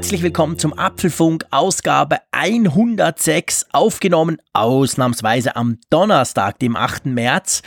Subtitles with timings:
[0.00, 7.04] Herzlich willkommen zum Apfelfunk Ausgabe 106, aufgenommen ausnahmsweise am Donnerstag, dem 8.
[7.04, 7.60] März.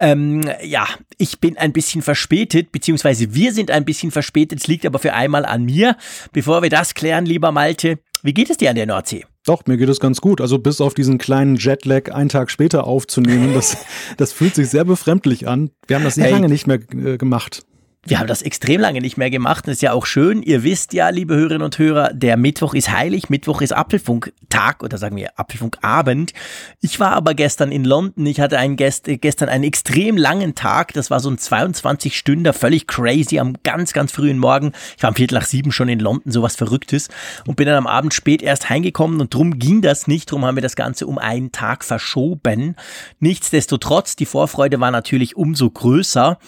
[0.00, 4.84] Ähm, ja, ich bin ein bisschen verspätet, beziehungsweise wir sind ein bisschen verspätet, es liegt
[4.84, 5.96] aber für einmal an mir.
[6.32, 9.24] Bevor wir das klären, lieber Malte, wie geht es dir an der Nordsee?
[9.44, 10.40] Doch, mir geht es ganz gut.
[10.40, 13.76] Also bis auf diesen kleinen Jetlag einen Tag später aufzunehmen, das,
[14.16, 15.70] das fühlt sich sehr befremdlich an.
[15.86, 16.32] Wir haben das hey.
[16.32, 17.62] lange nicht mehr äh, gemacht.
[18.08, 19.66] Wir haben das extrem lange nicht mehr gemacht.
[19.66, 20.40] Das ist ja auch schön.
[20.40, 23.30] Ihr wisst ja, liebe Hörerinnen und Hörer, der Mittwoch ist heilig.
[23.30, 26.32] Mittwoch ist Apfelfunktag oder sagen wir Apfelfunkabend.
[26.80, 28.24] Ich war aber gestern in London.
[28.26, 30.92] Ich hatte einen Gäst, gestern einen extrem langen Tag.
[30.92, 34.70] Das war so ein 22 Stünder, völlig crazy am ganz, ganz frühen Morgen.
[34.96, 37.08] Ich war am Viertel nach sieben schon in London, sowas Verrücktes.
[37.44, 40.30] Und bin dann am Abend spät erst heimgekommen und drum ging das nicht.
[40.30, 42.76] Drum haben wir das Ganze um einen Tag verschoben.
[43.18, 46.38] Nichtsdestotrotz, die Vorfreude war natürlich umso größer.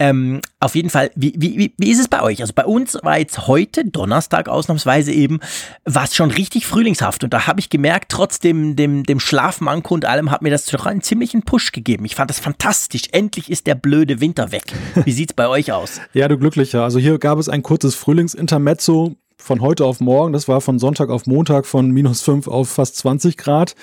[0.00, 2.40] Ähm, auf jeden Fall, wie, wie, wie ist es bei euch?
[2.40, 5.38] Also bei uns war jetzt heute, Donnerstag ausnahmsweise eben,
[5.84, 7.22] war es schon richtig frühlingshaft.
[7.22, 10.66] Und da habe ich gemerkt, trotz dem, dem, dem Schlafmanko und allem, hat mir das
[10.66, 12.04] doch einen ziemlichen Push gegeben.
[12.06, 13.04] Ich fand das fantastisch.
[13.12, 14.64] Endlich ist der blöde Winter weg.
[15.04, 16.00] Wie sieht es bei euch aus?
[16.12, 16.82] Ja, du Glücklicher.
[16.82, 20.32] Also hier gab es ein kurzes Frühlingsintermezzo von heute auf morgen.
[20.32, 23.74] Das war von Sonntag auf Montag von minus 5 auf fast 20 Grad.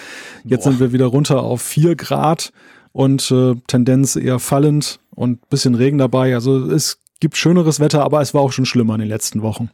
[0.44, 0.72] Jetzt Boah.
[0.72, 2.52] sind wir wieder runter auf 4 Grad
[2.94, 6.34] und äh, Tendenz eher fallend und bisschen Regen dabei.
[6.34, 9.70] Also es gibt schöneres Wetter, aber es war auch schon schlimmer in den letzten Wochen.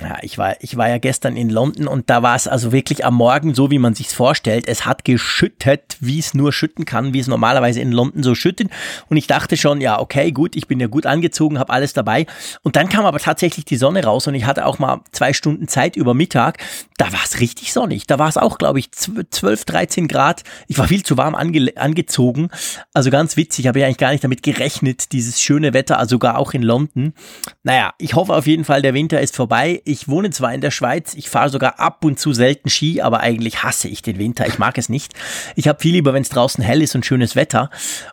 [0.00, 3.04] Ja, ich war, ich war ja gestern in London und da war es also wirklich
[3.04, 4.66] am Morgen so, wie man sich's vorstellt.
[4.66, 8.70] Es hat geschüttet, wie es nur schütten kann, wie es normalerweise in London so schüttet.
[9.08, 12.26] Und ich dachte schon, ja, okay, gut, ich bin ja gut angezogen, habe alles dabei.
[12.62, 15.68] Und dann kam aber tatsächlich die Sonne raus und ich hatte auch mal zwei Stunden
[15.68, 16.58] Zeit über Mittag.
[16.96, 18.06] Da war es richtig sonnig.
[18.06, 20.44] Da war es auch, glaube ich, 12, 13 Grad.
[20.68, 22.48] Ich war viel zu warm ange angezogen.
[22.94, 26.38] Also ganz witzig, habe ich eigentlich gar nicht damit gerechnet, dieses schöne Wetter, also sogar
[26.38, 27.14] auch in London.
[27.62, 30.70] Naja, ich hoffe auf jeden Fall, der Winter ist vorbei ich wohne zwar in der
[30.70, 34.46] Schweiz, ich fahre sogar ab und zu selten Ski, aber eigentlich hasse ich den Winter.
[34.46, 35.14] Ich mag es nicht.
[35.56, 37.70] Ich habe viel lieber, wenn es draußen hell ist und schönes Wetter.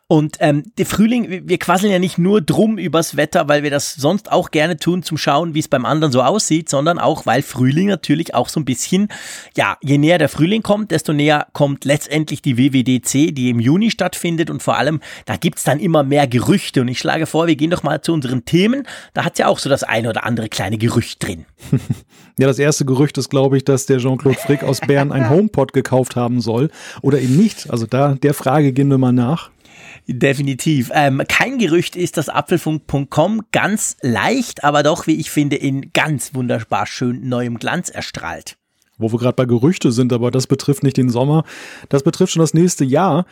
[0.07, 3.93] Und ähm, der Frühling, wir quasseln ja nicht nur drum übers Wetter, weil wir das
[3.93, 7.41] sonst auch gerne tun, zum Schauen, wie es beim anderen so aussieht, sondern auch, weil
[7.41, 9.09] Frühling natürlich auch so ein bisschen,
[9.55, 13.91] ja, je näher der Frühling kommt, desto näher kommt letztendlich die WWDC, die im Juni
[13.91, 14.49] stattfindet.
[14.49, 16.81] Und vor allem, da gibt's dann immer mehr Gerüchte.
[16.81, 18.87] Und ich schlage vor, wir gehen doch mal zu unseren Themen.
[19.13, 21.45] Da hat's ja auch so das eine oder andere kleine Gerücht drin.
[22.39, 25.73] Ja, das erste Gerücht ist, glaube ich, dass der Jean-Claude Frick aus Bern ein HomePod
[25.73, 26.69] gekauft haben soll
[27.01, 27.69] oder eben nicht.
[27.69, 29.51] Also da der Frage gehen wir mal nach.
[30.07, 30.89] Definitiv.
[30.93, 36.33] Ähm, kein Gerücht ist das Apfelfunk.com ganz leicht, aber doch, wie ich finde, in ganz
[36.33, 38.57] wunderbar schön neuem Glanz erstrahlt.
[38.97, 41.43] Wo wir gerade bei Gerüchte sind, aber das betrifft nicht den Sommer,
[41.89, 43.25] das betrifft schon das nächste Jahr.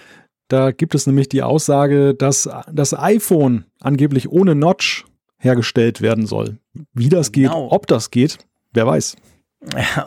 [0.47, 5.05] Da gibt es nämlich die Aussage, dass das iPhone angeblich ohne Notch
[5.37, 6.57] hergestellt werden soll.
[6.93, 7.63] Wie das genau.
[7.63, 8.39] geht, ob das geht,
[8.73, 9.15] wer weiß.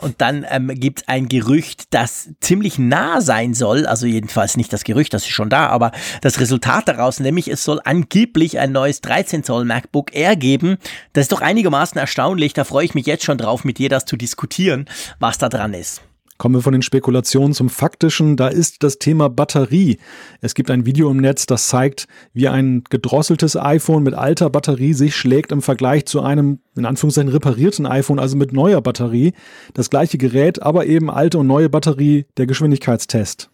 [0.01, 4.71] Und dann ähm, gibt es ein Gerücht, das ziemlich nah sein soll, also jedenfalls nicht
[4.71, 5.91] das Gerücht, das ist schon da, aber
[6.21, 10.77] das Resultat daraus, nämlich es soll angeblich ein neues 13 Zoll MacBook Air geben.
[11.13, 14.05] Das ist doch einigermaßen erstaunlich, da freue ich mich jetzt schon drauf, mit dir das
[14.05, 14.85] zu diskutieren,
[15.19, 16.01] was da dran ist.
[16.39, 18.37] Kommen wir von den Spekulationen zum Faktischen.
[18.37, 19.97] Da ist das Thema Batterie.
[20.39, 24.93] Es gibt ein Video im Netz, das zeigt, wie ein gedrosseltes iPhone mit alter Batterie
[24.93, 29.33] sich schlägt im Vergleich zu einem, in Anführungszeichen, reparierten iPhone, also mit neuer Batterie.
[29.73, 33.49] Das gleiche Gerät, aber eben alte und neue Batterie, der Geschwindigkeitstest.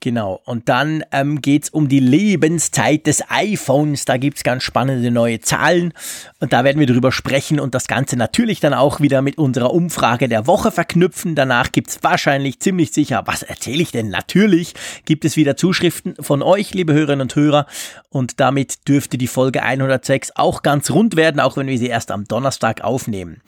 [0.00, 0.40] Genau.
[0.44, 4.04] Und dann ähm, geht um die Lebenszeit des iPhones.
[4.04, 5.92] Da gibt's ganz spannende neue Zahlen.
[6.38, 9.72] Und da werden wir drüber sprechen und das Ganze natürlich dann auch wieder mit unserer
[9.72, 11.34] Umfrage der Woche verknüpfen.
[11.34, 14.08] Danach gibt's wahrscheinlich ziemlich sicher, was erzähle ich denn?
[14.08, 17.66] Natürlich gibt es wieder Zuschriften von euch, liebe Hörerinnen und Hörer.
[18.08, 22.12] Und damit dürfte die Folge 106 auch ganz rund werden, auch wenn wir sie erst
[22.12, 23.42] am Donnerstag aufnehmen.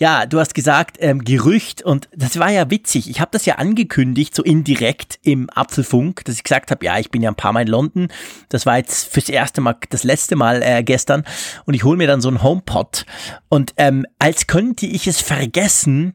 [0.00, 3.10] Ja, du hast gesagt, ähm, Gerücht und das war ja witzig.
[3.10, 7.10] Ich habe das ja angekündigt, so indirekt im Apfelfunk, dass ich gesagt habe, ja, ich
[7.10, 8.08] bin ja ein paar Mal in London.
[8.48, 11.24] Das war jetzt fürs erste Mal, das letzte Mal äh, gestern
[11.66, 13.04] und ich hole mir dann so ein HomePod.
[13.50, 16.14] Und ähm, als könnte ich es vergessen,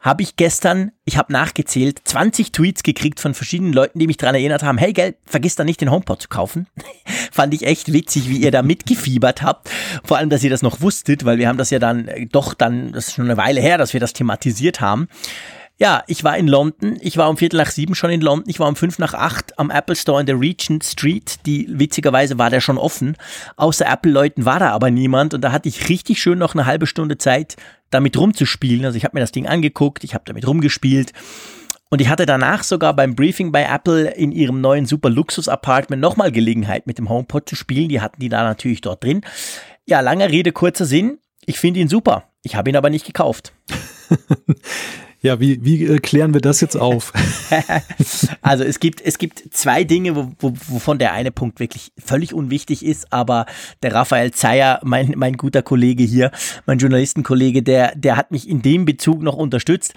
[0.00, 4.34] habe ich gestern, ich habe nachgezählt, 20 Tweets gekriegt von verschiedenen Leuten, die mich daran
[4.34, 6.66] erinnert haben, hey Gell, vergiss da nicht den HomePod zu kaufen.
[7.32, 9.68] Fand ich echt witzig, wie ihr da mitgefiebert habt.
[10.04, 12.54] Vor allem, dass ihr das noch wusstet, weil wir haben das ja dann äh, doch
[12.54, 15.08] dann, das ist schon eine Weile her, dass wir das thematisiert haben.
[15.80, 16.98] Ja, ich war in London.
[17.00, 18.50] Ich war um Viertel nach sieben schon in London.
[18.50, 21.38] Ich war um fünf nach acht am Apple Store in der Regent Street.
[21.46, 23.16] Die witzigerweise war der schon offen.
[23.56, 25.32] Außer Apple-Leuten war da aber niemand.
[25.32, 27.56] Und da hatte ich richtig schön noch eine halbe Stunde Zeit,
[27.88, 28.84] damit rumzuspielen.
[28.84, 31.14] Also ich habe mir das Ding angeguckt, ich habe damit rumgespielt.
[31.88, 36.30] Und ich hatte danach sogar beim Briefing bei Apple in ihrem neuen super Luxus-Apartment nochmal
[36.30, 37.88] Gelegenheit mit dem HomePod zu spielen.
[37.88, 39.22] Die hatten die da natürlich dort drin.
[39.86, 41.20] Ja, lange Rede, kurzer Sinn.
[41.46, 42.24] Ich finde ihn super.
[42.42, 43.54] Ich habe ihn aber nicht gekauft.
[45.22, 47.12] Ja, wie, wie äh, klären wir das jetzt auf?
[48.42, 52.32] also es gibt, es gibt zwei Dinge, wo, wo, wovon der eine Punkt wirklich völlig
[52.32, 53.44] unwichtig ist, aber
[53.82, 56.30] der Raphael Zeyer, mein, mein guter Kollege hier,
[56.64, 59.92] mein Journalistenkollege, der, der hat mich in dem Bezug noch unterstützt.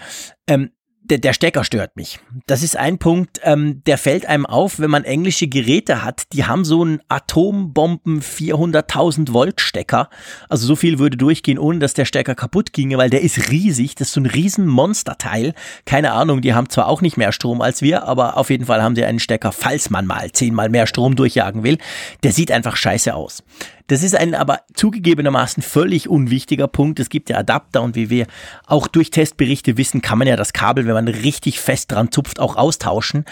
[0.46, 0.70] Ähm,
[1.04, 2.18] der, der Stecker stört mich.
[2.46, 6.32] Das ist ein Punkt, ähm, der fällt einem auf, wenn man englische Geräte hat.
[6.32, 10.08] Die haben so einen Atombomben 400.000 Volt Stecker.
[10.48, 13.94] Also so viel würde durchgehen, ohne dass der Stecker kaputt ginge, weil der ist riesig.
[13.94, 15.52] Das ist so ein riesen Monsterteil.
[15.84, 18.82] Keine Ahnung, die haben zwar auch nicht mehr Strom als wir, aber auf jeden Fall
[18.82, 21.76] haben sie einen Stecker, falls man mal zehnmal mehr Strom durchjagen will.
[22.22, 23.42] Der sieht einfach scheiße aus.
[23.86, 27.00] Das ist ein aber zugegebenermaßen völlig unwichtiger Punkt.
[27.00, 28.26] Es gibt ja Adapter und wie wir
[28.66, 32.40] auch durch Testberichte wissen, kann man ja das Kabel, wenn man richtig fest dran zupft,
[32.40, 33.24] auch austauschen.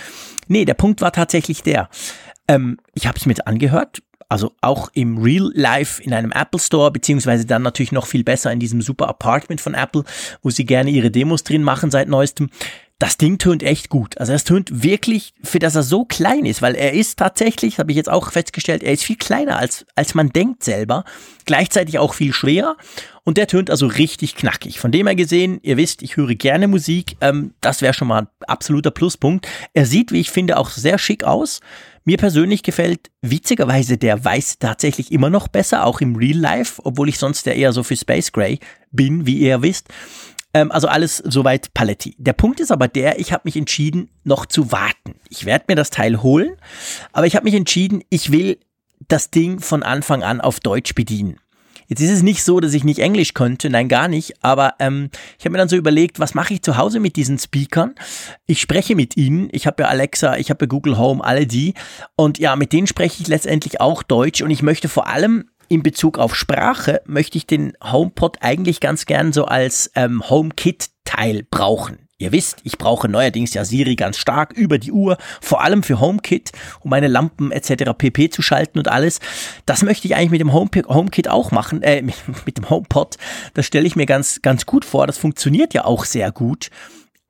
[0.48, 1.88] Nee, der Punkt war tatsächlich der.
[2.48, 4.02] Ähm, ich habe es mir angehört,
[4.32, 8.50] also auch im Real Life in einem Apple Store, beziehungsweise dann natürlich noch viel besser
[8.50, 10.04] in diesem super Apartment von Apple,
[10.42, 12.48] wo sie gerne ihre Demos drin machen seit neuestem
[13.02, 14.16] das Ding tönt echt gut.
[14.18, 17.90] Also es tönt wirklich, für dass er so klein ist, weil er ist tatsächlich, habe
[17.90, 21.02] ich jetzt auch festgestellt, er ist viel kleiner als, als man denkt selber,
[21.44, 22.76] gleichzeitig auch viel schwerer
[23.24, 24.78] und der tönt also richtig knackig.
[24.78, 28.22] Von dem her gesehen, ihr wisst, ich höre gerne Musik, ähm, das wäre schon mal
[28.22, 29.48] ein absoluter Pluspunkt.
[29.74, 31.58] Er sieht, wie ich finde, auch sehr schick aus.
[32.04, 37.08] Mir persönlich gefällt witzigerweise der Weiß tatsächlich immer noch besser, auch im Real Life, obwohl
[37.08, 38.60] ich sonst ja eher so für Space Gray
[38.92, 39.88] bin, wie ihr wisst.
[40.54, 42.14] Ähm, also alles soweit Paletti.
[42.18, 45.14] Der Punkt ist aber der, ich habe mich entschieden, noch zu warten.
[45.28, 46.56] Ich werde mir das Teil holen,
[47.12, 48.58] aber ich habe mich entschieden, ich will
[49.08, 51.38] das Ding von Anfang an auf Deutsch bedienen.
[51.88, 55.10] Jetzt ist es nicht so, dass ich nicht Englisch könnte, nein, gar nicht, aber ähm,
[55.38, 57.94] ich habe mir dann so überlegt, was mache ich zu Hause mit diesen Speakern?
[58.46, 61.74] Ich spreche mit ihnen, ich habe ja Alexa, ich habe ja Google Home, alle die
[62.16, 65.82] und ja, mit denen spreche ich letztendlich auch Deutsch und ich möchte vor allem in
[65.82, 71.98] Bezug auf Sprache möchte ich den HomePod eigentlich ganz gern so als ähm, HomeKit-Teil brauchen.
[72.22, 75.98] Ihr wisst, ich brauche neuerdings ja Siri ganz stark über die Uhr, vor allem für
[75.98, 77.90] HomeKit, um meine Lampen etc.
[77.98, 79.18] pp zu schalten und alles.
[79.66, 82.00] Das möchte ich eigentlich mit dem Home HomeKit auch machen, äh,
[82.46, 83.16] mit dem HomePod.
[83.54, 85.08] Das stelle ich mir ganz, ganz gut vor.
[85.08, 86.70] Das funktioniert ja auch sehr gut.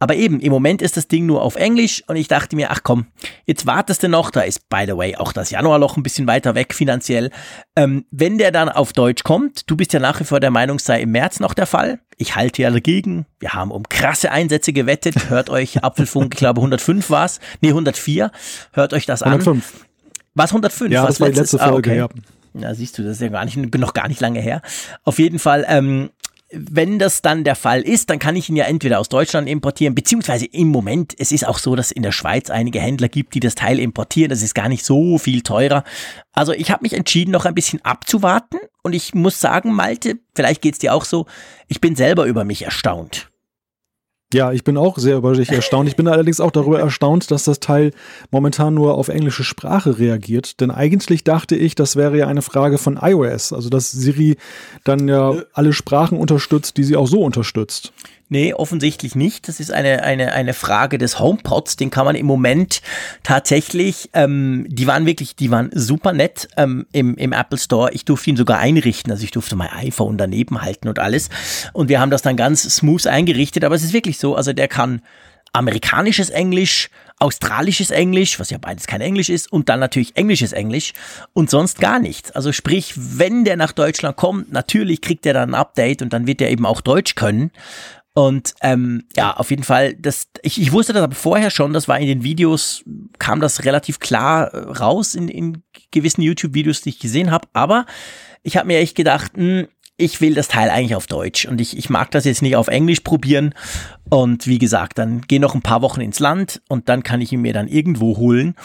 [0.02, 2.80] Aber eben, im Moment ist das Ding nur auf Englisch und ich dachte mir, ach
[2.82, 3.06] komm,
[3.46, 6.56] jetzt wartest du noch, da ist, by the way, auch das Januarloch ein bisschen weiter
[6.56, 7.30] weg finanziell.
[7.76, 10.80] Ähm, wenn der dann auf Deutsch kommt, du bist ja nach wie vor der Meinung,
[10.80, 12.00] sei im März noch der Fall.
[12.16, 13.26] Ich halte ja dagegen.
[13.38, 15.30] Wir haben um krasse Einsätze gewettet.
[15.30, 17.38] Hört euch Apfelfunk, ich glaube 105 war's.
[17.60, 18.32] Nee, 104.
[18.72, 19.56] Hört euch das 105.
[19.56, 19.80] an.
[20.34, 20.90] Was 105?
[20.90, 21.96] Ja, das war die letzte Folge, ah, okay.
[21.96, 22.08] ja.
[22.54, 24.62] Ja, siehst du, das ist ja gar nicht, noch gar nicht lange her.
[25.04, 26.10] Auf jeden Fall, ähm,
[26.52, 29.94] wenn das dann der Fall ist, dann kann ich ihn ja entweder aus Deutschland importieren,
[29.94, 33.40] beziehungsweise im Moment, es ist auch so, dass in der Schweiz einige Händler gibt, die
[33.40, 34.28] das Teil importieren.
[34.28, 35.82] Das ist gar nicht so viel teurer.
[36.32, 38.58] Also ich habe mich entschieden, noch ein bisschen abzuwarten.
[38.82, 41.26] Und ich muss sagen, Malte, vielleicht geht's dir auch so,
[41.68, 43.31] ich bin selber über mich erstaunt.
[44.32, 45.88] Ja, ich bin auch sehr über dich erstaunt.
[45.88, 47.92] Ich bin allerdings auch darüber erstaunt, dass das Teil
[48.30, 50.60] momentan nur auf englische Sprache reagiert.
[50.60, 53.52] Denn eigentlich dachte ich, das wäre ja eine Frage von iOS.
[53.52, 54.36] Also, dass Siri
[54.84, 57.92] dann ja alle Sprachen unterstützt, die sie auch so unterstützt.
[58.32, 59.46] Nee, offensichtlich nicht.
[59.46, 61.76] Das ist eine, eine, eine Frage des HomePods.
[61.76, 62.80] Den kann man im Moment
[63.22, 67.92] tatsächlich, ähm, die waren wirklich, die waren super nett ähm, im, im Apple Store.
[67.92, 69.12] Ich durfte ihn sogar einrichten.
[69.12, 71.28] Also ich durfte mein iPhone daneben halten und alles.
[71.74, 73.64] Und wir haben das dann ganz smooth eingerichtet.
[73.66, 75.02] Aber es ist wirklich so, also der kann
[75.52, 80.94] amerikanisches Englisch, australisches Englisch, was ja beides kein Englisch ist, und dann natürlich englisches Englisch
[81.34, 82.30] und sonst gar nichts.
[82.30, 86.26] Also sprich, wenn der nach Deutschland kommt, natürlich kriegt er dann ein Update und dann
[86.26, 87.50] wird er eben auch Deutsch können.
[88.14, 91.88] Und ähm, ja, auf jeden Fall, das, ich, ich wusste das aber vorher schon, das
[91.88, 92.84] war in den Videos,
[93.18, 97.48] kam das relativ klar äh, raus in, in gewissen YouTube-Videos, die ich gesehen habe.
[97.54, 97.86] Aber
[98.42, 101.60] ich habe mir echt gedacht, mh, hm, ich will das Teil eigentlich auf Deutsch und
[101.60, 103.54] ich, ich mag das jetzt nicht auf Englisch probieren.
[104.10, 107.32] Und wie gesagt, dann gehe noch ein paar Wochen ins Land und dann kann ich
[107.32, 108.56] ihn mir dann irgendwo holen.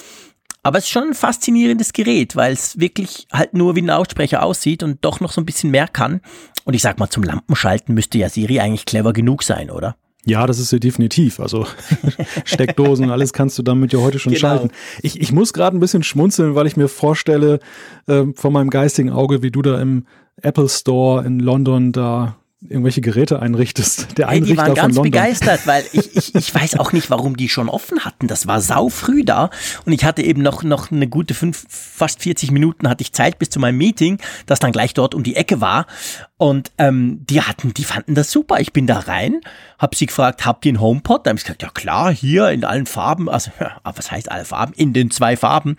[0.64, 4.44] Aber es ist schon ein faszinierendes Gerät, weil es wirklich halt nur wie ein Lautsprecher
[4.44, 6.22] aussieht und doch noch so ein bisschen mehr kann.
[6.68, 9.96] Und ich sag mal, zum Lampenschalten müsste ja Siri eigentlich clever genug sein, oder?
[10.26, 11.40] Ja, das ist ja definitiv.
[11.40, 11.66] Also
[12.44, 14.42] Steckdosen und alles kannst du damit ja heute schon genau.
[14.42, 14.72] schalten.
[15.02, 17.62] Ich, ich muss gerade ein bisschen schmunzeln, weil ich mir vorstelle,
[18.08, 20.08] äh, von meinem geistigen Auge, wie du da im
[20.42, 24.18] Apple Store in London da irgendwelche Geräte einrichtest.
[24.18, 27.38] Der Einrichter hey, die waren ganz begeistert, weil ich, ich, ich weiß auch nicht, warum
[27.38, 28.28] die schon offen hatten.
[28.28, 29.52] Das war sau früh da
[29.86, 33.38] und ich hatte eben noch, noch eine gute fünf, fast 40 Minuten hatte ich Zeit
[33.38, 35.86] bis zu meinem Meeting, das dann gleich dort um die Ecke war.
[36.38, 38.60] Und ähm, die hatten, die fanden das super.
[38.60, 39.42] Ich bin da rein,
[39.78, 41.26] hab sie gefragt, habt ihr einen HomePod?
[41.26, 44.46] Da habe ich gesagt, ja klar, hier in allen Farben, also ja, was heißt alle
[44.46, 44.74] Farben?
[44.74, 45.78] In den zwei Farben.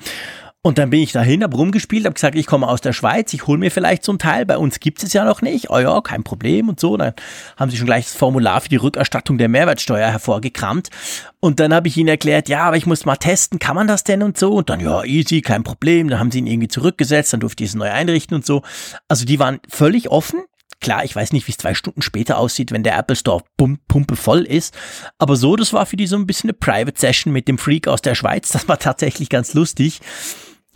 [0.60, 3.46] Und dann bin ich dahin, habe rumgespielt, habe gesagt, ich komme aus der Schweiz, ich
[3.46, 4.44] hole mir vielleicht so ein Teil.
[4.44, 5.70] Bei uns gibt es ja noch nicht.
[5.70, 6.96] Oh ja, kein Problem und so.
[6.96, 7.14] Dann
[7.56, 10.90] haben sie schon gleich das Formular für die Rückerstattung der Mehrwertsteuer hervorgekramt.
[11.38, 14.02] Und dann habe ich ihnen erklärt, ja, aber ich muss mal testen, kann man das
[14.02, 14.52] denn und so?
[14.52, 16.08] Und dann, ja, easy, kein Problem.
[16.08, 18.62] Dann haben sie ihn irgendwie zurückgesetzt, dann durfte ich es neu einrichten und so.
[19.06, 20.40] Also die waren völlig offen.
[20.80, 24.16] Klar, ich weiß nicht, wie es zwei Stunden später aussieht, wenn der Apple Store pumpe
[24.16, 24.76] voll ist.
[25.18, 27.88] Aber so, das war für die so ein bisschen eine Private Session mit dem Freak
[27.88, 28.48] aus der Schweiz.
[28.50, 30.00] Das war tatsächlich ganz lustig.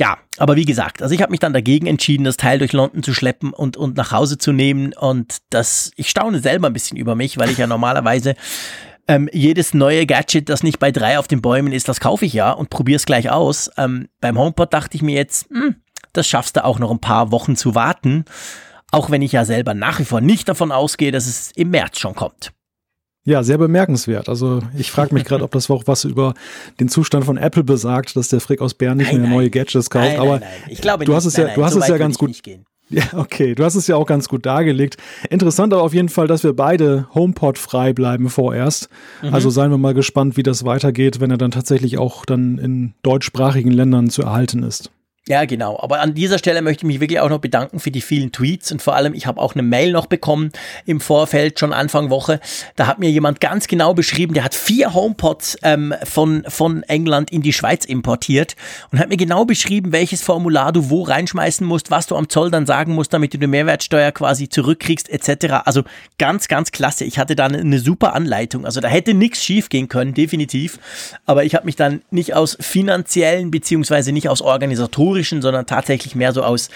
[0.03, 3.05] Ja, aber wie gesagt, also ich habe mich dann dagegen entschieden, das Teil durch London
[3.05, 4.93] zu schleppen und, und nach Hause zu nehmen.
[4.95, 8.35] Und das, ich staune selber ein bisschen über mich, weil ich ja normalerweise
[9.07, 12.33] ähm, jedes neue Gadget, das nicht bei drei auf den Bäumen ist, das kaufe ich
[12.33, 13.71] ja und probiere es gleich aus.
[13.79, 15.77] Ähm, beim HomePod dachte ich mir jetzt, hm,
[16.13, 18.25] das schaffst du auch noch ein paar Wochen zu warten.
[18.91, 22.01] Auch wenn ich ja selber nach wie vor nicht davon ausgehe, dass es im März
[22.01, 22.51] schon kommt.
[23.25, 24.29] Ja, sehr bemerkenswert.
[24.29, 26.35] Also ich frage mich gerade, ob das auch was über
[26.81, 29.91] den Zustand von Apple besagt, dass der Frick aus Bern nicht nein, mehr neue Gadgets
[29.91, 30.07] kauft.
[30.07, 31.99] Nein, Aber nein, ich glaube du hast nicht, es ja, du hast so es ja
[31.99, 32.37] ganz gut.
[32.88, 33.55] Ja, okay.
[33.55, 34.99] Du hast es ja auch ganz gut dargelegt.
[35.31, 38.91] Interessant aber auf jeden Fall, dass wir beide HomePod frei bleiben vorerst.
[39.23, 39.33] Mhm.
[39.33, 42.93] Also seien wir mal gespannt, wie das weitergeht, wenn er dann tatsächlich auch dann in
[43.02, 44.91] deutschsprachigen Ländern zu erhalten ist.
[45.29, 45.79] Ja, genau.
[45.81, 48.73] Aber an dieser Stelle möchte ich mich wirklich auch noch bedanken für die vielen Tweets
[48.73, 50.50] und vor allem, ich habe auch eine Mail noch bekommen
[50.85, 52.41] im Vorfeld, schon Anfang Woche.
[52.75, 57.31] Da hat mir jemand ganz genau beschrieben, der hat vier HomePods ähm, von, von England
[57.31, 58.57] in die Schweiz importiert
[58.91, 62.50] und hat mir genau beschrieben, welches Formular du wo reinschmeißen musst, was du am Zoll
[62.50, 65.62] dann sagen musst, damit du die Mehrwertsteuer quasi zurückkriegst, etc.
[65.67, 65.85] Also
[66.19, 67.05] ganz, ganz klasse.
[67.05, 68.67] Ich hatte da eine super Anleitung.
[68.67, 70.81] Also da hätte nichts schief gehen können, definitiv.
[71.26, 76.14] Aber ich habe mich dann nicht aus finanziellen beziehungsweise nicht aus organisatorischen historischen, sondern tatsächlich
[76.14, 76.71] mehr so aus,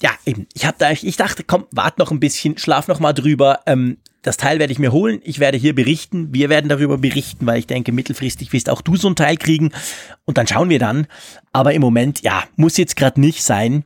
[0.00, 3.12] ja, eben, ich habe da, ich dachte, komm, wart noch ein bisschen, schlaf noch mal
[3.12, 3.60] drüber.
[3.66, 5.20] Ähm, das Teil werde ich mir holen.
[5.22, 6.32] Ich werde hier berichten.
[6.32, 9.70] Wir werden darüber berichten, weil ich denke, mittelfristig wirst auch du so ein Teil kriegen.
[10.24, 11.06] Und dann schauen wir dann.
[11.52, 13.84] Aber im Moment, ja, muss jetzt gerade nicht sein.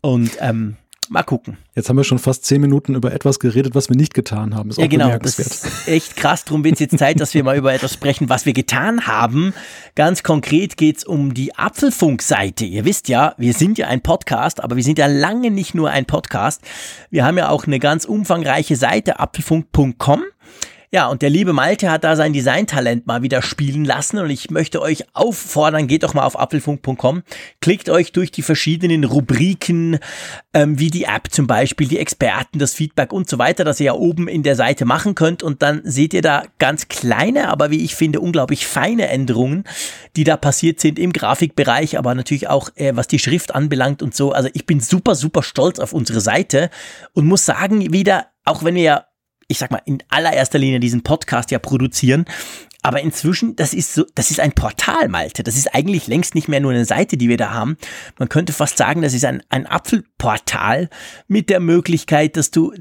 [0.00, 0.76] Und ähm,
[1.10, 1.58] Mal gucken.
[1.74, 4.70] Jetzt haben wir schon fast zehn Minuten über etwas geredet, was wir nicht getan haben.
[4.70, 5.16] Ist ja, genau.
[5.18, 6.44] Das ist echt krass.
[6.44, 9.54] Darum wird es jetzt Zeit, dass wir mal über etwas sprechen, was wir getan haben.
[9.94, 12.64] Ganz konkret geht es um die Apfelfunk-Seite.
[12.64, 15.90] Ihr wisst ja, wir sind ja ein Podcast, aber wir sind ja lange nicht nur
[15.90, 16.62] ein Podcast.
[17.10, 20.22] Wir haben ja auch eine ganz umfangreiche Seite, apfelfunk.com.
[20.94, 24.52] Ja, und der liebe Malte hat da sein Designtalent mal wieder spielen lassen und ich
[24.52, 27.24] möchte euch auffordern, geht doch mal auf apfelfunk.com,
[27.60, 29.98] klickt euch durch die verschiedenen Rubriken,
[30.52, 33.86] ähm, wie die App zum Beispiel, die Experten, das Feedback und so weiter, das ihr
[33.86, 37.72] ja oben in der Seite machen könnt und dann seht ihr da ganz kleine, aber
[37.72, 39.64] wie ich finde, unglaublich feine Änderungen,
[40.14, 44.14] die da passiert sind im Grafikbereich, aber natürlich auch, äh, was die Schrift anbelangt und
[44.14, 44.30] so.
[44.30, 46.70] Also ich bin super, super stolz auf unsere Seite
[47.14, 49.04] und muss sagen, wieder, auch wenn wir ja
[49.48, 52.24] ich sag mal, in allererster Linie diesen Podcast ja produzieren.
[52.84, 55.42] Aber inzwischen, das ist so, das ist ein Portal, Malte.
[55.42, 57.78] Das ist eigentlich längst nicht mehr nur eine Seite, die wir da haben.
[58.18, 60.90] Man könnte fast sagen, das ist ein, ein Apfelportal
[61.26, 62.74] mit der Möglichkeit, dass du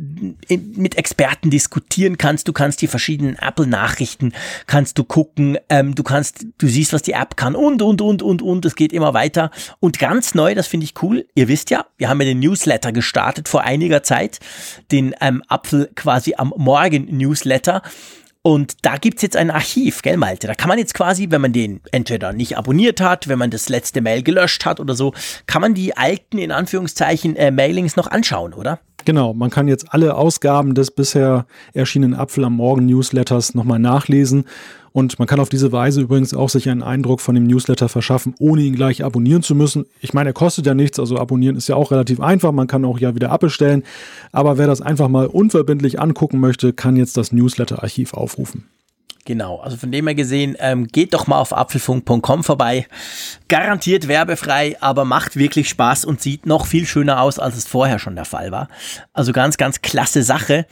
[0.49, 2.49] mit Experten diskutieren kannst.
[2.49, 4.33] Du kannst die verschiedenen Apple-Nachrichten,
[4.67, 8.21] kannst du gucken, ähm, du kannst, du siehst, was die App kann und, und, und,
[8.21, 8.65] und, und.
[8.65, 9.51] Es geht immer weiter.
[9.79, 11.25] Und ganz neu, das finde ich cool.
[11.33, 14.41] Ihr wisst ja, wir haben ja den Newsletter gestartet vor einiger Zeit.
[14.91, 17.81] Den ähm, Apfel quasi am Morgen Newsletter.
[18.45, 20.47] Und da gibt's jetzt ein Archiv, gell, Malte?
[20.47, 23.69] Da kann man jetzt quasi, wenn man den entweder nicht abonniert hat, wenn man das
[23.69, 25.13] letzte Mail gelöscht hat oder so,
[25.47, 28.79] kann man die alten, in Anführungszeichen, äh, Mailings noch anschauen, oder?
[29.05, 34.45] Genau, man kann jetzt alle Ausgaben des bisher erschienenen Apfel am Morgen Newsletters nochmal nachlesen
[34.93, 38.35] und man kann auf diese Weise übrigens auch sich einen Eindruck von dem Newsletter verschaffen,
[38.39, 39.85] ohne ihn gleich abonnieren zu müssen.
[40.01, 42.51] Ich meine, er kostet ja nichts, also abonnieren ist ja auch relativ einfach.
[42.51, 43.83] Man kann auch ja wieder abbestellen.
[44.31, 48.65] Aber wer das einfach mal unverbindlich angucken möchte, kann jetzt das Newsletter-Archiv aufrufen.
[49.25, 52.87] Genau, also von dem her gesehen, ähm, geht doch mal auf apfelfunk.com vorbei.
[53.47, 57.99] Garantiert werbefrei, aber macht wirklich Spaß und sieht noch viel schöner aus, als es vorher
[57.99, 58.67] schon der Fall war.
[59.13, 60.65] Also ganz, ganz klasse Sache.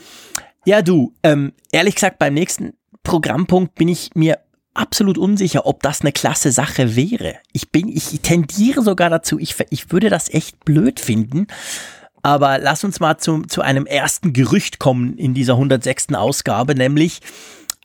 [0.65, 4.39] Ja, du, ähm, ehrlich gesagt, beim nächsten Programmpunkt bin ich mir
[4.73, 7.35] absolut unsicher, ob das eine klasse Sache wäre.
[7.53, 11.47] Ich bin, ich tendiere sogar dazu, ich, ich würde das echt blöd finden.
[12.23, 16.13] Aber lass uns mal zu, zu einem ersten Gerücht kommen in dieser 106.
[16.13, 17.21] Ausgabe, nämlich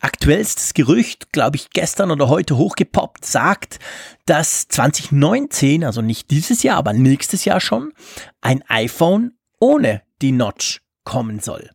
[0.01, 3.79] aktuellstes Gerücht, glaube ich, gestern oder heute hochgepoppt, sagt,
[4.27, 7.93] dass 2019, also nicht dieses Jahr, aber nächstes Jahr schon,
[8.41, 11.71] ein iPhone ohne die Notch kommen soll.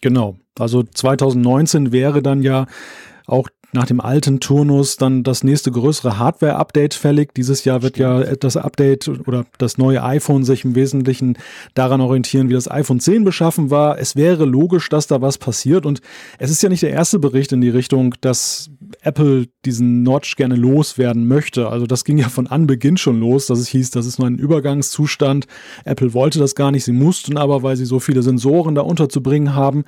[0.00, 0.36] Genau.
[0.58, 2.66] Also 2019 wäre dann ja
[3.26, 7.34] auch nach dem alten Turnus dann das nächste größere Hardware-Update fällig.
[7.34, 11.36] Dieses Jahr wird ja das Update oder das neue iPhone sich im Wesentlichen
[11.74, 13.98] daran orientieren, wie das iPhone 10 beschaffen war.
[13.98, 16.00] Es wäre logisch, dass da was passiert und
[16.38, 18.70] es ist ja nicht der erste Bericht in die Richtung, dass
[19.02, 21.68] Apple diesen Notch gerne loswerden möchte.
[21.68, 24.38] Also das ging ja von Anbeginn schon los, dass es hieß, das ist nur ein
[24.38, 25.46] Übergangszustand.
[25.84, 29.54] Apple wollte das gar nicht, sie mussten aber, weil sie so viele Sensoren da unterzubringen
[29.54, 29.84] haben.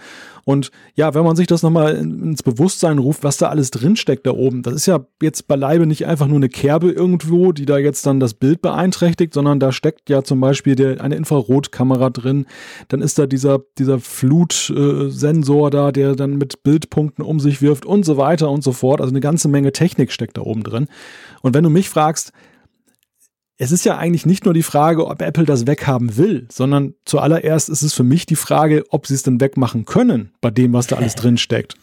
[0.50, 4.32] Und ja, wenn man sich das nochmal ins Bewusstsein ruft, was da alles drinsteckt da
[4.32, 8.04] oben, das ist ja jetzt beileibe nicht einfach nur eine Kerbe irgendwo, die da jetzt
[8.04, 12.46] dann das Bild beeinträchtigt, sondern da steckt ja zum Beispiel der, eine Infrarotkamera drin.
[12.88, 17.86] Dann ist da dieser, dieser Flutsensor äh, da, der dann mit Bildpunkten um sich wirft
[17.86, 19.00] und so weiter und so fort.
[19.00, 20.88] Also eine ganze Menge Technik steckt da oben drin.
[21.42, 22.32] Und wenn du mich fragst,
[23.60, 27.68] es ist ja eigentlich nicht nur die Frage, ob Apple das weghaben will, sondern zuallererst
[27.68, 30.86] ist es für mich die Frage, ob sie es denn wegmachen können bei dem, was
[30.86, 31.76] da alles drin steckt.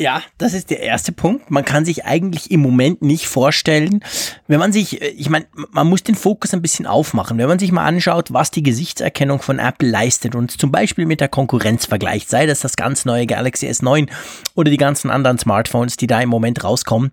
[0.00, 1.50] Ja, das ist der erste Punkt.
[1.50, 4.04] Man kann sich eigentlich im Moment nicht vorstellen,
[4.46, 7.38] wenn man sich, äh, ich meine, man muss den Fokus ein bisschen aufmachen.
[7.38, 11.20] Wenn man sich mal anschaut, was die Gesichtserkennung von Apple leistet und zum Beispiel mit
[11.20, 14.08] der Konkurrenz vergleicht, sei das das ganz neue Galaxy S9
[14.54, 17.10] oder die ganzen anderen Smartphones, die da im Moment rauskommen,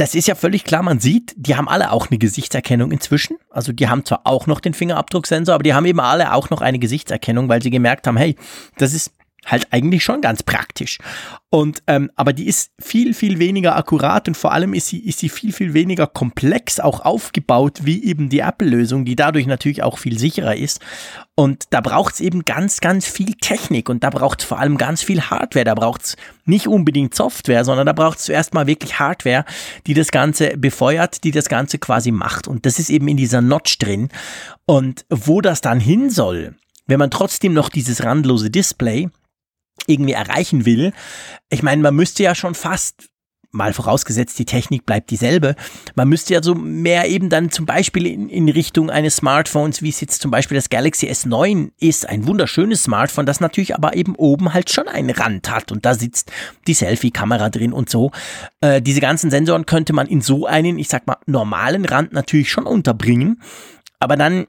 [0.00, 3.36] das ist ja völlig klar, man sieht, die haben alle auch eine Gesichtserkennung inzwischen.
[3.50, 6.62] Also die haben zwar auch noch den Fingerabdrucksensor, aber die haben eben alle auch noch
[6.62, 8.34] eine Gesichtserkennung, weil sie gemerkt haben, hey,
[8.78, 9.12] das ist
[9.50, 10.98] halt eigentlich schon ganz praktisch.
[11.52, 15.18] Und ähm, aber die ist viel viel weniger akkurat und vor allem ist sie ist
[15.18, 19.98] sie viel viel weniger komplex auch aufgebaut wie eben die Apple-Lösung, die dadurch natürlich auch
[19.98, 20.80] viel sicherer ist.
[21.34, 24.78] Und da braucht es eben ganz ganz viel Technik und da braucht es vor allem
[24.78, 25.64] ganz viel Hardware.
[25.64, 29.44] Da braucht es nicht unbedingt Software, sondern da braucht es zuerst mal wirklich Hardware,
[29.86, 32.46] die das Ganze befeuert, die das Ganze quasi macht.
[32.46, 34.08] Und das ist eben in dieser Notch drin.
[34.66, 36.54] Und wo das dann hin soll,
[36.86, 39.08] wenn man trotzdem noch dieses randlose Display
[39.86, 40.92] irgendwie erreichen will.
[41.48, 43.10] Ich meine, man müsste ja schon fast
[43.52, 45.56] mal vorausgesetzt, die Technik bleibt dieselbe.
[45.96, 49.88] Man müsste ja so mehr eben dann zum Beispiel in, in Richtung eines Smartphones, wie
[49.88, 54.14] es jetzt zum Beispiel das Galaxy S9 ist, ein wunderschönes Smartphone, das natürlich aber eben
[54.14, 56.30] oben halt schon einen Rand hat und da sitzt
[56.66, 58.12] die Selfie-Kamera drin und so.
[58.60, 62.52] Äh, diese ganzen Sensoren könnte man in so einen, ich sag mal, normalen Rand natürlich
[62.52, 63.40] schon unterbringen.
[64.00, 64.46] Aber dann,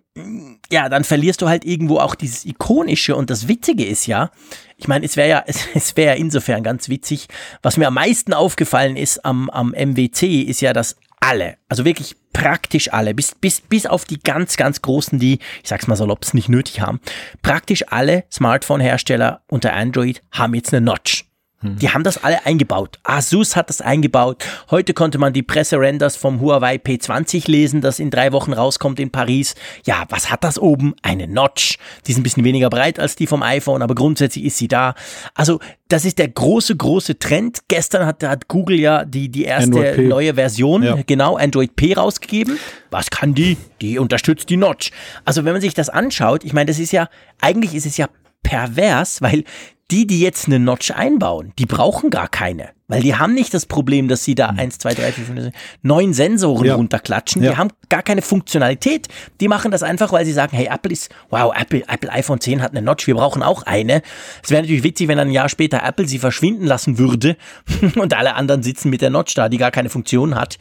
[0.72, 4.32] ja, dann verlierst du halt irgendwo auch dieses Ikonische und das Witzige ist ja,
[4.78, 7.28] ich meine, es wäre ja, es, es wäre ja insofern ganz witzig.
[7.62, 12.16] Was mir am meisten aufgefallen ist am, am MWC, ist ja, dass alle, also wirklich
[12.34, 16.24] praktisch alle, bis, bis, bis auf die ganz, ganz großen, die, ich sag's mal salopp,
[16.24, 17.00] es nicht nötig haben,
[17.42, 21.31] praktisch alle Smartphone-Hersteller unter Android haben jetzt eine Notch.
[21.64, 22.98] Die haben das alle eingebaut.
[23.04, 24.44] Asus hat das eingebaut.
[24.72, 29.12] Heute konnte man die Presserenders vom Huawei P20 lesen, das in drei Wochen rauskommt in
[29.12, 29.54] Paris.
[29.86, 30.96] Ja, was hat das oben?
[31.04, 31.78] Eine Notch.
[32.06, 34.96] Die ist ein bisschen weniger breit als die vom iPhone, aber grundsätzlich ist sie da.
[35.36, 37.60] Also, das ist der große, große Trend.
[37.68, 40.98] Gestern hat, hat Google ja die, die erste neue Version, ja.
[41.06, 42.58] genau, Android P rausgegeben.
[42.90, 43.58] Was kann die?
[43.82, 44.92] Die unterstützt die Notch.
[45.26, 47.08] Also, wenn man sich das anschaut, ich meine, das ist ja,
[47.40, 48.10] eigentlich ist es ja
[48.42, 49.44] pervers, weil
[49.92, 52.70] die, die jetzt eine Notch einbauen, die brauchen gar keine.
[52.88, 54.60] Weil die haben nicht das Problem, dass sie da hm.
[54.60, 56.76] eins, zwei, drei, vier, fünf, neun Sensoren ja.
[56.76, 57.42] runterklatschen.
[57.42, 57.52] Ja.
[57.52, 59.08] Die haben gar keine Funktionalität.
[59.40, 62.62] Die machen das einfach, weil sie sagen, hey, Apple ist, wow, Apple, Apple iPhone 10
[62.62, 64.02] hat eine Notch, wir brauchen auch eine.
[64.44, 67.38] Es wäre natürlich witzig, wenn dann ein Jahr später Apple sie verschwinden lassen würde
[67.96, 70.58] und alle anderen sitzen mit der Notch da, die gar keine Funktion hat.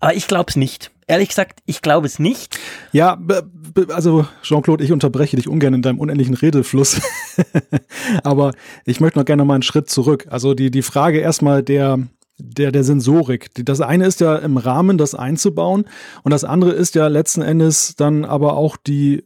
[0.00, 0.90] Aber ich glaube es nicht.
[1.08, 2.58] Ehrlich gesagt, ich glaube es nicht.
[2.90, 3.18] Ja,
[3.90, 7.00] also Jean-Claude, ich unterbreche dich ungern in deinem unendlichen Redefluss.
[8.24, 8.52] Aber
[8.84, 10.26] ich möchte noch gerne mal einen Schritt zurück.
[10.30, 12.00] Also die, die Frage erstmal der,
[12.38, 13.50] der, der Sensorik.
[13.54, 15.84] Das eine ist ja im Rahmen, das einzubauen.
[16.24, 19.24] Und das andere ist ja letzten Endes dann aber auch die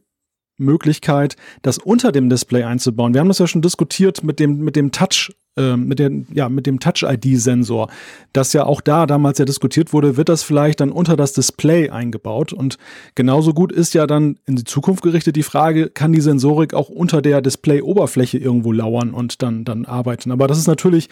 [0.57, 3.15] Möglichkeit, das unter dem Display einzubauen.
[3.15, 6.49] Wir haben das ja schon diskutiert mit dem, mit dem Touch ähm, mit, den, ja,
[6.49, 7.89] mit dem Touch-ID-Sensor,
[8.33, 11.89] das ja auch da damals ja diskutiert wurde, wird das vielleicht dann unter das Display
[11.89, 12.53] eingebaut.
[12.53, 12.77] Und
[13.15, 16.89] genauso gut ist ja dann in die Zukunft gerichtet die Frage, kann die Sensorik auch
[16.89, 20.31] unter der Display-Oberfläche irgendwo lauern und dann, dann arbeiten.
[20.31, 21.09] Aber das ist natürlich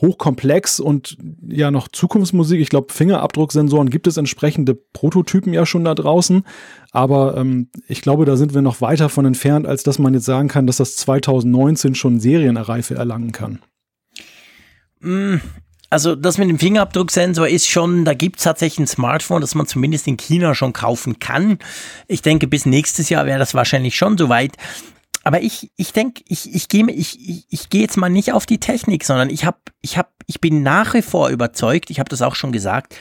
[0.00, 2.60] hochkomplex und ja noch Zukunftsmusik.
[2.60, 6.42] Ich glaube, Fingerabdrucksensoren gibt es entsprechende Prototypen ja schon da draußen.
[6.90, 10.26] Aber ähm, ich glaube, da sind wir noch weiter von entfernt, als dass man jetzt
[10.26, 13.60] sagen kann, dass das 2019 schon Serienreife erlangen kann.
[15.00, 15.36] Mm,
[15.90, 19.66] also das mit dem Fingerabdrucksensor ist schon, da gibt es tatsächlich ein Smartphone, das man
[19.66, 21.58] zumindest in China schon kaufen kann.
[22.08, 24.56] Ich denke, bis nächstes Jahr wäre das wahrscheinlich schon soweit.
[25.22, 28.46] Aber ich, ich denke, ich, ich gehe ich, ich, ich geh jetzt mal nicht auf
[28.46, 32.08] die Technik, sondern ich hab, ich hab, ich bin nach wie vor überzeugt, ich habe
[32.08, 32.94] das auch schon gesagt,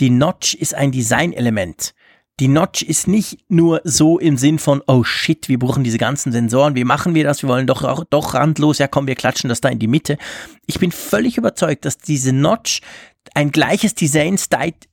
[0.00, 1.94] die Notch ist ein Designelement.
[2.40, 6.32] Die Notch ist nicht nur so im Sinn von, oh shit, wir brauchen diese ganzen
[6.32, 7.42] Sensoren, wie machen wir das?
[7.42, 10.18] Wir wollen doch, doch randlos, ja komm, wir klatschen das da in die Mitte.
[10.66, 12.80] Ich bin völlig überzeugt, dass diese Notch
[13.34, 14.38] ein gleiches Design,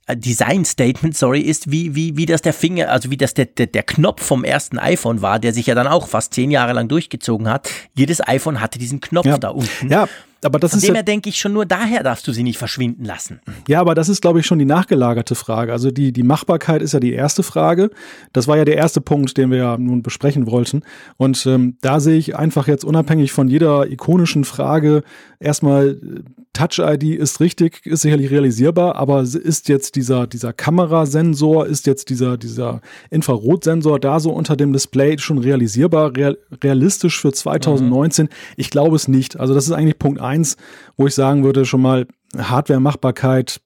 [0.08, 3.45] äh, Design Statement, sorry, ist, wie, wie, wie das der Finger, also wie das der,
[3.45, 6.73] der, der Knopf vom ersten iPhone war, der sich ja dann auch fast zehn Jahre
[6.73, 7.69] lang durchgezogen hat.
[7.95, 9.38] Jedes iPhone hatte diesen Knopf ja.
[9.38, 9.89] da unten.
[9.89, 10.08] Ja,
[10.45, 12.43] aber das Von ist dem ja, her denke ich schon nur daher darfst du sie
[12.43, 13.41] nicht verschwinden lassen.
[13.67, 15.71] ja, aber das ist, glaube ich, schon die nachgelagerte Frage.
[15.71, 17.89] Also die, die Machbarkeit ist ja die erste Frage.
[18.34, 20.84] Das war ja der erste Punkt, den wir ja nun besprechen wollten.
[21.17, 25.03] Und ähm, da sehe ich einfach jetzt unabhängig von jeder ikonischen Frage
[25.39, 26.23] erstmal äh,
[26.56, 32.38] Touch-ID ist richtig, ist sicherlich realisierbar, aber ist jetzt dieser, dieser Kamerasensor, ist jetzt dieser,
[32.38, 38.30] dieser Infrarotsensor da so unter dem Display schon realisierbar, real, realistisch für 2019?
[38.56, 39.39] Ich glaube es nicht.
[39.39, 40.56] Also das ist eigentlich Punkt eins,
[40.98, 43.62] wo ich sagen würde, schon mal Hardware-Machbarkeit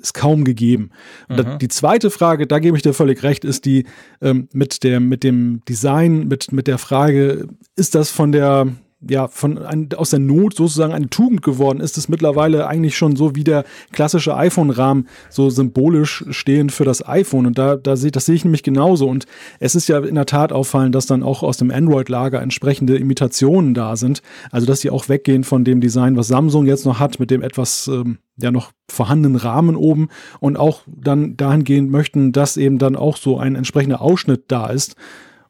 [0.00, 0.90] ist kaum gegeben.
[1.28, 3.86] Da, die zweite Frage, da gebe ich dir völlig recht, ist die
[4.20, 8.68] ähm, mit, der, mit dem Design, mit, mit der Frage, ist das von der
[9.08, 13.16] ja, von ein, aus der Not sozusagen eine Tugend geworden ist, es mittlerweile eigentlich schon
[13.16, 17.46] so wie der klassische iPhone-Rahmen so symbolisch stehend für das iPhone.
[17.46, 19.08] Und da, da sehe das sehe ich nämlich genauso.
[19.08, 19.26] Und
[19.58, 23.74] es ist ja in der Tat auffallend, dass dann auch aus dem Android-Lager entsprechende Imitationen
[23.74, 24.22] da sind.
[24.50, 27.42] Also dass die auch weggehen von dem Design, was Samsung jetzt noch hat, mit dem
[27.42, 30.08] etwas ähm, ja noch vorhandenen Rahmen oben
[30.40, 34.96] und auch dann dahingehend möchten, dass eben dann auch so ein entsprechender Ausschnitt da ist.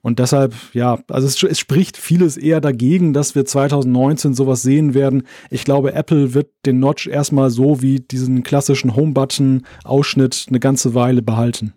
[0.03, 4.95] Und deshalb, ja, also es, es, spricht vieles eher dagegen, dass wir 2019 sowas sehen
[4.95, 5.23] werden.
[5.49, 11.23] Ich glaube, Apple wird den Notch erstmal so wie diesen klassischen Home-Button-Ausschnitt eine ganze Weile
[11.23, 11.75] behalten.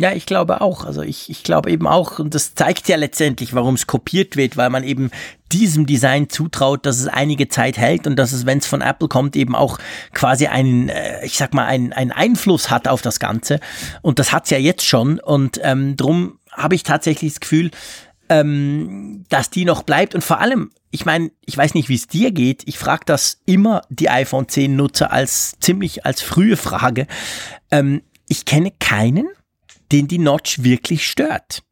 [0.00, 0.84] Ja, ich glaube auch.
[0.84, 4.56] Also ich, ich glaube eben auch, und das zeigt ja letztendlich, warum es kopiert wird,
[4.56, 5.10] weil man eben
[5.50, 9.08] diesem Design zutraut, dass es einige Zeit hält und dass es, wenn es von Apple
[9.08, 9.78] kommt, eben auch
[10.14, 13.58] quasi einen, äh, ich sag mal, einen, einen Einfluss hat auf das Ganze.
[14.00, 15.18] Und das hat's ja jetzt schon.
[15.18, 17.70] Und ähm, drum habe ich tatsächlich das Gefühl,
[18.28, 20.14] ähm, dass die noch bleibt.
[20.14, 22.62] Und vor allem, ich meine, ich weiß nicht, wie es dir geht.
[22.66, 27.06] Ich frage das immer die iPhone 10 Nutzer als ziemlich als frühe Frage.
[27.70, 29.28] Ähm, ich kenne keinen,
[29.92, 31.62] den die Notch wirklich stört.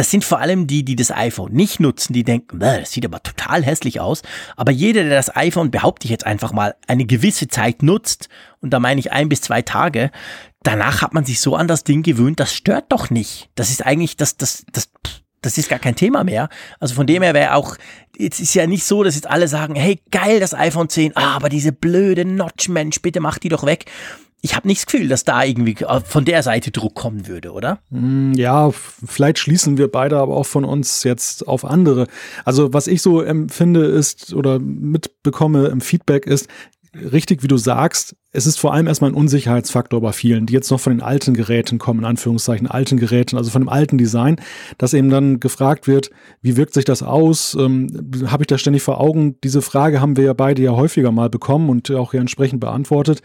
[0.00, 3.22] Das sind vor allem die, die das iPhone nicht nutzen, die denken, das sieht aber
[3.22, 4.22] total hässlich aus.
[4.56, 8.30] Aber jeder, der das iPhone, behaupte ich jetzt einfach mal, eine gewisse Zeit nutzt,
[8.62, 10.10] und da meine ich ein bis zwei Tage,
[10.62, 13.50] danach hat man sich so an das Ding gewöhnt, das stört doch nicht.
[13.56, 14.88] Das ist eigentlich, das, das, das,
[15.42, 16.48] das ist gar kein Thema mehr.
[16.78, 17.76] Also von dem her wäre auch,
[18.16, 21.36] jetzt ist ja nicht so, dass jetzt alle sagen, hey, geil, das iPhone 10, ah,
[21.36, 23.84] aber diese blöde Notch, Mensch, bitte mach die doch weg
[24.42, 27.80] ich habe nicht das Gefühl, dass da irgendwie von der Seite Druck kommen würde, oder?
[28.34, 32.06] Ja, vielleicht schließen wir beide aber auch von uns jetzt auf andere.
[32.44, 36.48] Also was ich so empfinde ist oder mitbekomme im Feedback ist,
[36.94, 40.70] richtig wie du sagst, es ist vor allem erstmal ein Unsicherheitsfaktor bei vielen, die jetzt
[40.70, 44.36] noch von den alten Geräten kommen, in Anführungszeichen alten Geräten, also von dem alten Design,
[44.78, 46.10] dass eben dann gefragt wird,
[46.42, 47.56] wie wirkt sich das aus?
[47.58, 49.36] Ähm, Habe ich das ständig vor Augen?
[49.42, 53.22] Diese Frage haben wir ja beide ja häufiger mal bekommen und auch ja entsprechend beantwortet.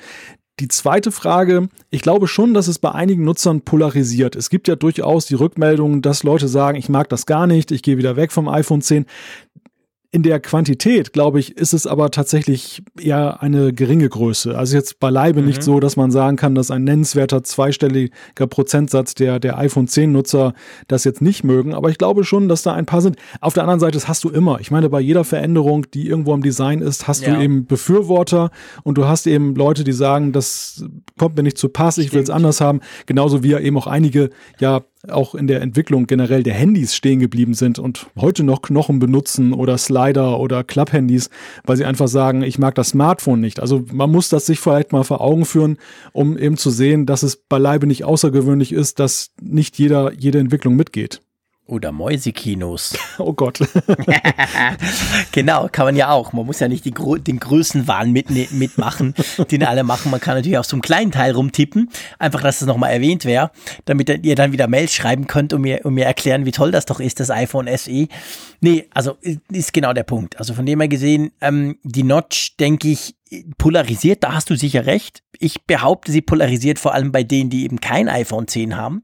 [0.61, 4.37] Die zweite Frage, ich glaube schon, dass es bei einigen Nutzern polarisiert.
[4.37, 7.83] Es gibt ja durchaus die Rückmeldungen, dass Leute sagen, ich mag das gar nicht, ich
[7.83, 9.05] gehe wieder weg vom iPhone 10.
[10.15, 14.57] In der Quantität, glaube ich, ist es aber tatsächlich eher eine geringe Größe.
[14.57, 15.47] Also jetzt beileibe mhm.
[15.47, 20.13] nicht so, dass man sagen kann, dass ein nennenswerter zweistelliger Prozentsatz der, der iPhone 10
[20.13, 20.53] Nutzer
[20.87, 21.73] das jetzt nicht mögen.
[21.73, 23.17] Aber ich glaube schon, dass da ein paar sind.
[23.41, 24.61] Auf der anderen Seite, das hast du immer.
[24.61, 27.35] Ich meine, bei jeder Veränderung, die irgendwo im Design ist, hast ja.
[27.35, 28.51] du eben Befürworter
[28.83, 30.85] und du hast eben Leute, die sagen, das
[31.17, 32.79] kommt mir nicht zu Pass, ich will es anders haben.
[33.05, 34.29] Genauso wie ja eben auch einige
[34.61, 38.99] ja auch in der Entwicklung generell der Handys stehen geblieben sind und heute noch Knochen
[38.99, 41.29] benutzen oder Slider oder Klapphandys,
[41.63, 43.59] weil sie einfach sagen, ich mag das Smartphone nicht.
[43.59, 45.77] Also man muss das sich vielleicht mal vor Augen führen,
[46.13, 50.75] um eben zu sehen, dass es beileibe nicht außergewöhnlich ist, dass nicht jeder jede Entwicklung
[50.75, 51.21] mitgeht.
[51.67, 52.97] Oder Mäusekinos.
[53.17, 53.59] Oh Gott.
[55.31, 56.33] genau, kann man ja auch.
[56.33, 59.15] Man muss ja nicht die, den Größenwahn mit, ne, mitmachen,
[59.51, 60.11] den alle machen.
[60.11, 61.89] Man kann natürlich auf so einem kleinen Teil rumtippen.
[62.19, 63.51] Einfach, dass das nochmal erwähnt wäre,
[63.85, 66.85] damit ihr dann wieder Mails schreiben könnt und mir, und mir erklären, wie toll das
[66.85, 68.07] doch ist, das iPhone SE.
[68.59, 69.17] Nee, also
[69.49, 70.37] ist genau der Punkt.
[70.37, 73.15] Also von dem her gesehen, ähm, die Notch, denke ich,
[73.57, 75.23] polarisiert, da hast du sicher recht.
[75.39, 79.03] Ich behaupte, sie polarisiert vor allem bei denen, die eben kein iPhone 10 haben.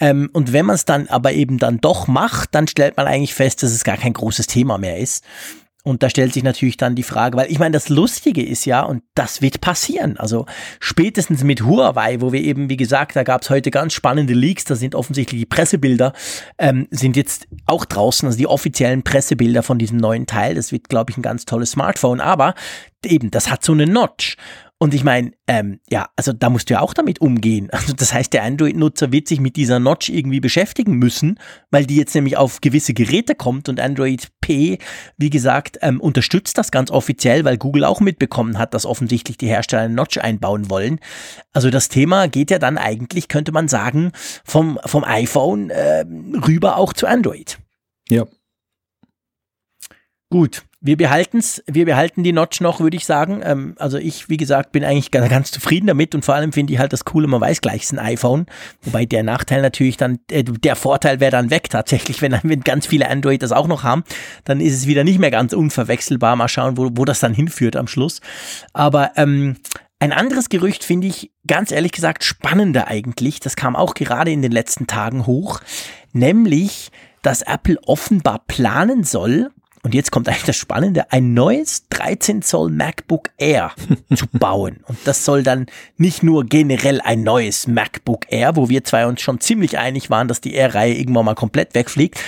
[0.00, 3.34] Ähm, und wenn man es dann aber eben dann doch macht, dann stellt man eigentlich
[3.34, 5.24] fest, dass es gar kein großes Thema mehr ist.
[5.82, 8.82] Und da stellt sich natürlich dann die Frage, weil ich meine, das Lustige ist ja,
[8.82, 10.44] und das wird passieren, also
[10.78, 14.64] spätestens mit Huawei, wo wir eben, wie gesagt, da gab es heute ganz spannende Leaks,
[14.64, 16.12] da sind offensichtlich die Pressebilder,
[16.58, 20.90] ähm, sind jetzt auch draußen, also die offiziellen Pressebilder von diesem neuen Teil, das wird,
[20.90, 22.54] glaube ich, ein ganz tolles Smartphone, aber
[23.02, 24.36] eben, das hat so eine Notch.
[24.82, 27.68] Und ich meine, ähm, ja, also da musst du ja auch damit umgehen.
[27.80, 31.38] Also das heißt, der Android-Nutzer wird sich mit dieser Notch irgendwie beschäftigen müssen,
[31.70, 34.78] weil die jetzt nämlich auf gewisse Geräte kommt und Android P,
[35.16, 39.48] wie gesagt, ähm, unterstützt das ganz offiziell, weil Google auch mitbekommen hat, dass offensichtlich die
[39.48, 41.00] Hersteller eine Notch einbauen wollen.
[41.52, 44.12] Also das Thema geht ja dann eigentlich, könnte man sagen,
[44.44, 46.04] vom, vom iPhone äh,
[46.46, 47.58] rüber auch zu Android.
[48.08, 48.26] Ja.
[50.30, 53.42] Gut, wir behalten's, wir behalten die Notch noch, würde ich sagen.
[53.44, 56.72] Ähm, also ich, wie gesagt, bin eigentlich ganz, ganz zufrieden damit und vor allem finde
[56.72, 58.46] ich halt das Coole, man weiß gleich, es ist ein iPhone.
[58.82, 62.86] Wobei der Nachteil natürlich dann, äh, der Vorteil wäre dann weg tatsächlich, wenn, wenn ganz
[62.86, 64.04] viele Android das auch noch haben,
[64.44, 66.34] dann ist es wieder nicht mehr ganz unverwechselbar.
[66.36, 68.20] Mal schauen, wo, wo das dann hinführt am Schluss.
[68.72, 69.56] Aber ähm,
[69.98, 73.38] ein anderes Gerücht finde ich ganz ehrlich gesagt spannender eigentlich.
[73.38, 75.60] Das kam auch gerade in den letzten Tagen hoch,
[76.12, 76.90] nämlich,
[77.20, 79.50] dass Apple offenbar planen soll,
[79.82, 83.72] und jetzt kommt eigentlich das Spannende, ein neues 13 Zoll MacBook Air
[84.14, 84.80] zu bauen.
[84.86, 85.66] Und das soll dann
[85.96, 90.28] nicht nur generell ein neues MacBook Air, wo wir zwei uns schon ziemlich einig waren,
[90.28, 92.20] dass die Air-Reihe irgendwann mal komplett wegfliegt,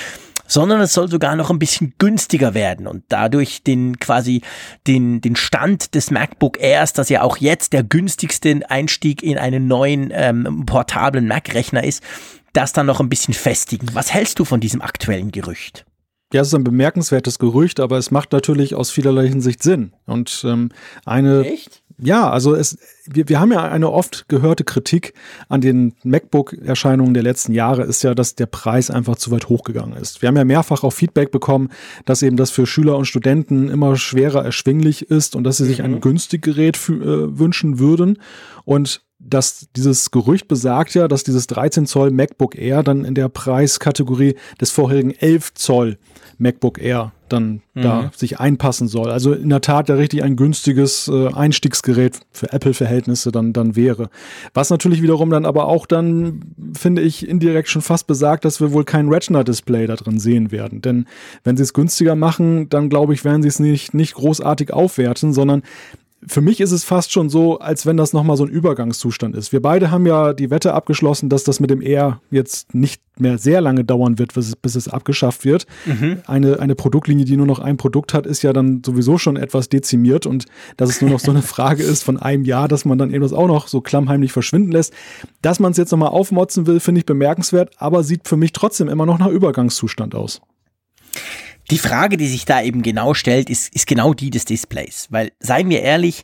[0.46, 4.42] sondern es soll sogar noch ein bisschen günstiger werden und dadurch den quasi
[4.86, 9.66] den, den Stand des MacBook Airs, das ja auch jetzt der günstigste Einstieg in einen
[9.66, 12.02] neuen ähm, portablen Mac-Rechner ist,
[12.52, 13.88] das dann noch ein bisschen festigen.
[13.92, 15.86] Was hältst du von diesem aktuellen Gerücht?
[16.32, 19.92] Ja, es ist ein bemerkenswertes Gerücht, aber es macht natürlich aus vielerlei Hinsicht Sinn.
[20.06, 20.70] Und ähm,
[21.04, 21.44] eine.
[21.44, 21.82] Echt?
[21.98, 25.14] Ja, also es, wir, wir haben ja eine oft gehörte Kritik
[25.48, 29.96] an den MacBook-Erscheinungen der letzten Jahre, ist ja, dass der Preis einfach zu weit hochgegangen
[29.96, 30.20] ist.
[30.20, 31.68] Wir haben ja mehrfach auch Feedback bekommen,
[32.04, 35.82] dass eben das für Schüler und Studenten immer schwerer erschwinglich ist und dass sie sich
[35.82, 36.00] ein mhm.
[36.00, 38.18] günstiges Gerät äh, wünschen würden.
[38.64, 43.28] Und dass dieses Gerücht besagt ja, dass dieses 13 Zoll MacBook Air dann in der
[43.28, 45.98] Preiskategorie des vorherigen 11 Zoll
[46.38, 47.82] MacBook Air dann mhm.
[47.82, 49.10] da sich einpassen soll.
[49.10, 54.10] Also in der Tat ja richtig ein günstiges äh, Einstiegsgerät für Apple-Verhältnisse dann, dann wäre.
[54.52, 56.42] Was natürlich wiederum dann aber auch dann,
[56.76, 60.82] finde ich, indirekt schon fast besagt, dass wir wohl kein Retina-Display da drin sehen werden.
[60.82, 61.06] Denn
[61.44, 65.32] wenn sie es günstiger machen, dann glaube ich, werden sie es nicht, nicht großartig aufwerten,
[65.32, 65.62] sondern
[66.26, 69.52] für mich ist es fast schon so, als wenn das nochmal so ein Übergangszustand ist.
[69.52, 73.38] Wir beide haben ja die Wette abgeschlossen, dass das mit dem R jetzt nicht mehr
[73.38, 75.66] sehr lange dauern wird, bis es, bis es abgeschafft wird.
[75.84, 76.22] Mhm.
[76.26, 79.68] Eine, eine Produktlinie, die nur noch ein Produkt hat, ist ja dann sowieso schon etwas
[79.68, 82.98] dezimiert und dass es nur noch so eine Frage ist von einem Jahr, dass man
[82.98, 84.94] dann eben das auch noch so klammheimlich verschwinden lässt.
[85.42, 88.88] Dass man es jetzt nochmal aufmotzen will, finde ich bemerkenswert, aber sieht für mich trotzdem
[88.88, 90.40] immer noch nach Übergangszustand aus.
[91.70, 95.06] Die Frage, die sich da eben genau stellt, ist, ist genau die des Displays.
[95.10, 96.22] Weil, seien wir ehrlich,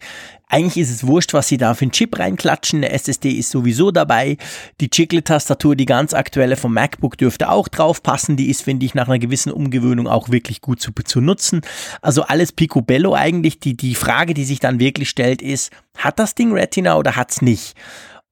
[0.48, 2.80] eigentlich ist es wurscht, was sie da für einen Chip reinklatschen.
[2.80, 4.36] Der SSD ist sowieso dabei.
[4.80, 8.36] Die Chiclet-Tastatur, die ganz aktuelle vom MacBook, dürfte auch drauf passen.
[8.36, 11.60] Die ist, finde ich, nach einer gewissen Umgewöhnung auch wirklich gut zu, zu nutzen.
[12.02, 13.60] Also alles picobello eigentlich.
[13.60, 17.42] Die, die Frage, die sich dann wirklich stellt, ist, hat das Ding Retina oder hat's
[17.42, 17.74] nicht?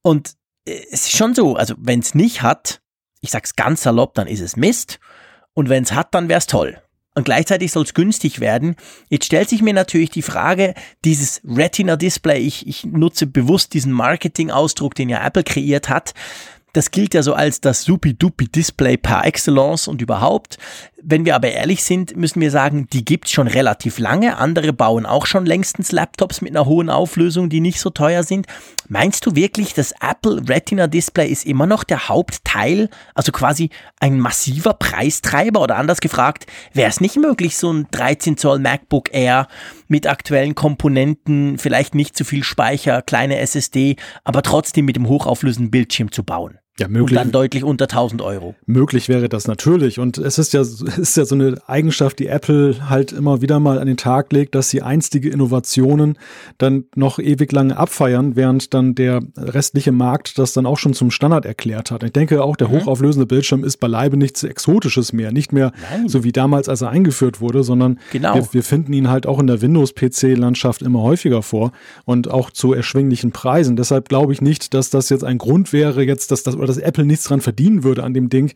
[0.03, 0.35] Und
[0.67, 2.81] äh, es ist schon so, also wenn es nicht hat,
[3.21, 4.99] ich sag's ganz salopp, dann ist es Mist.
[5.53, 6.81] Und wenn es hat, dann wär's toll
[7.17, 8.77] und gleichzeitig soll es günstig werden.
[9.09, 10.75] Jetzt stellt sich mir natürlich die Frage,
[11.05, 16.13] dieses Retina-Display, ich, ich nutze bewusst diesen Marketing-Ausdruck, den ja Apple kreiert hat,
[16.77, 20.59] das gilt ja so als das Supi-Dupi-Display par excellence und überhaupt.
[21.03, 24.37] Wenn wir aber ehrlich sind, müssen wir sagen, die gibt's schon relativ lange.
[24.37, 28.47] Andere bauen auch schon längstens Laptops mit einer hohen Auflösung, die nicht so teuer sind.
[28.89, 34.21] Meinst du wirklich, das Apple Retina Display ist immer noch der Hauptteil, also quasi ein
[34.21, 35.63] massiver Preistreiber?
[35.63, 39.49] Oder anders gefragt, wäre es nicht möglich, so ein 13 Zoll MacBook Air
[39.89, 45.71] mit aktuellen Komponenten, vielleicht nicht zu viel Speicher, kleine SSD, aber trotzdem mit dem hochauflösenden
[45.71, 46.59] Bildschirm zu bauen?
[46.79, 47.17] Ja, möglich.
[47.19, 48.55] Und dann deutlich unter 1000 Euro.
[48.67, 49.99] Möglich wäre das natürlich.
[49.99, 53.61] Und es ist ja, es ist ja so eine Eigenschaft, die Apple halt immer wieder
[53.61, 56.19] mal an den Tag legt, dass sie einstige Innovationen
[56.59, 61.11] dann noch ewig lange abfeiern, während dann der restliche Markt das dann auch schon zum
[61.11, 62.03] Standard erklärt hat.
[62.03, 62.73] Ich denke auch, der mhm.
[62.73, 65.33] hochauflösende Bildschirm ist beileibe nichts Exotisches mehr.
[65.33, 66.11] Nicht mehr Nein.
[66.11, 68.35] so wie damals, als er eingeführt wurde, sondern genau.
[68.35, 71.73] wir, wir finden ihn halt auch in der Windows-PC-Landschaft immer häufiger vor
[72.05, 73.77] und auch zu erschwinglichen Preisen.
[73.77, 76.83] Deshalb glaube ich nicht, dass das jetzt ein Grund wäre, jetzt, dass das oder dass
[76.83, 78.53] Apple nichts dran verdienen würde an dem Ding.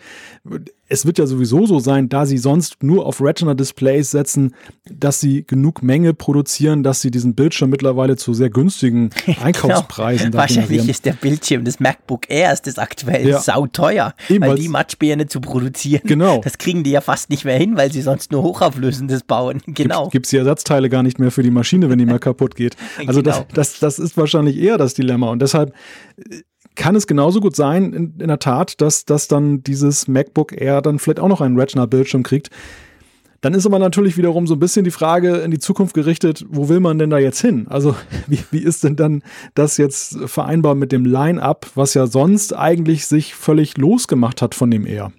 [0.89, 4.55] Es wird ja sowieso so sein, da sie sonst nur auf Retina-Displays setzen,
[4.91, 9.41] dass sie genug Menge produzieren, dass sie diesen Bildschirm mittlerweile zu sehr günstigen genau.
[9.41, 10.39] Einkaufspreisen genau.
[10.39, 10.91] Wahrscheinlich generieren.
[10.91, 13.39] ist der Bildschirm des MacBook Airs das aktuell ja.
[13.39, 14.51] sauteuer, Ebenfalls.
[14.51, 16.41] weil die Matschbirne zu produzieren, genau.
[16.43, 19.63] das kriegen die ja fast nicht mehr hin, weil sie sonst nur hochauflösendes bauen.
[19.67, 20.09] Genau.
[20.09, 22.77] Gibt es die Ersatzteile gar nicht mehr für die Maschine, wenn die mal kaputt geht.
[23.07, 23.47] Also genau.
[23.55, 25.73] das, das, das ist wahrscheinlich eher das Dilemma und deshalb
[26.77, 30.83] kann es genauso gut sein, in, in der Tat, dass, dass dann dieses MacBook Air
[30.83, 32.51] dann vielleicht auch noch einen Retina-Bildschirm kriegt.
[33.41, 36.69] Dann ist aber natürlich wiederum so ein bisschen die Frage in die Zukunft gerichtet, wo
[36.69, 37.67] will man denn da jetzt hin?
[37.69, 39.23] Also wie, wie ist denn dann
[39.55, 44.71] das jetzt vereinbar mit dem Line-up, was ja sonst eigentlich sich völlig losgemacht hat von
[44.71, 45.13] dem Air?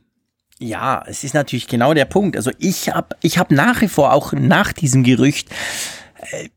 [0.60, 2.38] Ja, es ist natürlich genau der Punkt.
[2.38, 5.50] Also ich habe ich hab nach wie vor auch nach diesem Gerücht
[6.32, 6.50] äh,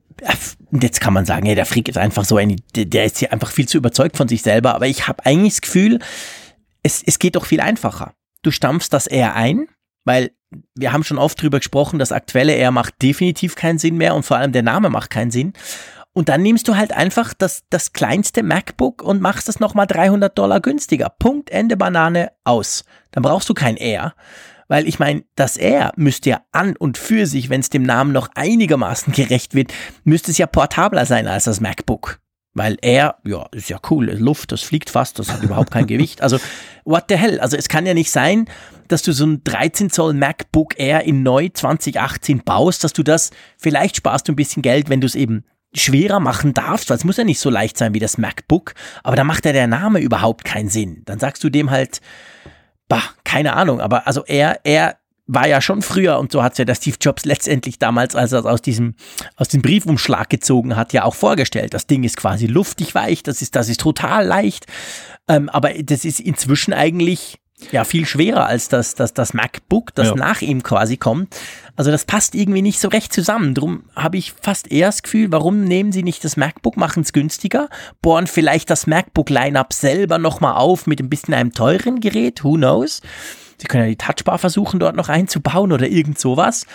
[0.81, 3.51] jetzt kann man sagen, ja, der Freak ist einfach so ein, der ist hier einfach
[3.51, 5.99] viel zu überzeugt von sich selber, aber ich habe eigentlich das Gefühl,
[6.83, 8.15] es, es geht doch viel einfacher.
[8.43, 9.69] Du stampfst das R ein,
[10.05, 10.33] weil
[10.75, 14.25] wir haben schon oft drüber gesprochen, das aktuelle R macht definitiv keinen Sinn mehr und
[14.25, 15.53] vor allem der Name macht keinen Sinn.
[16.13, 20.37] Und dann nimmst du halt einfach das, das kleinste MacBook und machst es nochmal 300
[20.39, 21.09] Dollar günstiger.
[21.09, 22.85] Punkt, Ende Banane, aus.
[23.11, 24.15] Dann brauchst du kein R.
[24.69, 28.13] Weil ich meine, das R müsste ja an und für sich, wenn es dem Namen
[28.13, 29.73] noch einigermaßen gerecht wird,
[30.05, 32.21] müsste es ja portabler sein als das MacBook.
[32.57, 36.23] Weil er, ja, ist ja cool, Luft, das fliegt fast, das hat überhaupt kein Gewicht.
[36.23, 36.39] Also,
[36.85, 37.41] what the hell?
[37.41, 38.47] Also, es kann ja nicht sein,
[38.87, 43.31] dass du so ein 13 Zoll MacBook Air in neu 2018 baust, dass du das,
[43.59, 47.05] vielleicht sparst du ein bisschen Geld, wenn du es eben schwerer machen darfst, weil es
[47.05, 49.99] muss ja nicht so leicht sein wie das MacBook, aber da macht ja der Name
[49.99, 51.03] überhaupt keinen Sinn.
[51.05, 52.01] Dann sagst du dem halt,
[52.95, 56.65] bah, keine Ahnung, aber also er, er war ja schon früher und so hat ja
[56.65, 58.95] der Steve Jobs letztendlich damals, als er es aus diesem,
[59.37, 61.75] aus dem Briefumschlag gezogen hat, ja auch vorgestellt.
[61.75, 64.67] Das Ding ist quasi luftig weich, das ist, das ist total leicht.
[65.27, 70.09] Ähm, aber das ist inzwischen eigentlich ja viel schwerer als das, das, das MacBook, das
[70.09, 70.15] ja.
[70.15, 71.35] nach ihm quasi kommt.
[71.77, 73.55] Also das passt irgendwie nicht so recht zusammen.
[73.55, 77.13] Drum habe ich fast eher das Gefühl, warum nehmen sie nicht das MacBook, machen es
[77.13, 77.69] günstiger,
[78.03, 83.03] bohren vielleicht das MacBook-Line-Up selber nochmal auf mit ein bisschen einem teuren Gerät, who knows.
[83.59, 86.67] Sie können ja die Touchbar versuchen, dort noch einzubauen oder irgend sowas,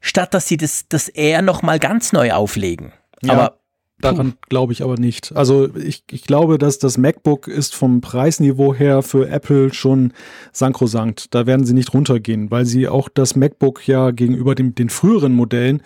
[0.00, 2.92] statt dass sie das, das Air nochmal ganz neu auflegen.
[3.22, 3.32] Ja.
[3.32, 3.58] Aber
[4.00, 5.34] Daran glaube ich aber nicht.
[5.34, 10.12] Also ich, ich glaube, dass das MacBook ist vom Preisniveau her für Apple schon
[10.52, 11.34] sankrosankt.
[11.34, 15.32] Da werden sie nicht runtergehen, weil sie auch das MacBook ja gegenüber dem, den früheren
[15.34, 15.82] Modellen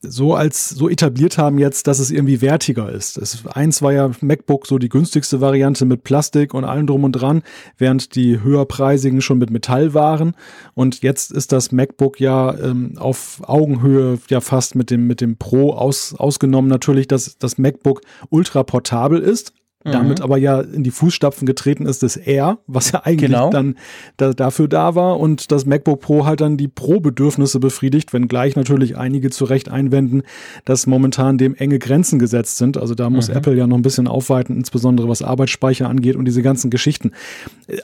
[0.00, 3.16] so als so etabliert haben jetzt, dass es irgendwie wertiger ist.
[3.16, 7.12] Es, eins war ja MacBook so die günstigste Variante mit Plastik und allem drum und
[7.12, 7.42] dran,
[7.78, 10.34] während die höherpreisigen schon mit Metall waren.
[10.74, 15.36] Und jetzt ist das MacBook ja ähm, auf Augenhöhe ja fast mit dem mit dem
[15.36, 19.52] Pro aus, ausgenommen natürlich, dass das MacBook ultra portabel ist,
[19.92, 20.24] damit mhm.
[20.24, 23.50] aber ja in die Fußstapfen getreten ist des Air, was ja eigentlich genau.
[23.50, 23.76] dann
[24.16, 28.96] da, dafür da war und das MacBook Pro halt dann die Pro-Bedürfnisse befriedigt, wenngleich natürlich
[28.96, 30.22] einige zu Recht einwenden,
[30.64, 32.76] dass momentan dem enge Grenzen gesetzt sind.
[32.76, 33.36] Also da muss mhm.
[33.36, 37.12] Apple ja noch ein bisschen aufweiten, insbesondere was Arbeitsspeicher angeht und diese ganzen Geschichten.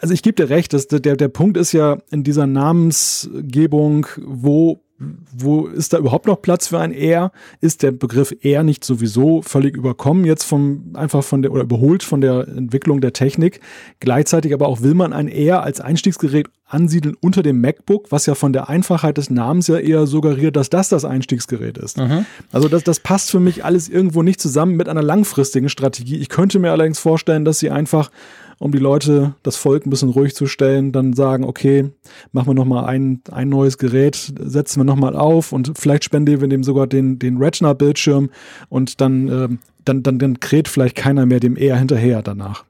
[0.00, 4.80] Also ich gebe dir recht, dass der, der Punkt ist ja in dieser Namensgebung, wo
[5.36, 7.32] wo ist da überhaupt noch Platz für ein Er?
[7.60, 12.02] Ist der Begriff Er nicht sowieso völlig überkommen jetzt vom, einfach von der, oder überholt
[12.02, 13.60] von der Entwicklung der Technik?
[14.00, 18.34] Gleichzeitig aber auch will man ein Er als Einstiegsgerät ansiedeln unter dem MacBook, was ja
[18.34, 21.98] von der Einfachheit des Namens ja eher suggeriert, dass das das Einstiegsgerät ist.
[21.98, 22.24] Mhm.
[22.50, 26.16] Also das, das passt für mich alles irgendwo nicht zusammen mit einer langfristigen Strategie.
[26.16, 28.10] Ich könnte mir allerdings vorstellen, dass sie einfach
[28.62, 31.90] um die Leute, das Volk ein bisschen ruhig zu stellen, dann sagen, okay,
[32.30, 36.48] machen wir nochmal ein, ein neues Gerät, setzen wir nochmal auf und vielleicht spendieren wir
[36.48, 38.30] dem sogar den, den Retina-Bildschirm
[38.68, 39.48] und dann, äh,
[39.84, 42.64] dann, dann, dann kräht vielleicht keiner mehr dem eher hinterher danach.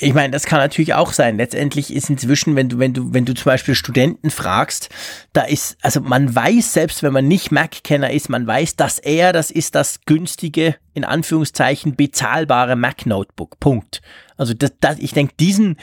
[0.00, 1.38] Ich meine, das kann natürlich auch sein.
[1.38, 4.90] Letztendlich ist inzwischen, wenn du, wenn du, wenn du zum Beispiel Studenten fragst,
[5.32, 9.32] da ist, also man weiß, selbst wenn man nicht Mac-Kenner ist, man weiß, dass er,
[9.32, 13.58] das ist das günstige, in Anführungszeichen, bezahlbare Mac-Notebook.
[13.58, 14.00] Punkt.
[14.36, 15.76] Also das, das, ich denke, diesen,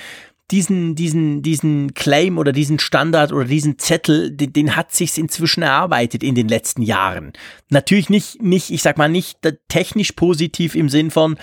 [0.52, 5.64] diesen, diesen, diesen Claim oder diesen Standard oder diesen Zettel, den, den hat sich's inzwischen
[5.64, 7.34] erarbeitet in den letzten Jahren.
[7.70, 11.38] Natürlich nicht, nicht, ich sag mal nicht technisch positiv im Sinn von,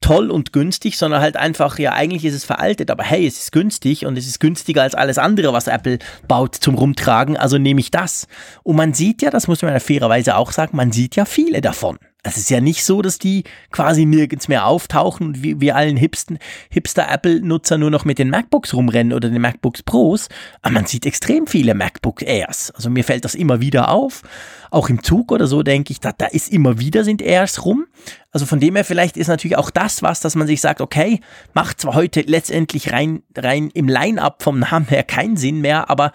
[0.00, 3.52] toll und günstig, sondern halt einfach, ja, eigentlich ist es veraltet, aber hey, es ist
[3.52, 7.80] günstig und es ist günstiger als alles andere, was Apple baut zum Rumtragen, also nehme
[7.80, 8.26] ich das.
[8.62, 11.60] Und man sieht ja, das muss man ja fairerweise auch sagen, man sieht ja viele
[11.60, 11.98] davon.
[12.26, 15.96] Es ist ja nicht so, dass die quasi nirgends mehr auftauchen und wie, wie allen
[15.96, 16.38] Hipsten,
[16.70, 20.28] Hipster-Apple-Nutzer nur noch mit den MacBooks rumrennen oder den MacBooks Pros.
[20.62, 22.72] Aber man sieht extrem viele MacBook Airs.
[22.72, 24.22] Also mir fällt das immer wieder auf.
[24.70, 27.86] Auch im Zug oder so denke ich, da, da ist immer wieder sind Airs rum.
[28.32, 31.20] Also von dem her vielleicht ist natürlich auch das was, dass man sich sagt, okay,
[31.54, 36.12] macht zwar heute letztendlich rein, rein im Line-Up vom Namen her keinen Sinn mehr, aber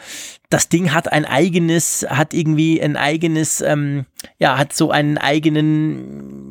[0.51, 4.05] das Ding hat ein eigenes, hat irgendwie ein eigenes, ähm,
[4.37, 6.41] ja, hat so einen eigenen,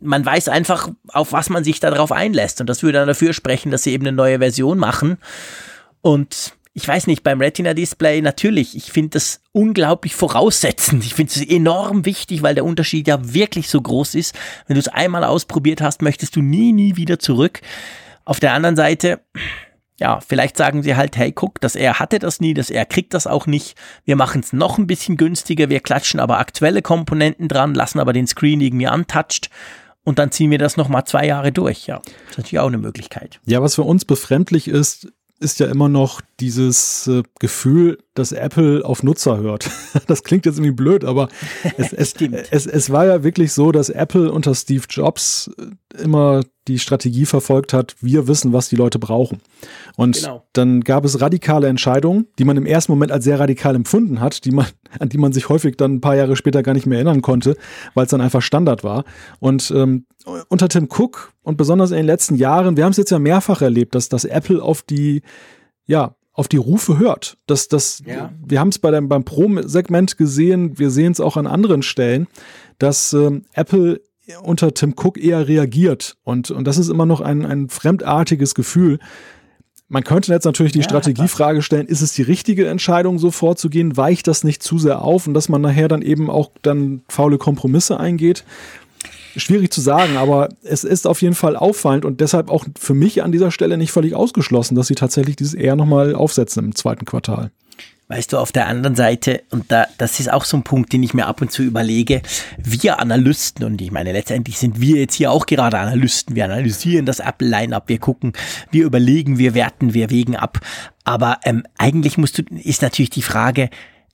[0.00, 2.62] man weiß einfach, auf was man sich darauf einlässt.
[2.62, 5.18] Und das würde dann dafür sprechen, dass sie eben eine neue Version machen.
[6.00, 11.04] Und ich weiß nicht, beim Retina-Display natürlich, ich finde das unglaublich voraussetzend.
[11.04, 14.34] Ich finde es enorm wichtig, weil der Unterschied ja wirklich so groß ist.
[14.66, 17.60] Wenn du es einmal ausprobiert hast, möchtest du nie, nie wieder zurück.
[18.24, 19.20] Auf der anderen Seite,
[20.00, 23.12] ja, vielleicht sagen sie halt, hey, guck, dass er hatte das nie, dass er kriegt
[23.12, 23.76] das auch nicht.
[24.04, 28.14] Wir machen es noch ein bisschen günstiger, wir klatschen aber aktuelle Komponenten dran, lassen aber
[28.14, 29.50] den Screen irgendwie untouched
[30.02, 31.86] und dann ziehen wir das nochmal zwei Jahre durch.
[31.86, 33.40] Ja, das ist natürlich auch eine Möglichkeit.
[33.44, 38.84] Ja, was für uns befremdlich ist, ist ja immer noch dieses äh, Gefühl, dass Apple
[38.84, 39.70] auf Nutzer hört.
[40.06, 41.28] das klingt jetzt irgendwie blöd, aber
[41.76, 42.14] es, es,
[42.50, 47.26] es, es, war ja wirklich so, dass Apple unter Steve Jobs äh, immer die Strategie
[47.26, 49.38] verfolgt hat, wir wissen, was die Leute brauchen.
[49.96, 50.46] Und genau.
[50.52, 54.44] dann gab es radikale Entscheidungen, die man im ersten Moment als sehr radikal empfunden hat,
[54.44, 54.66] die man,
[54.98, 57.56] an die man sich häufig dann ein paar Jahre später gar nicht mehr erinnern konnte,
[57.94, 59.04] weil es dann einfach Standard war.
[59.40, 60.06] Und ähm,
[60.48, 63.62] unter Tim Cook und besonders in den letzten Jahren, wir haben es jetzt ja mehrfach
[63.62, 65.22] erlebt, dass, dass Apple auf die,
[65.86, 67.36] ja, auf die Rufe hört.
[67.46, 68.32] Das, das, ja.
[68.44, 72.28] Wir haben es bei dem, beim Pro-Segment gesehen, wir sehen es auch an anderen Stellen,
[72.78, 74.00] dass ähm, Apple
[74.42, 76.16] unter Tim Cook eher reagiert.
[76.22, 78.98] Und, und das ist immer noch ein, ein fremdartiges Gefühl.
[79.88, 83.96] Man könnte jetzt natürlich die ja, Strategiefrage stellen, ist es die richtige Entscheidung, so vorzugehen?
[83.96, 87.38] Weicht das nicht zu sehr auf und dass man nachher dann eben auch dann faule
[87.38, 88.44] Kompromisse eingeht?
[89.36, 93.22] Schwierig zu sagen, aber es ist auf jeden Fall auffallend und deshalb auch für mich
[93.22, 97.04] an dieser Stelle nicht völlig ausgeschlossen, dass sie tatsächlich dieses eher nochmal aufsetzen im zweiten
[97.04, 97.50] Quartal.
[98.10, 101.04] Weißt du, auf der anderen Seite, und da, das ist auch so ein Punkt, den
[101.04, 102.22] ich mir ab und zu überlege,
[102.58, 107.06] wir Analysten, und ich meine, letztendlich sind wir jetzt hier auch gerade Analysten, wir analysieren
[107.06, 108.32] das Apple-Line-Up, wir gucken,
[108.72, 110.58] wir überlegen, wir werten, wir wägen ab.
[111.04, 113.70] Aber ähm, eigentlich musst du, ist natürlich die Frage,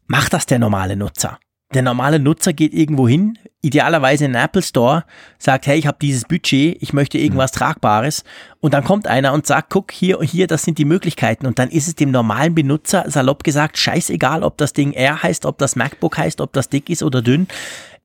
[0.07, 1.39] macht das der normale Nutzer?
[1.77, 5.05] Der normale Nutzer geht irgendwo hin, idealerweise in den Apple Store,
[5.39, 7.59] sagt, hey, ich habe dieses Budget, ich möchte irgendwas mhm.
[7.59, 8.25] Tragbares.
[8.61, 11.45] Und dann kommt einer und sagt, guck, hier, hier, das sind die Möglichkeiten.
[11.45, 15.45] Und dann ist es dem normalen Benutzer, salopp gesagt, scheißegal, ob das Ding R heißt,
[15.45, 17.47] ob das MacBook heißt, ob das dick ist oder dünn.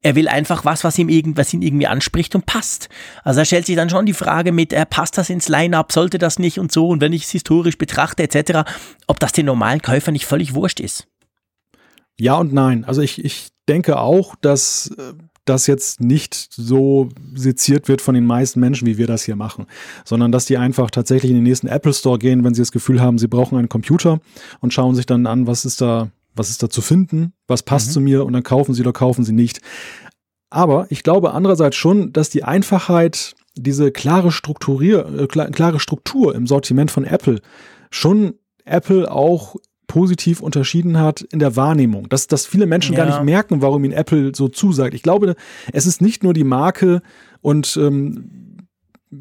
[0.01, 2.89] Er will einfach was, was ihm, irgend, was ihn irgendwie anspricht und passt.
[3.23, 6.17] Also er stellt sich dann schon die Frage mit, äh, passt das ins Line-Up, sollte
[6.17, 6.89] das nicht und so.
[6.89, 8.69] Und wenn ich es historisch betrachte etc.,
[9.07, 11.07] ob das den normalen Käufer nicht völlig wurscht ist.
[12.21, 12.85] Ja und nein.
[12.85, 15.13] Also ich, ich denke auch, dass äh,
[15.45, 19.65] das jetzt nicht so seziert wird von den meisten Menschen, wie wir das hier machen,
[20.05, 23.01] sondern dass die einfach tatsächlich in den nächsten Apple Store gehen, wenn sie das Gefühl
[23.01, 24.19] haben, sie brauchen einen Computer
[24.59, 27.87] und schauen sich dann an, was ist da, was ist da zu finden, was passt
[27.87, 27.91] mhm.
[27.93, 29.59] zu mir und dann kaufen sie oder kaufen sie nicht.
[30.51, 36.45] Aber ich glaube andererseits schon, dass die Einfachheit, diese klare Strukturier, äh, klare Struktur im
[36.45, 37.41] Sortiment von Apple
[37.89, 39.55] schon Apple auch
[39.91, 42.07] positiv unterschieden hat in der Wahrnehmung.
[42.07, 43.03] Dass, dass viele Menschen ja.
[43.03, 44.93] gar nicht merken, warum ihnen Apple so zusagt.
[44.93, 45.35] Ich glaube,
[45.73, 47.01] es ist nicht nur die Marke
[47.41, 48.50] und ähm,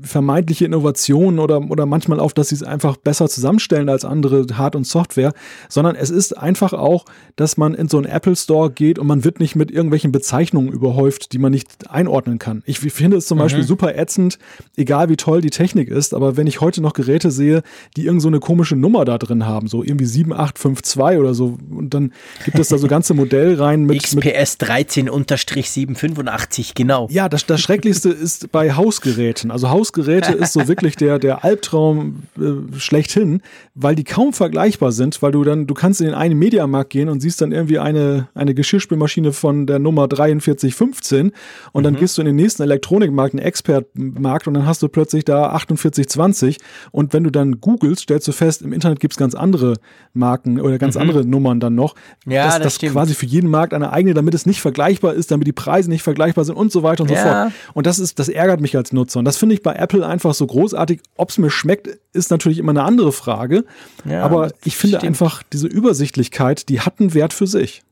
[0.02, 4.76] vermeintliche Innovationen oder, oder manchmal auch, dass sie es einfach besser zusammenstellen als andere Hard-
[4.76, 5.32] und Software,
[5.68, 9.24] sondern es ist einfach auch, dass man in so einen Apple Store geht und man
[9.24, 12.62] wird nicht mit irgendwelchen Bezeichnungen überhäuft, die man nicht einordnen kann.
[12.66, 13.42] Ich finde es zum mhm.
[13.42, 14.38] Beispiel super ätzend,
[14.76, 17.62] egal wie toll die Technik ist, aber wenn ich heute noch Geräte sehe,
[17.96, 21.94] die irgend so eine komische Nummer da drin haben, so irgendwie 7852 oder so, und
[21.94, 22.12] dann
[22.44, 27.08] gibt es da so ganze Modellreihen mit XPS 13-785, genau.
[27.10, 29.50] Ja, das, das Schrecklichste ist bei Hausgeräten.
[29.50, 33.40] Also Haus Hausgeräte ist so wirklich der, der Albtraum äh, schlechthin,
[33.74, 37.08] weil die kaum vergleichbar sind, weil du dann, du kannst in den einen Mediamarkt gehen
[37.08, 41.32] und siehst dann irgendwie eine, eine Geschirrspülmaschine von der Nummer 4315
[41.72, 41.98] und dann mhm.
[41.98, 46.58] gehst du in den nächsten Elektronikmarkt, einen Expertmarkt und dann hast du plötzlich da 4820
[46.92, 49.76] und wenn du dann googelst, stellst du fest, im Internet gibt es ganz andere
[50.12, 51.02] Marken oder ganz mhm.
[51.02, 51.94] andere Nummern dann noch.
[52.26, 55.30] Ja, dass das, das quasi für jeden Markt eine eigene, damit es nicht vergleichbar ist,
[55.30, 57.16] damit die Preise nicht vergleichbar sind und so weiter und ja.
[57.16, 57.52] so fort.
[57.72, 60.06] Und das ist, das ärgert mich als Nutzer und das finde ich bei bei Apple
[60.06, 61.00] einfach so großartig.
[61.16, 63.64] Ob es mir schmeckt, ist natürlich immer eine andere Frage.
[64.04, 65.10] Ja, aber ich finde stimmt.
[65.10, 67.82] einfach diese Übersichtlichkeit, die hat einen Wert für sich.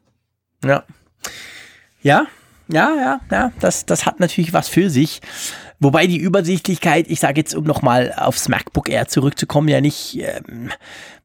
[0.64, 0.82] Ja.
[2.02, 2.26] Ja,
[2.68, 5.20] ja, ja, ja, das, das hat natürlich was für sich.
[5.78, 10.70] Wobei die Übersichtlichkeit, ich sage jetzt, um nochmal aufs MacBook Air zurückzukommen, ja nicht, ähm,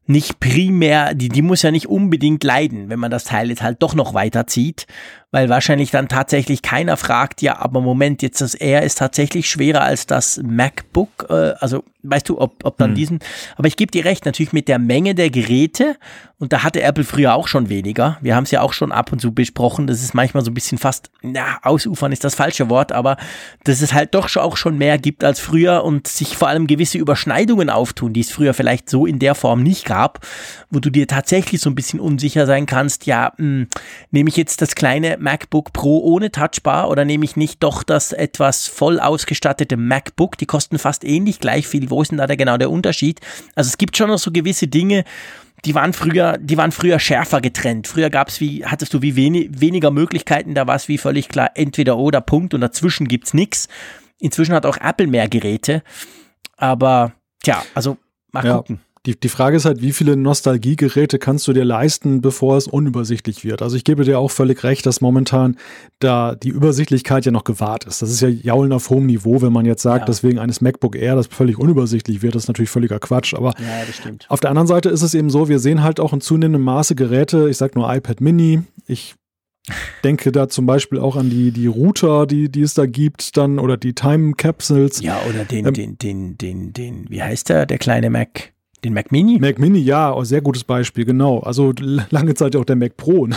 [0.06, 3.82] nicht primär, die, die muss ja nicht unbedingt leiden, wenn man das Teil jetzt halt
[3.82, 4.86] doch noch weiterzieht
[5.34, 9.80] weil wahrscheinlich dann tatsächlich keiner fragt, ja, aber Moment, jetzt das Air ist tatsächlich schwerer
[9.80, 12.94] als das MacBook, äh, also weißt du, ob, ob dann hm.
[12.94, 13.18] diesen,
[13.56, 15.96] aber ich gebe dir recht, natürlich mit der Menge der Geräte
[16.38, 19.10] und da hatte Apple früher auch schon weniger, wir haben es ja auch schon ab
[19.10, 22.70] und zu besprochen, das ist manchmal so ein bisschen fast, na, ausufern ist das falsche
[22.70, 23.16] Wort, aber
[23.64, 26.98] dass es halt doch auch schon mehr gibt als früher und sich vor allem gewisse
[26.98, 30.24] Überschneidungen auftun, die es früher vielleicht so in der Form nicht gab,
[30.70, 33.66] wo du dir tatsächlich so ein bisschen unsicher sein kannst, ja, hm,
[34.10, 38.12] nehme ich jetzt das kleine MacBook Pro ohne Touchbar oder nehme ich nicht doch das
[38.12, 40.38] etwas voll ausgestattete MacBook?
[40.38, 41.90] Die kosten fast ähnlich gleich viel.
[41.90, 43.20] Wo ist denn da der, genau der Unterschied?
[43.56, 45.04] Also es gibt schon noch so gewisse Dinge,
[45.64, 47.88] die waren früher, die waren früher schärfer getrennt.
[47.88, 51.28] Früher gab es wie, hattest du wie wenig, weniger Möglichkeiten, da war es wie völlig
[51.28, 53.68] klar, entweder oder Punkt und dazwischen gibt's nichts.
[54.20, 55.82] Inzwischen hat auch Apple mehr Geräte.
[56.56, 57.12] Aber
[57.42, 57.96] tja, also
[58.30, 58.56] mal ja.
[58.56, 58.80] gucken.
[59.06, 63.44] Die, die Frage ist halt, wie viele Nostalgiegeräte kannst du dir leisten, bevor es unübersichtlich
[63.44, 63.60] wird?
[63.60, 65.56] Also ich gebe dir auch völlig recht, dass momentan
[65.98, 68.00] da die Übersichtlichkeit ja noch gewahrt ist.
[68.00, 70.06] Das ist ja Jaulen auf hohem Niveau, wenn man jetzt sagt, ja.
[70.06, 73.34] deswegen eines MacBook Air, das völlig unübersichtlich wird, das ist natürlich völliger Quatsch.
[73.34, 73.84] Aber ja,
[74.28, 76.94] auf der anderen Seite ist es eben so, wir sehen halt auch in zunehmendem Maße
[76.94, 79.16] Geräte, ich sag nur iPad Mini, ich
[80.02, 83.58] denke da zum Beispiel auch an die, die Router, die, die es da gibt, dann
[83.58, 85.02] oder die Time Capsules.
[85.02, 88.53] Ja, oder den, ähm, den, den, den, den, wie heißt der, der kleine Mac?
[88.84, 89.38] Den Mac Mini?
[89.40, 91.40] Mac Mini, ja, oh, sehr gutes Beispiel, genau.
[91.40, 91.72] Also
[92.10, 93.26] lange Zeit auch der Mac Pro.
[93.26, 93.36] da,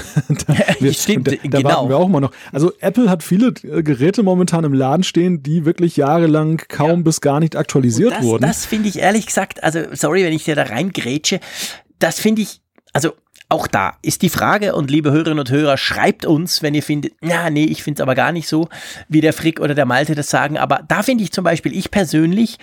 [0.79, 1.63] wir, Stimmt, da, da genau.
[1.63, 2.31] warten wir auch mal noch.
[2.51, 7.03] Also Apple hat viele äh, Geräte momentan im Laden stehen, die wirklich jahrelang kaum ja.
[7.03, 8.41] bis gar nicht aktualisiert das, wurden.
[8.43, 11.39] Das finde ich ehrlich gesagt, also sorry, wenn ich dir da reingrätsche,
[11.97, 13.13] das finde ich, also
[13.49, 17.13] auch da ist die Frage und liebe Hörerinnen und Hörer, schreibt uns, wenn ihr findet,
[17.23, 18.67] ja, nee, ich finde es aber gar nicht so,
[19.07, 20.57] wie der Frick oder der Malte das sagen.
[20.57, 22.57] Aber da finde ich zum Beispiel, ich persönlich,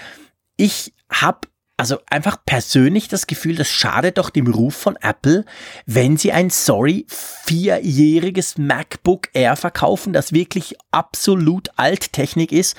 [0.58, 5.44] ich habe also einfach persönlich das Gefühl, das schadet doch dem Ruf von Apple,
[5.86, 12.76] wenn sie ein, sorry, vierjähriges MacBook Air verkaufen, das wirklich absolut Alttechnik ist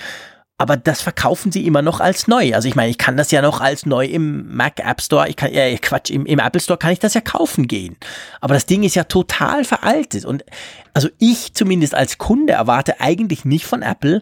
[0.57, 2.53] aber das verkaufen sie immer noch als neu.
[2.53, 5.35] Also ich meine, ich kann das ja noch als neu im Mac App Store, ich
[5.35, 7.97] kann, äh, Quatsch, im, im Apple Store kann ich das ja kaufen gehen.
[8.39, 10.23] Aber das Ding ist ja total veraltet.
[10.23, 10.45] Und
[10.93, 14.21] also ich zumindest als Kunde erwarte eigentlich nicht von Apple,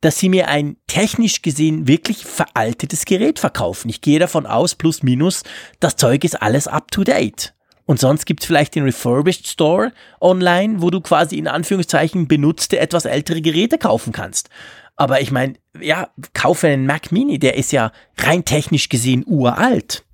[0.00, 3.88] dass sie mir ein technisch gesehen wirklich veraltetes Gerät verkaufen.
[3.88, 5.42] Ich gehe davon aus, plus minus,
[5.78, 7.54] das Zeug ist alles up to date.
[7.86, 13.04] Und sonst gibt's vielleicht den Refurbished Store online, wo du quasi in Anführungszeichen benutzte, etwas
[13.04, 14.48] ältere Geräte kaufen kannst.
[14.94, 20.04] Aber ich meine, ja, kaufe einen Mac Mini, der ist ja rein technisch gesehen uralt.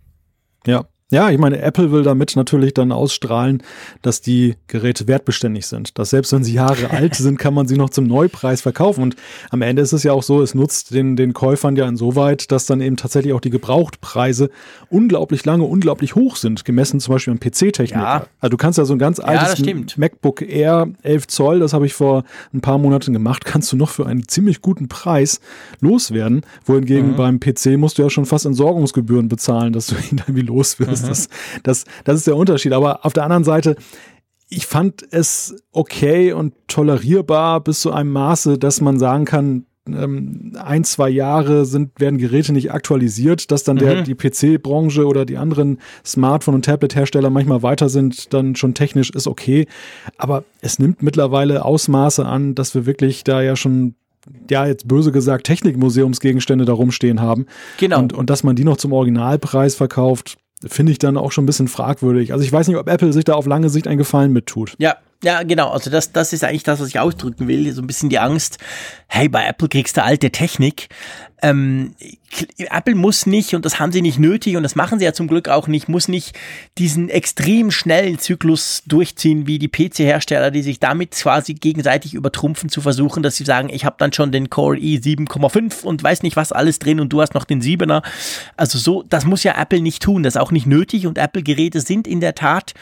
[0.67, 0.87] Ja.
[1.13, 3.63] Ja, ich meine, Apple will damit natürlich dann ausstrahlen,
[4.03, 6.01] dass die Geräte wertbeständig sind.
[6.01, 9.03] Dass selbst wenn sie Jahre alt sind, kann man sie noch zum Neupreis verkaufen.
[9.03, 9.17] Und
[9.51, 12.67] am Ende ist es ja auch so, es nutzt den, den Käufern ja insoweit, dass
[12.67, 14.51] dann eben tatsächlich auch die Gebrauchtpreise
[14.91, 17.93] unglaublich lange, unglaublich hoch sind, gemessen zum Beispiel am PC-Technik.
[17.93, 18.27] Ja.
[18.41, 21.87] Also du kannst ja so ein ganz altes ja, MacBook Air 11 Zoll, das habe
[21.87, 25.39] ich vor ein paar Monaten gemacht, kannst du noch für einen ziemlich guten Preis
[25.81, 26.43] loswerden.
[26.65, 27.17] Wohingegen mhm.
[27.17, 30.96] beim PC musst du ja schon fast Entsorgungsgebühren bezahlen, dass du ihn irgendwie los wirst
[31.03, 31.31] ist.
[31.31, 31.63] Mhm.
[31.65, 32.73] Das, das, das ist der Unterschied.
[32.73, 33.77] Aber auf der anderen Seite,
[34.49, 40.53] ich fand es okay und tolerierbar bis zu einem Maße, dass man sagen kann, ähm,
[40.63, 44.05] ein, zwei Jahre sind, werden Geräte nicht aktualisiert, dass dann der, mhm.
[44.05, 49.27] die PC-Branche oder die anderen Smartphone- und Tablet-Hersteller manchmal weiter sind, dann schon technisch ist
[49.27, 49.67] okay.
[50.19, 53.95] Aber es nimmt mittlerweile Ausmaße an, dass wir wirklich da ja schon
[54.51, 57.47] ja, jetzt böse gesagt, Technikmuseumsgegenstände da rumstehen haben.
[57.79, 58.01] Genau.
[58.01, 61.47] Und, und dass man die noch zum Originalpreis verkauft, finde ich dann auch schon ein
[61.47, 62.33] bisschen fragwürdig.
[62.33, 64.75] Also ich weiß nicht, ob Apple sich da auf lange Sicht einen Gefallen mit tut.
[64.79, 64.97] Ja,
[65.27, 65.71] ja, genau.
[65.71, 67.73] Also das, das ist eigentlich das, was ich ausdrücken will.
[67.73, 68.59] So ein bisschen die Angst,
[69.09, 70.87] hey, bei Apple kriegst du alte Technik.
[71.43, 71.97] Ähm,
[72.59, 75.27] Apple muss nicht, und das haben sie nicht nötig, und das machen sie ja zum
[75.27, 76.37] Glück auch nicht, muss nicht
[76.79, 82.81] diesen extrem schnellen Zyklus durchziehen, wie die PC-Hersteller, die sich damit quasi gegenseitig übertrumpfen, zu
[82.81, 86.53] versuchen, dass sie sagen, ich habe dann schon den Core i7,5 und weiß nicht was
[86.53, 88.05] alles drin und du hast noch den 7er.
[88.57, 91.81] Also so, das muss ja Apple nicht tun, das ist auch nicht nötig und Apple-Geräte
[91.81, 92.75] sind in der Tat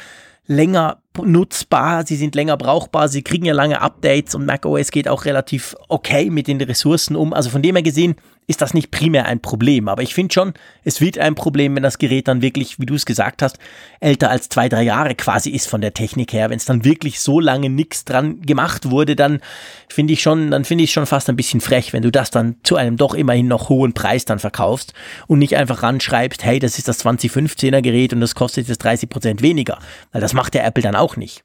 [0.46, 5.24] länger nutzbar, sie sind länger brauchbar, sie kriegen ja lange Updates und macOS geht auch
[5.24, 7.32] relativ okay mit den Ressourcen um.
[7.32, 9.88] Also von dem her gesehen, ist das nicht primär ein Problem.
[9.88, 12.94] Aber ich finde schon, es wird ein Problem, wenn das Gerät dann wirklich, wie du
[12.94, 13.58] es gesagt hast,
[14.00, 16.50] älter als zwei, drei Jahre quasi ist von der Technik her.
[16.50, 19.40] Wenn es dann wirklich so lange nichts dran gemacht wurde, dann
[19.88, 22.56] finde ich schon, dann finde ich schon fast ein bisschen frech, wenn du das dann
[22.64, 24.92] zu einem doch immerhin noch hohen Preis dann verkaufst
[25.26, 29.08] und nicht einfach ranschreibst, hey, das ist das 2015er Gerät und das kostet jetzt 30
[29.08, 29.78] Prozent weniger.
[30.12, 31.44] Weil das macht der Apple dann auch nicht.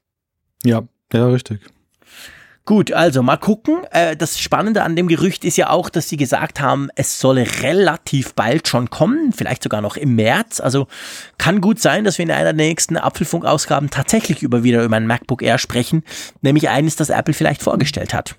[0.64, 0.82] Ja,
[1.12, 1.60] ja, richtig.
[2.70, 3.84] Gut, also mal gucken.
[3.90, 7.44] Äh, das Spannende an dem Gerücht ist ja auch, dass sie gesagt haben, es solle
[7.62, 10.60] relativ bald schon kommen, vielleicht sogar noch im März.
[10.60, 10.86] Also
[11.36, 15.06] kann gut sein, dass wir in einer der nächsten Apfelfunk-Ausgaben tatsächlich über wieder über ein
[15.06, 16.04] MacBook Air sprechen,
[16.42, 18.36] nämlich eines, das Apple vielleicht vorgestellt hat.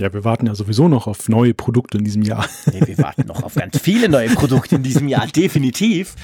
[0.00, 2.46] Ja, wir warten ja sowieso noch auf neue Produkte in diesem Jahr.
[2.72, 6.14] Nee, wir warten noch auf ganz viele neue Produkte in diesem Jahr, definitiv.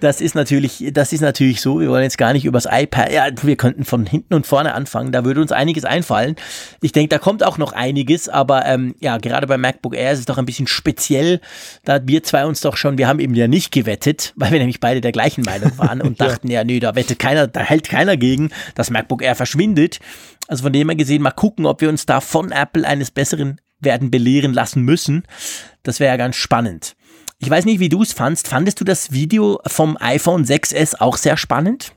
[0.00, 1.80] Das ist natürlich, das ist natürlich so.
[1.80, 5.10] Wir wollen jetzt gar nicht übers iPad, ja, wir könnten von hinten und vorne anfangen.
[5.10, 6.36] Da würde uns einiges einfallen.
[6.82, 10.18] Ich denke, da kommt auch noch einiges, aber ähm, ja, gerade bei MacBook Air ist
[10.20, 11.40] es doch ein bisschen speziell.
[11.84, 14.80] Da wir zwei uns doch schon, wir haben eben ja nicht gewettet, weil wir nämlich
[14.80, 18.16] beide der gleichen Meinung waren und dachten, ja, nee, da wettet keiner, da hält keiner
[18.16, 20.00] gegen, dass MacBook Air verschwindet.
[20.48, 23.60] Also von dem her gesehen, mal gucken, ob wir uns da von Apple eines Besseren
[23.80, 25.24] werden belehren lassen müssen.
[25.82, 26.96] Das wäre ja ganz spannend.
[27.38, 28.48] Ich weiß nicht, wie du es fandst.
[28.48, 31.94] Fandest du das Video vom iPhone 6S auch sehr spannend?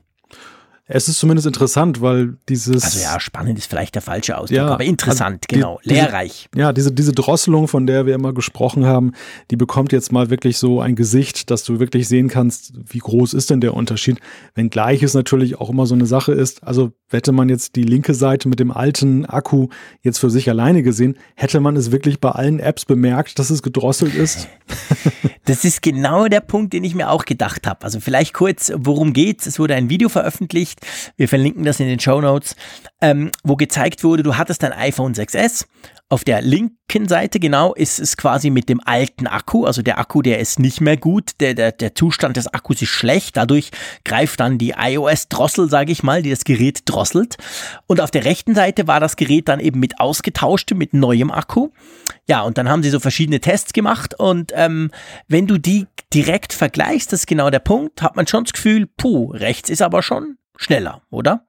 [0.90, 2.82] Es ist zumindest interessant, weil dieses.
[2.82, 6.48] Also ja, spannend ist vielleicht der falsche Ausdruck, ja, aber interessant, also die, genau, lehrreich.
[6.54, 9.12] Diese, ja, diese, diese Drosselung, von der wir immer gesprochen haben,
[9.50, 13.34] die bekommt jetzt mal wirklich so ein Gesicht, dass du wirklich sehen kannst, wie groß
[13.34, 14.18] ist denn der Unterschied.
[14.54, 18.14] Wenngleich es natürlich auch immer so eine Sache ist, also hätte man jetzt die linke
[18.14, 19.68] Seite mit dem alten Akku
[20.02, 23.62] jetzt für sich alleine gesehen, hätte man es wirklich bei allen Apps bemerkt, dass es
[23.62, 24.48] gedrosselt ist.
[25.48, 27.82] Das ist genau der Punkt, den ich mir auch gedacht habe.
[27.82, 29.46] Also vielleicht kurz, worum geht's?
[29.46, 30.77] Es wurde ein Video veröffentlicht,
[31.16, 32.56] wir verlinken das in den Show Notes,
[33.00, 35.66] ähm, wo gezeigt wurde, du hattest ein iPhone 6S
[36.10, 40.22] auf der linken Seite genau ist es quasi mit dem alten Akku, also der Akku,
[40.22, 43.70] der ist nicht mehr gut, der, der, der Zustand des Akkus ist schlecht, dadurch
[44.06, 47.36] greift dann die iOS-Drossel, sage ich mal, die das Gerät drosselt.
[47.86, 51.68] Und auf der rechten Seite war das Gerät dann eben mit ausgetauschtem, mit neuem Akku.
[52.26, 54.14] Ja, und dann haben sie so verschiedene Tests gemacht.
[54.18, 54.90] Und ähm,
[55.28, 58.86] wenn du die direkt vergleichst, das ist genau der Punkt, hat man schon das Gefühl,
[58.96, 61.48] puh, rechts ist aber schon schneller, oder?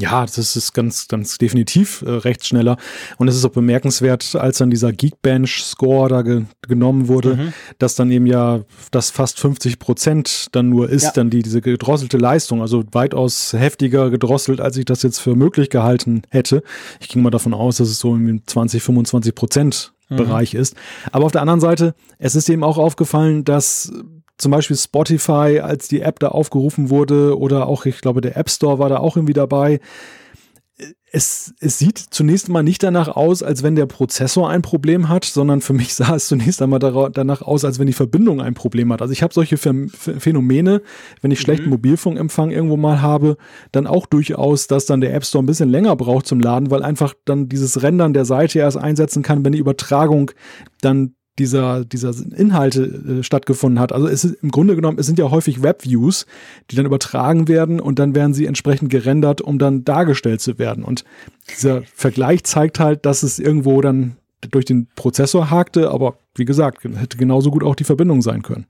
[0.00, 2.76] Ja, das ist ganz, ganz definitiv äh, recht schneller.
[3.16, 7.52] Und es ist auch bemerkenswert, als dann dieser Geekbench-Score da ge genommen wurde, mhm.
[7.78, 8.60] dass dann eben ja
[8.92, 11.10] das fast 50 Prozent dann nur ist, ja.
[11.14, 12.62] dann die, diese gedrosselte Leistung.
[12.62, 16.62] Also weitaus heftiger gedrosselt, als ich das jetzt für möglich gehalten hätte.
[17.00, 20.16] Ich ging mal davon aus, dass es so im 20, 25 Prozent mhm.
[20.16, 20.76] Bereich ist.
[21.10, 23.92] Aber auf der anderen Seite, es ist eben auch aufgefallen, dass
[24.38, 28.48] zum Beispiel Spotify, als die App da aufgerufen wurde, oder auch, ich glaube, der App
[28.48, 29.80] Store war da auch irgendwie dabei.
[31.10, 35.24] Es, es sieht zunächst mal nicht danach aus, als wenn der Prozessor ein Problem hat,
[35.24, 38.92] sondern für mich sah es zunächst einmal danach aus, als wenn die Verbindung ein Problem
[38.92, 39.02] hat.
[39.02, 40.82] Also ich habe solche Phänomene,
[41.20, 41.42] wenn ich mhm.
[41.42, 43.38] schlechten Mobilfunkempfang irgendwo mal habe,
[43.72, 46.84] dann auch durchaus, dass dann der App Store ein bisschen länger braucht zum Laden, weil
[46.84, 50.30] einfach dann dieses Rendern der Seite erst einsetzen kann, wenn die Übertragung
[50.80, 53.92] dann dieser, dieser Inhalte äh, stattgefunden hat.
[53.92, 56.26] Also es ist im Grunde genommen, es sind ja häufig Webviews,
[56.70, 60.84] die dann übertragen werden und dann werden sie entsprechend gerendert, um dann dargestellt zu werden.
[60.84, 61.04] Und
[61.50, 64.16] dieser Vergleich zeigt halt, dass es irgendwo dann
[64.50, 68.66] durch den Prozessor hakte, aber wie gesagt, hätte genauso gut auch die Verbindung sein können.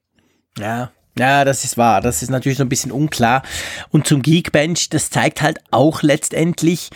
[0.59, 2.01] Ja, ja, das ist wahr.
[2.01, 3.43] Das ist natürlich so ein bisschen unklar.
[3.91, 6.91] Und zum Geekbench, das zeigt halt auch letztendlich,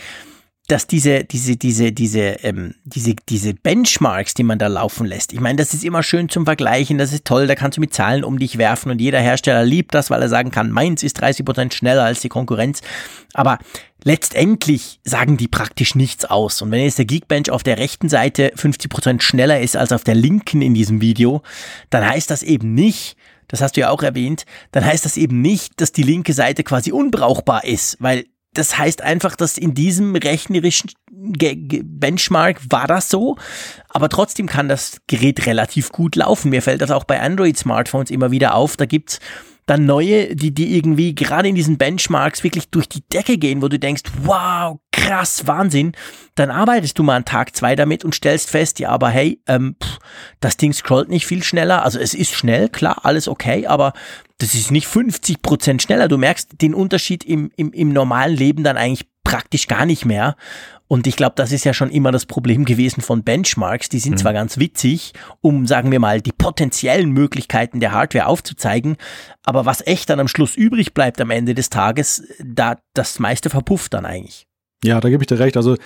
[0.67, 5.41] dass diese, diese, diese, diese, ähm, diese, diese Benchmarks, die man da laufen lässt, ich
[5.41, 8.23] meine, das ist immer schön zum Vergleichen, das ist toll, da kannst du mit Zahlen
[8.23, 11.45] um dich werfen und jeder Hersteller liebt das, weil er sagen kann, meins ist 30
[11.45, 12.81] Prozent schneller als die Konkurrenz.
[13.33, 13.59] Aber
[14.03, 16.61] letztendlich sagen die praktisch nichts aus.
[16.61, 20.05] Und wenn jetzt der Geekbench auf der rechten Seite 50 Prozent schneller ist als auf
[20.05, 21.41] der linken in diesem Video,
[21.89, 23.17] dann heißt das eben nicht,
[23.49, 26.63] das hast du ja auch erwähnt, dann heißt das eben nicht, dass die linke Seite
[26.63, 33.37] quasi unbrauchbar ist, weil das heißt einfach, dass in diesem rechnerischen Benchmark war das so,
[33.89, 36.49] aber trotzdem kann das Gerät relativ gut laufen.
[36.49, 38.75] Mir fällt das auch bei Android-Smartphones immer wieder auf.
[38.77, 39.19] Da gibt's
[39.65, 43.67] dann neue, die, die irgendwie gerade in diesen Benchmarks wirklich durch die Decke gehen, wo
[43.67, 45.93] du denkst, wow, krass, Wahnsinn.
[46.35, 49.75] Dann arbeitest du mal einen Tag, zwei damit und stellst fest, ja, aber hey, ähm,
[49.81, 49.99] pff,
[50.39, 51.83] das Ding scrollt nicht viel schneller.
[51.83, 53.93] Also es ist schnell, klar, alles okay, aber
[54.37, 56.07] das ist nicht 50 Prozent schneller.
[56.07, 60.35] Du merkst den Unterschied im, im, im normalen Leben dann eigentlich praktisch gar nicht mehr.
[60.87, 63.89] Und ich glaube, das ist ja schon immer das Problem gewesen von Benchmarks.
[63.89, 64.17] Die sind mhm.
[64.17, 68.97] zwar ganz witzig, um, sagen wir mal, die potenziellen Möglichkeiten der Hardware aufzuzeigen,
[69.43, 73.49] aber was echt dann am Schluss übrig bleibt am Ende des Tages, da das meiste
[73.49, 74.45] verpufft dann eigentlich.
[74.83, 75.57] Ja, da gebe ich dir recht.
[75.57, 75.77] Also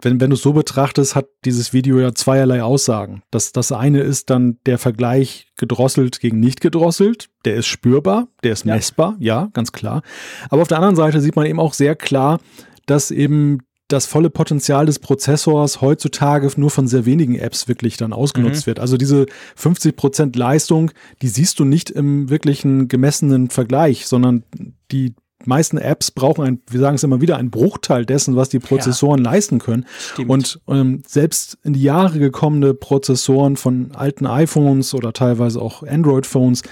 [0.00, 3.22] wenn, wenn du es so betrachtest, hat dieses Video ja zweierlei Aussagen.
[3.30, 7.28] Das, das eine ist dann der Vergleich gedrosselt gegen nicht gedrosselt.
[7.44, 9.42] Der ist spürbar, der ist messbar, ja.
[9.42, 10.02] ja, ganz klar.
[10.50, 12.38] Aber auf der anderen Seite sieht man eben auch sehr klar,
[12.86, 18.12] dass eben das volle Potenzial des Prozessors heutzutage nur von sehr wenigen Apps wirklich dann
[18.12, 18.66] ausgenutzt mhm.
[18.66, 18.80] wird.
[18.80, 19.26] Also diese
[19.56, 20.90] 50 Prozent Leistung,
[21.22, 24.44] die siehst du nicht im wirklichen gemessenen Vergleich, sondern
[24.92, 25.14] die
[25.44, 29.24] meisten Apps brauchen ein, wir sagen es immer wieder, ein Bruchteil dessen, was die Prozessoren
[29.24, 29.30] ja.
[29.30, 29.86] leisten können.
[29.98, 30.30] Stimmt.
[30.30, 36.62] Und ähm, selbst in die Jahre gekommene Prozessoren von alten iPhones oder teilweise auch Android-Phones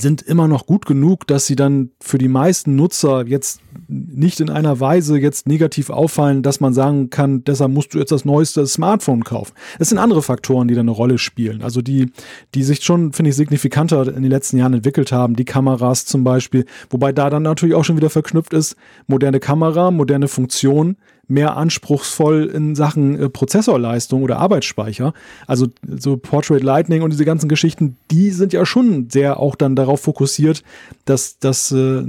[0.00, 4.50] sind immer noch gut genug, dass sie dann für die meisten Nutzer jetzt nicht in
[4.50, 8.66] einer Weise jetzt negativ auffallen, dass man sagen kann, deshalb musst du jetzt das neueste
[8.66, 9.54] Smartphone kaufen.
[9.78, 11.62] Es sind andere Faktoren, die da eine Rolle spielen.
[11.62, 12.12] Also die,
[12.54, 15.36] die sich schon, finde ich, signifikanter in den letzten Jahren entwickelt haben.
[15.36, 18.76] Die Kameras zum Beispiel, wobei da dann natürlich auch schon wieder verknüpft ist,
[19.06, 20.96] moderne Kamera, moderne Funktion,
[21.28, 25.12] mehr anspruchsvoll in Sachen äh, Prozessorleistung oder Arbeitsspeicher.
[25.46, 29.76] Also so Portrait Lightning und diese ganzen Geschichten, die sind ja schon sehr auch dann
[29.76, 30.62] darauf fokussiert,
[31.04, 32.02] dass, dass äh,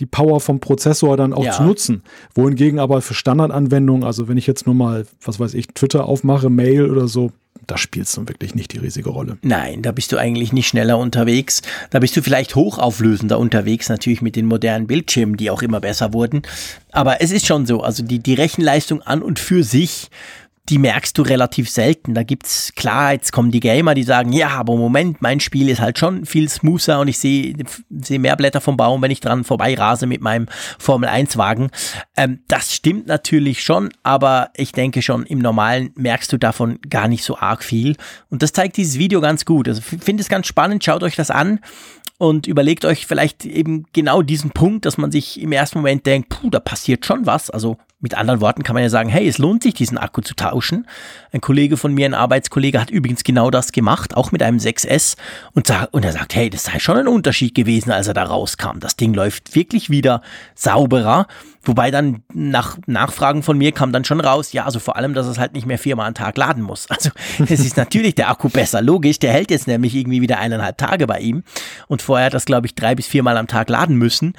[0.00, 1.52] die Power vom Prozessor dann auch ja.
[1.52, 2.02] zu nutzen.
[2.34, 6.50] Wohingegen aber für Standardanwendungen, also wenn ich jetzt nur mal, was weiß ich, Twitter aufmache,
[6.50, 7.30] Mail oder so,
[7.66, 9.38] da spielt es nun wirklich nicht die riesige Rolle.
[9.42, 11.62] Nein, da bist du eigentlich nicht schneller unterwegs.
[11.90, 16.12] Da bist du vielleicht hochauflösender unterwegs, natürlich mit den modernen Bildschirmen, die auch immer besser
[16.12, 16.42] wurden.
[16.92, 20.10] Aber es ist schon so, also die, die Rechenleistung an und für sich
[20.68, 22.14] die merkst du relativ selten.
[22.14, 25.80] Da gibt's klar, jetzt kommen die Gamer, die sagen, ja, aber Moment, mein Spiel ist
[25.80, 27.54] halt schon viel smoother und ich sehe
[27.90, 30.46] sehe mehr Blätter vom Baum, wenn ich dran vorbei rase mit meinem
[30.78, 31.70] Formel 1 Wagen.
[32.16, 37.06] Ähm, das stimmt natürlich schon, aber ich denke schon, im Normalen merkst du davon gar
[37.08, 37.96] nicht so arg viel.
[38.28, 39.68] Und das zeigt dieses Video ganz gut.
[39.68, 41.60] Also finde es ganz spannend, schaut euch das an
[42.18, 46.30] und überlegt euch vielleicht eben genau diesen Punkt, dass man sich im ersten Moment denkt,
[46.30, 47.50] puh, da passiert schon was.
[47.50, 50.34] Also mit anderen Worten kann man ja sagen, hey, es lohnt sich, diesen Akku zu
[50.34, 50.86] tauschen.
[51.32, 55.16] Ein Kollege von mir, ein Arbeitskollege, hat übrigens genau das gemacht, auch mit einem 6S.
[55.54, 58.80] Und, und er sagt, hey, das sei schon ein Unterschied gewesen, als er da rauskam.
[58.80, 60.20] Das Ding läuft wirklich wieder
[60.54, 61.26] sauberer.
[61.62, 65.26] Wobei dann nach Nachfragen von mir kam dann schon raus, ja, also vor allem, dass
[65.26, 66.86] es halt nicht mehr viermal am Tag laden muss.
[66.96, 69.18] Also es ist natürlich der Akku besser, logisch.
[69.18, 71.42] Der hält jetzt nämlich irgendwie wieder eineinhalb Tage bei ihm.
[71.88, 74.34] Und vorher hat das, glaube ich, drei bis viermal am Tag laden müssen.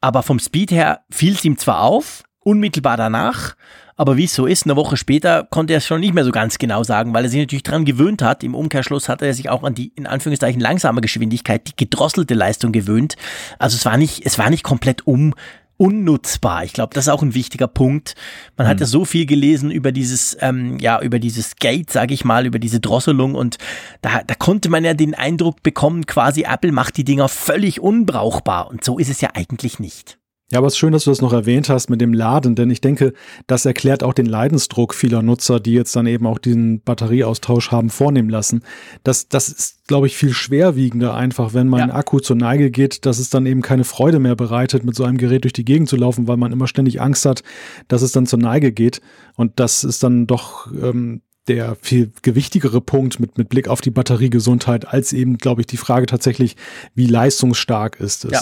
[0.00, 3.56] Aber vom Speed her fiel es ihm zwar auf, unmittelbar danach.
[3.96, 6.30] Aber wie es so ist, eine Woche später konnte er es schon nicht mehr so
[6.30, 8.44] ganz genau sagen, weil er sich natürlich daran gewöhnt hat.
[8.44, 12.72] Im Umkehrschluss hat er sich auch an die, in Anführungszeichen, langsame Geschwindigkeit, die gedrosselte Leistung
[12.72, 13.16] gewöhnt.
[13.58, 15.34] Also es war nicht, es war nicht komplett um,
[15.78, 16.62] unnutzbar.
[16.64, 18.14] Ich glaube, das ist auch ein wichtiger Punkt.
[18.56, 18.70] Man mhm.
[18.70, 22.46] hat ja so viel gelesen über dieses, ähm, ja, über dieses Gate, sage ich mal,
[22.46, 23.56] über diese Drosselung und
[24.02, 28.68] da, da konnte man ja den Eindruck bekommen, quasi Apple macht die Dinger völlig unbrauchbar
[28.68, 30.18] und so ist es ja eigentlich nicht.
[30.52, 32.70] Ja, aber es ist schön, dass du das noch erwähnt hast mit dem Laden, denn
[32.70, 33.14] ich denke,
[33.48, 37.90] das erklärt auch den Leidensdruck vieler Nutzer, die jetzt dann eben auch diesen Batterieaustausch haben
[37.90, 38.62] vornehmen lassen.
[39.02, 41.94] Das, das ist, glaube ich, viel schwerwiegender einfach, wenn mein ja.
[41.96, 45.18] Akku zur Neige geht, dass es dann eben keine Freude mehr bereitet, mit so einem
[45.18, 47.42] Gerät durch die Gegend zu laufen, weil man immer ständig Angst hat,
[47.88, 49.00] dass es dann zur Neige geht.
[49.34, 53.90] Und das ist dann doch ähm, der viel gewichtigere Punkt mit, mit Blick auf die
[53.90, 56.54] Batteriegesundheit, als eben, glaube ich, die Frage tatsächlich,
[56.94, 58.30] wie leistungsstark ist es.
[58.30, 58.40] Ja.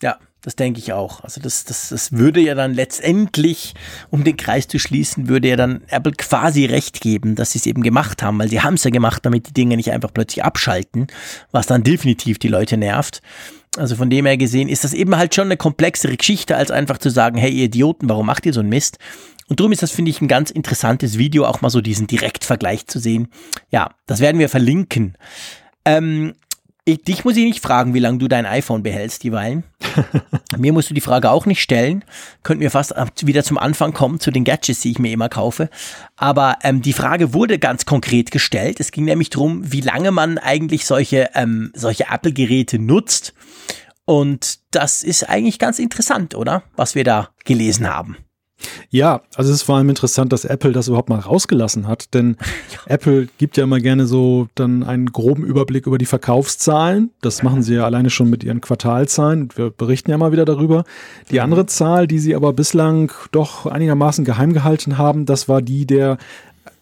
[0.00, 1.24] Ja, das denke ich auch.
[1.24, 3.74] Also das, das, das würde ja dann letztendlich,
[4.10, 7.66] um den Kreis zu schließen, würde ja dann Apple quasi recht geben, dass sie es
[7.66, 10.44] eben gemacht haben, weil sie haben es ja gemacht, damit die Dinge nicht einfach plötzlich
[10.44, 11.08] abschalten,
[11.50, 13.20] was dann definitiv die Leute nervt.
[13.76, 16.98] Also von dem her gesehen ist das eben halt schon eine komplexere Geschichte, als einfach
[16.98, 18.98] zu sagen, hey ihr Idioten, warum macht ihr so einen Mist?
[19.48, 22.86] Und darum ist das, finde ich, ein ganz interessantes Video, auch mal so diesen Direktvergleich
[22.86, 23.28] zu sehen.
[23.70, 25.16] Ja, das werden wir verlinken.
[25.84, 26.34] Ähm,
[26.88, 29.62] ich, dich muss ich nicht fragen, wie lange du dein iPhone behältst, jeweils.
[30.58, 32.04] mir musst du die Frage auch nicht stellen.
[32.42, 32.94] Könnten wir fast
[33.26, 35.68] wieder zum Anfang kommen, zu den Gadgets, die ich mir immer kaufe.
[36.16, 38.80] Aber ähm, die Frage wurde ganz konkret gestellt.
[38.80, 43.34] Es ging nämlich darum, wie lange man eigentlich solche, ähm, solche Apple-Geräte nutzt.
[44.04, 46.62] Und das ist eigentlich ganz interessant, oder?
[46.74, 48.16] Was wir da gelesen haben.
[48.90, 52.36] Ja, also es ist vor allem interessant, dass Apple das überhaupt mal rausgelassen hat, denn
[52.72, 52.94] ja.
[52.94, 57.10] Apple gibt ja immer gerne so dann einen groben Überblick über die Verkaufszahlen.
[57.20, 59.50] Das machen sie ja alleine schon mit ihren Quartalzahlen.
[59.54, 60.84] Wir berichten ja mal wieder darüber.
[61.30, 65.86] Die andere Zahl, die sie aber bislang doch einigermaßen geheim gehalten haben, das war die
[65.86, 66.18] der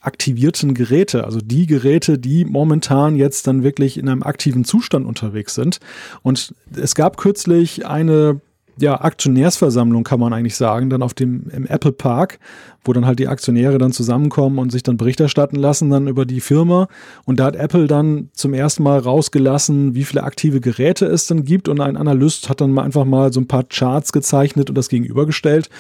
[0.07, 5.55] aktivierten Geräte, also die Geräte, die momentan jetzt dann wirklich in einem aktiven Zustand unterwegs
[5.55, 5.81] sind.
[6.23, 8.41] Und es gab kürzlich eine
[8.79, 12.39] ja, Aktionärsversammlung, kann man eigentlich sagen, dann auf dem im Apple Park,
[12.85, 16.27] wo dann halt die Aktionäre dann zusammenkommen und sich dann Bericht erstatten lassen dann über
[16.27, 16.89] die Firma.
[17.25, 21.45] Und da hat Apple dann zum ersten Mal rausgelassen, wie viele aktive Geräte es dann
[21.45, 21.69] gibt.
[21.69, 24.89] Und ein Analyst hat dann mal einfach mal so ein paar Charts gezeichnet und das
[24.89, 25.71] gegenübergestellt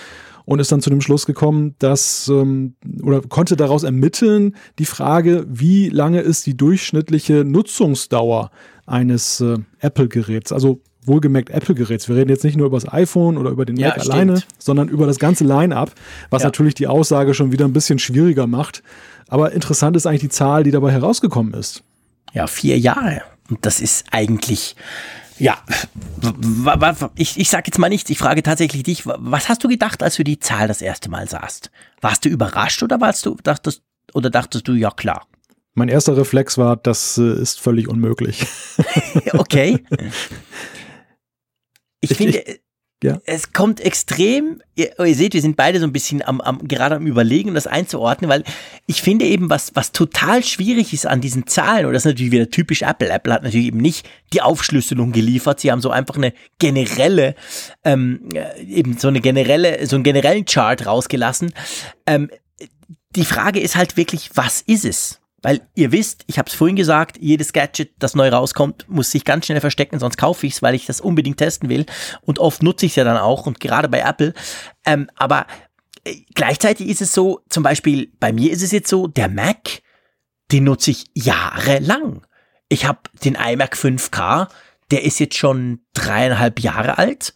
[0.46, 5.44] und ist dann zu dem Schluss gekommen, dass ähm, oder konnte daraus ermitteln die Frage,
[5.48, 8.50] wie lange ist die durchschnittliche Nutzungsdauer
[8.86, 10.52] eines äh, Apple-Geräts.
[10.52, 12.08] Also wohlgemerkt Apple-Geräts.
[12.08, 14.14] Wir reden jetzt nicht nur über das iPhone oder über den ja, Mac stimmt.
[14.14, 15.92] alleine, sondern über das ganze Line-up,
[16.30, 16.48] was ja.
[16.48, 18.82] natürlich die Aussage schon wieder ein bisschen schwieriger macht.
[19.28, 21.82] Aber interessant ist eigentlich die Zahl, die dabei herausgekommen ist.
[22.32, 23.22] Ja, vier Jahre.
[23.48, 24.76] Und das ist eigentlich,
[25.38, 25.56] ja,
[27.14, 30.16] ich, ich sage jetzt mal nichts, ich frage tatsächlich dich, was hast du gedacht, als
[30.16, 31.70] du die Zahl das erste Mal sahst?
[32.00, 33.82] Warst du überrascht oder warst du, dachtest,
[34.12, 35.26] oder dachtest du, ja klar?
[35.74, 38.46] Mein erster Reflex war, das äh, ist völlig unmöglich.
[39.34, 39.84] okay.
[42.06, 42.60] Ich, ich finde, ich,
[43.04, 43.20] ja.
[43.26, 46.96] es kommt extrem, ihr, ihr, seht, wir sind beide so ein bisschen am, am, gerade
[46.96, 48.42] am Überlegen, das einzuordnen, weil
[48.86, 52.32] ich finde eben, was, was total schwierig ist an diesen Zahlen, und das ist natürlich
[52.32, 53.10] wieder typisch Apple.
[53.10, 57.34] Apple hat natürlich eben nicht die Aufschlüsselung geliefert, sie haben so einfach eine generelle,
[57.84, 61.52] ähm, äh, eben so eine generelle, so einen generellen Chart rausgelassen.
[62.06, 62.30] Ähm,
[63.14, 65.20] die Frage ist halt wirklich, was ist es?
[65.46, 69.24] Weil ihr wisst, ich habe es vorhin gesagt, jedes Gadget, das neu rauskommt, muss sich
[69.24, 71.86] ganz schnell verstecken, sonst kaufe ich es, weil ich das unbedingt testen will.
[72.22, 74.34] Und oft nutze ich es ja dann auch und gerade bei Apple.
[74.84, 75.46] Ähm, aber
[76.02, 79.82] äh, gleichzeitig ist es so, zum Beispiel bei mir ist es jetzt so, der Mac
[80.50, 82.26] den nutze ich jahrelang.
[82.68, 84.48] Ich habe den iMac 5K,
[84.90, 87.34] der ist jetzt schon dreieinhalb Jahre alt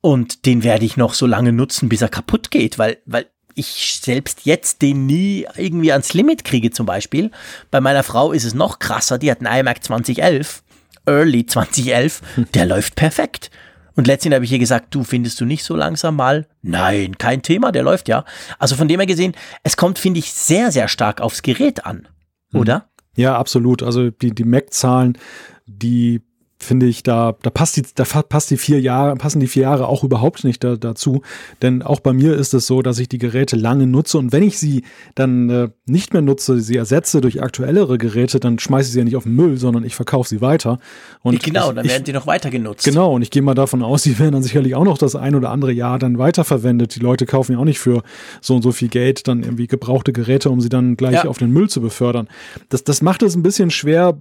[0.00, 4.00] und den werde ich noch so lange nutzen, bis er kaputt geht, weil, weil ich
[4.02, 7.30] selbst jetzt den nie irgendwie ans Limit kriege zum Beispiel.
[7.70, 10.62] Bei meiner Frau ist es noch krasser, die hat einen iMac 2011,
[11.06, 12.22] Early 2011,
[12.54, 13.50] der läuft perfekt.
[13.94, 16.46] Und letztendlich habe ich ihr gesagt, du findest du nicht so langsam mal?
[16.62, 18.24] Nein, kein Thema, der läuft ja.
[18.58, 19.34] Also von dem her gesehen,
[19.64, 22.08] es kommt, finde ich, sehr, sehr stark aufs Gerät an,
[22.52, 22.60] hm.
[22.60, 22.88] oder?
[23.14, 23.82] Ja, absolut.
[23.82, 25.18] Also die, die Mac-Zahlen,
[25.66, 26.22] die
[26.64, 29.88] finde ich, da, da passt die, da passt die vier Jahre, passen die vier Jahre
[29.88, 31.22] auch überhaupt nicht da, dazu.
[31.60, 34.42] Denn auch bei mir ist es so, dass ich die Geräte lange nutze und wenn
[34.42, 34.82] ich sie
[35.14, 39.04] dann äh, nicht mehr nutze, sie ersetze durch aktuellere Geräte, dann schmeiße ich sie ja
[39.04, 40.78] nicht auf den Müll, sondern ich verkaufe sie weiter.
[41.22, 42.84] Und genau, ich, dann werden sie noch weiter genutzt.
[42.84, 45.34] Genau, und ich gehe mal davon aus, sie werden dann sicherlich auch noch das ein
[45.34, 46.94] oder andere Jahr dann weiterverwendet.
[46.96, 48.02] Die Leute kaufen ja auch nicht für
[48.40, 51.24] so und so viel Geld dann irgendwie gebrauchte Geräte, um sie dann gleich ja.
[51.24, 52.28] auf den Müll zu befördern.
[52.68, 54.18] Das, das macht es ein bisschen schwer,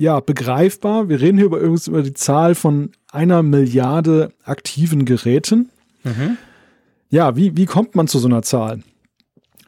[0.00, 1.10] ja, begreifbar.
[1.10, 5.68] Wir reden hier über, über die Zahl von einer Milliarde aktiven Geräten.
[6.04, 6.38] Mhm.
[7.10, 8.80] Ja, wie, wie kommt man zu so einer Zahl?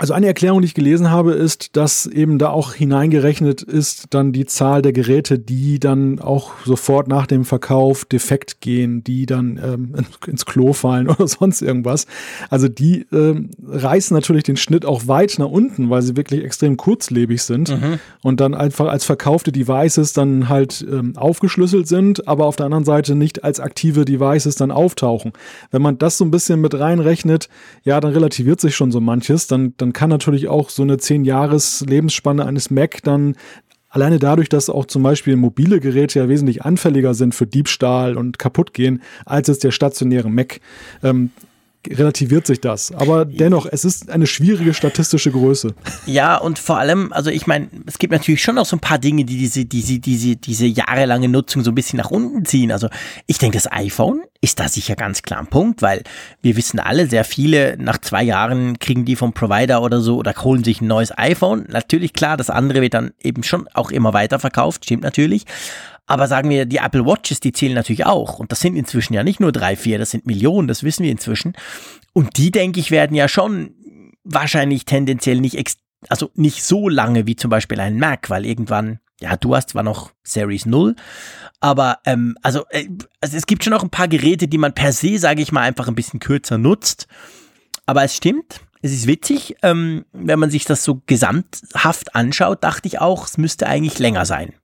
[0.02, 4.32] Also eine Erklärung, die ich gelesen habe, ist, dass eben da auch hineingerechnet ist dann
[4.32, 9.60] die Zahl der Geräte, die dann auch sofort nach dem Verkauf defekt gehen, die dann
[9.64, 9.94] ähm,
[10.26, 12.08] ins Klo fallen oder sonst irgendwas.
[12.50, 16.76] Also die ähm, reißen natürlich den Schnitt auch weit nach unten, weil sie wirklich extrem
[16.76, 18.00] kurzlebig sind mhm.
[18.24, 22.84] und dann einfach als verkaufte Devices dann halt ähm, aufgeschlüsselt sind, aber auf der anderen
[22.84, 25.30] Seite nicht als aktive Devices dann auftauchen.
[25.70, 27.48] Wenn man das so ein bisschen mit reinrechnet,
[27.84, 31.24] ja, dann relativiert sich schon so manches, dann, dann kann natürlich auch so eine 10
[31.24, 33.34] Jahres Lebensspanne eines Mac dann
[33.92, 38.38] alleine dadurch, dass auch zum Beispiel mobile Geräte ja wesentlich anfälliger sind für Diebstahl und
[38.38, 40.60] kaputtgehen, als es der stationäre Mac.
[41.02, 41.30] Ähm,
[41.88, 42.92] relativiert sich das.
[42.92, 45.74] Aber dennoch, es ist eine schwierige statistische Größe.
[46.06, 48.98] Ja, und vor allem, also ich meine, es gibt natürlich schon noch so ein paar
[48.98, 52.72] Dinge, die diese, diese, diese, diese jahrelange Nutzung so ein bisschen nach unten ziehen.
[52.72, 52.88] Also
[53.26, 56.02] ich denke, das iPhone ist da sicher ganz klar ein Punkt, weil
[56.42, 60.34] wir wissen alle, sehr viele nach zwei Jahren kriegen die vom Provider oder so oder
[60.42, 61.66] holen sich ein neues iPhone.
[61.68, 65.44] Natürlich klar, das andere wird dann eben schon auch immer weiter verkauft, stimmt natürlich.
[66.06, 68.38] Aber sagen wir, die Apple Watches, die zählen natürlich auch.
[68.38, 71.12] Und das sind inzwischen ja nicht nur drei, vier, das sind Millionen, das wissen wir
[71.12, 71.54] inzwischen.
[72.12, 73.74] Und die, denke ich, werden ja schon
[74.24, 75.76] wahrscheinlich tendenziell nicht,
[76.08, 79.82] also nicht so lange wie zum Beispiel ein Mac, weil irgendwann, ja, du hast zwar
[79.82, 80.96] noch Series 0,
[81.60, 82.88] aber ähm, also, äh,
[83.20, 85.62] also es gibt schon noch ein paar Geräte, die man per se, sage ich mal,
[85.62, 87.06] einfach ein bisschen kürzer nutzt.
[87.86, 92.88] Aber es stimmt, es ist witzig, ähm, wenn man sich das so gesamthaft anschaut, dachte
[92.88, 94.54] ich auch, es müsste eigentlich länger sein.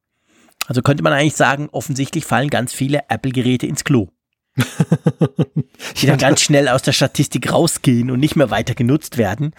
[0.68, 4.08] Also könnte man eigentlich sagen, offensichtlich fallen ganz viele Apple-Geräte ins Klo.
[6.00, 9.54] die dann ganz schnell aus der Statistik rausgehen und nicht mehr weiter genutzt werden.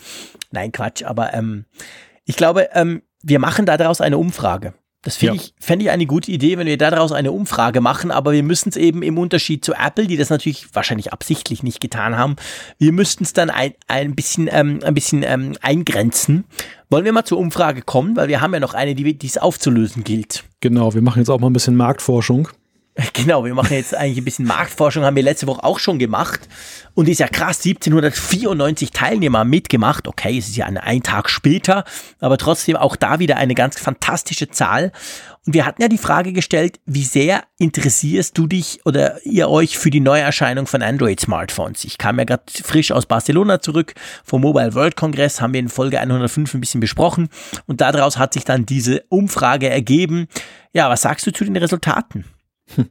[0.51, 1.66] Nein, Quatsch, aber ähm,
[2.26, 4.74] ich glaube, ähm, wir machen daraus eine Umfrage.
[5.01, 5.41] Das finde ja.
[5.41, 8.70] ich, fände ich eine gute Idee, wenn wir daraus eine Umfrage machen, aber wir müssen
[8.70, 12.36] es eben im Unterschied zu Apple, die das natürlich wahrscheinlich absichtlich nicht getan haben,
[12.78, 16.43] wir müssten es dann ein, ein bisschen, ähm, ein bisschen ähm, eingrenzen.
[16.91, 20.03] Wollen wir mal zur Umfrage kommen, weil wir haben ja noch eine, die es aufzulösen
[20.03, 20.43] gilt.
[20.59, 22.47] Genau, wir machen jetzt auch mal ein bisschen Marktforschung.
[23.13, 26.49] Genau, wir machen jetzt eigentlich ein bisschen Marktforschung, haben wir letzte Woche auch schon gemacht.
[26.95, 30.07] Und ist ja krass, 1794 Teilnehmer mitgemacht.
[30.07, 31.85] Okay, es ist ja eine, ein Tag später,
[32.19, 34.91] aber trotzdem auch da wieder eine ganz fantastische Zahl.
[35.45, 39.77] Und wir hatten ja die Frage gestellt, wie sehr interessierst du dich oder ihr euch
[39.77, 41.85] für die Neuerscheinung von Android-Smartphones?
[41.85, 45.69] Ich kam ja gerade frisch aus Barcelona zurück vom Mobile World Congress, haben wir in
[45.69, 47.29] Folge 105 ein bisschen besprochen.
[47.67, 50.27] Und daraus hat sich dann diese Umfrage ergeben.
[50.73, 52.25] Ja, was sagst du zu den Resultaten?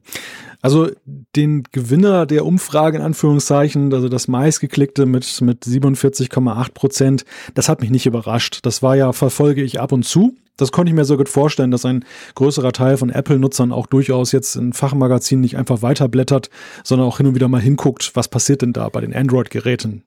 [0.61, 0.91] Also
[1.37, 7.25] den Gewinner der Umfrage in Anführungszeichen, also das meistgeklickte mit, mit 47,8 Prozent,
[7.55, 8.59] das hat mich nicht überrascht.
[8.63, 11.71] Das war ja, verfolge ich ab und zu das konnte ich mir so gut vorstellen,
[11.71, 12.05] dass ein
[12.35, 16.51] größerer Teil von Apple-Nutzern auch durchaus jetzt in Fachmagazinen nicht einfach weiterblättert,
[16.85, 20.03] sondern auch hin und wieder mal hinguckt, was passiert denn da bei den Android-Geräten?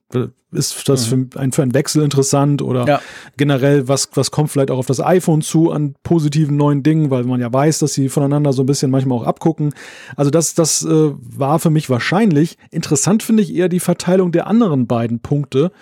[0.52, 1.30] Ist das mhm.
[1.30, 3.00] für, ein, für einen Wechsel interessant oder ja.
[3.38, 7.24] generell, was, was kommt vielleicht auch auf das iPhone zu an positiven neuen Dingen, weil
[7.24, 9.72] man ja weiß, dass sie voneinander so ein bisschen manchmal auch abgucken.
[10.14, 12.58] Also das, das äh, war für mich wahrscheinlich.
[12.70, 15.72] Interessant finde ich eher die Verteilung der anderen beiden Punkte,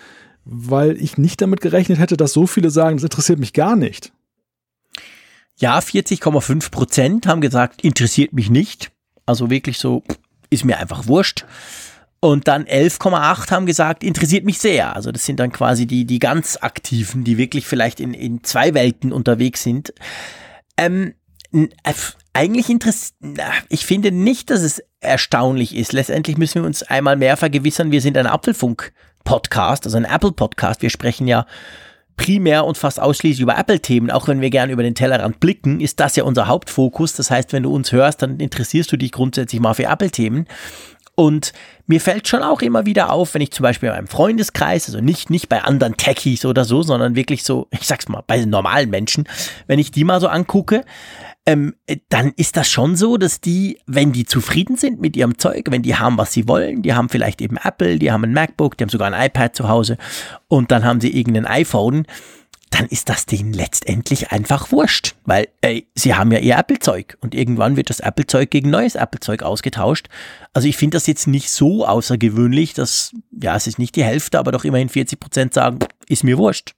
[0.45, 4.13] weil ich nicht damit gerechnet hätte, dass so viele sagen, das interessiert mich gar nicht.
[5.61, 8.91] Ja, 40,5 Prozent haben gesagt, interessiert mich nicht.
[9.27, 10.03] Also wirklich so,
[10.49, 11.45] ist mir einfach wurscht.
[12.21, 14.97] Und dann 11,8 haben gesagt, interessiert mich sehr.
[14.97, 18.73] Also das sind dann quasi die, die ganz Aktiven, die wirklich vielleicht in, in zwei
[18.73, 19.93] Welten unterwegs sind.
[20.79, 21.15] Ähm,
[22.33, 23.17] eigentlich interessiert,
[23.69, 25.93] ich finde nicht, dass es erstaunlich ist.
[25.93, 30.81] Letztendlich müssen wir uns einmal mehr vergewissern, wir sind ein Apfelfunk-Podcast, also ein Apple-Podcast.
[30.81, 31.47] Wir sprechen ja
[32.21, 36.01] primär und fast ausschließlich über Apple-Themen, auch wenn wir gerne über den Tellerrand blicken, ist
[36.01, 37.15] das ja unser Hauptfokus.
[37.15, 40.47] Das heißt, wenn du uns hörst, dann interessierst du dich grundsätzlich mal für Apple-Themen.
[41.15, 41.55] Und
[41.87, 45.01] mir fällt schon auch immer wieder auf, wenn ich zum Beispiel in meinem Freundeskreis, also
[45.01, 48.91] nicht, nicht bei anderen Techies oder so, sondern wirklich so, ich sag's mal, bei normalen
[48.91, 49.25] Menschen,
[49.67, 50.85] wenn ich die mal so angucke,
[51.47, 51.75] ähm,
[52.09, 55.83] dann ist das schon so, dass die, wenn die zufrieden sind mit ihrem Zeug, wenn
[55.83, 58.85] die haben, was sie wollen, die haben vielleicht eben Apple, die haben ein MacBook, die
[58.85, 59.97] haben sogar ein iPad zu Hause
[60.49, 62.07] und dann haben sie irgendein iPhone,
[62.71, 67.35] dann ist das denen letztendlich einfach wurscht, weil ey, sie haben ja ihr Apple-Zeug und
[67.35, 70.09] irgendwann wird das Apple-Zeug gegen neues Apple-Zeug ausgetauscht.
[70.53, 74.39] Also ich finde das jetzt nicht so außergewöhnlich, dass, ja, es ist nicht die Hälfte,
[74.39, 76.75] aber doch immerhin 40 Prozent sagen, ist mir wurscht.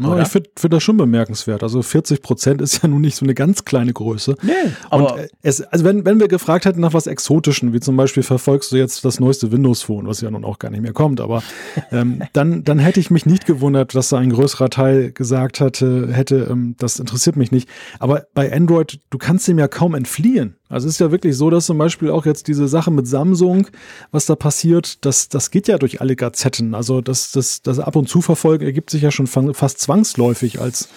[0.00, 1.62] No, ich finde find das schon bemerkenswert.
[1.62, 4.36] Also 40 Prozent ist ja nun nicht so eine ganz kleine Größe.
[4.42, 4.52] Nee,
[4.90, 8.22] aber Und es, also wenn, wenn wir gefragt hätten nach was Exotischen, wie zum Beispiel
[8.22, 11.20] verfolgst du jetzt das neueste Windows Phone, was ja nun auch gar nicht mehr kommt,
[11.20, 11.42] aber
[11.90, 16.08] ähm, dann, dann hätte ich mich nicht gewundert, dass da ein größerer Teil gesagt hatte,
[16.12, 17.68] hätte, ähm, das interessiert mich nicht.
[17.98, 20.54] Aber bei Android, du kannst dem ja kaum entfliehen.
[20.68, 23.68] Also es ist ja wirklich so, dass zum Beispiel auch jetzt diese Sache mit Samsung,
[24.10, 26.74] was da passiert, das, das geht ja durch alle Gazetten.
[26.74, 30.88] Also das, das, das ab und zu verfolgen ergibt sich ja schon fast zwangsläufig als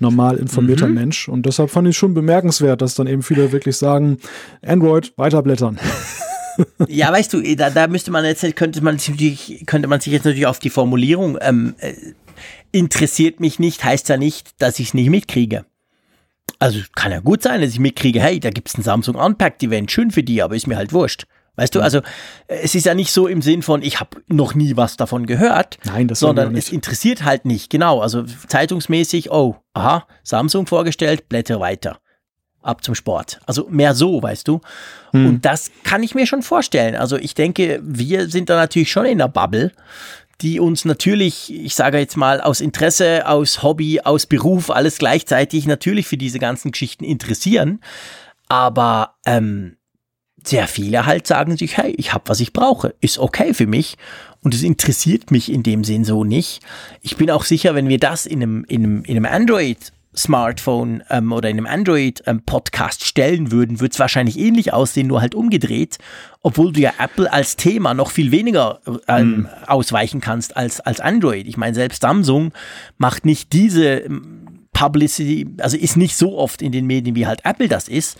[0.00, 0.94] normal informierter Mhm.
[0.94, 1.28] Mensch.
[1.28, 4.18] Und deshalb fand ich schon bemerkenswert, dass dann eben viele wirklich sagen,
[4.62, 5.78] Android, weiterblättern.
[6.88, 10.24] Ja, weißt du, da, da müsste man jetzt, könnte man sich könnte man sich jetzt
[10.24, 11.94] natürlich auf die Formulierung ähm, äh,
[12.70, 15.64] interessiert mich nicht, heißt ja nicht, dass ich es nicht mitkriege.
[16.58, 19.90] Also kann ja gut sein, dass ich mitkriege, hey, da gibt's ein Samsung Unpacked Event,
[19.90, 21.24] schön für die, aber ist mir halt wurscht.
[21.56, 21.98] Weißt du, also
[22.46, 25.26] äh, es ist ja nicht so im Sinn von, ich habe noch nie was davon
[25.26, 27.70] gehört, Nein, das sondern es interessiert halt nicht.
[27.70, 31.98] Genau, also zeitungsmäßig, oh, aha, Samsung vorgestellt, blätter weiter.
[32.62, 33.40] Ab zum Sport.
[33.46, 34.60] Also mehr so, weißt du.
[35.12, 35.26] Hm.
[35.26, 36.94] Und das kann ich mir schon vorstellen.
[36.94, 39.72] Also ich denke, wir sind da natürlich schon in der Bubble,
[40.42, 45.66] die uns natürlich, ich sage jetzt mal, aus Interesse, aus Hobby, aus Beruf, alles gleichzeitig
[45.66, 47.80] natürlich für diese ganzen Geschichten interessieren.
[48.48, 49.76] Aber ähm,
[50.44, 53.96] sehr viele halt sagen sich, hey, ich habe, was ich brauche, ist okay für mich
[54.42, 56.62] und es interessiert mich in dem Sinn so nicht.
[57.02, 61.04] Ich bin auch sicher, wenn wir das in einem, in einem, in einem Android Smartphone
[61.08, 65.20] ähm, oder in einem Android ähm, Podcast stellen würden, wird es wahrscheinlich ähnlich aussehen, nur
[65.20, 65.98] halt umgedreht,
[66.42, 71.46] obwohl du ja Apple als Thema noch viel weniger ähm, ausweichen kannst als, als Android.
[71.46, 72.52] Ich meine, selbst Samsung
[72.98, 77.44] macht nicht diese ähm, Publicity, also ist nicht so oft in den Medien, wie halt
[77.44, 78.18] Apple das ist.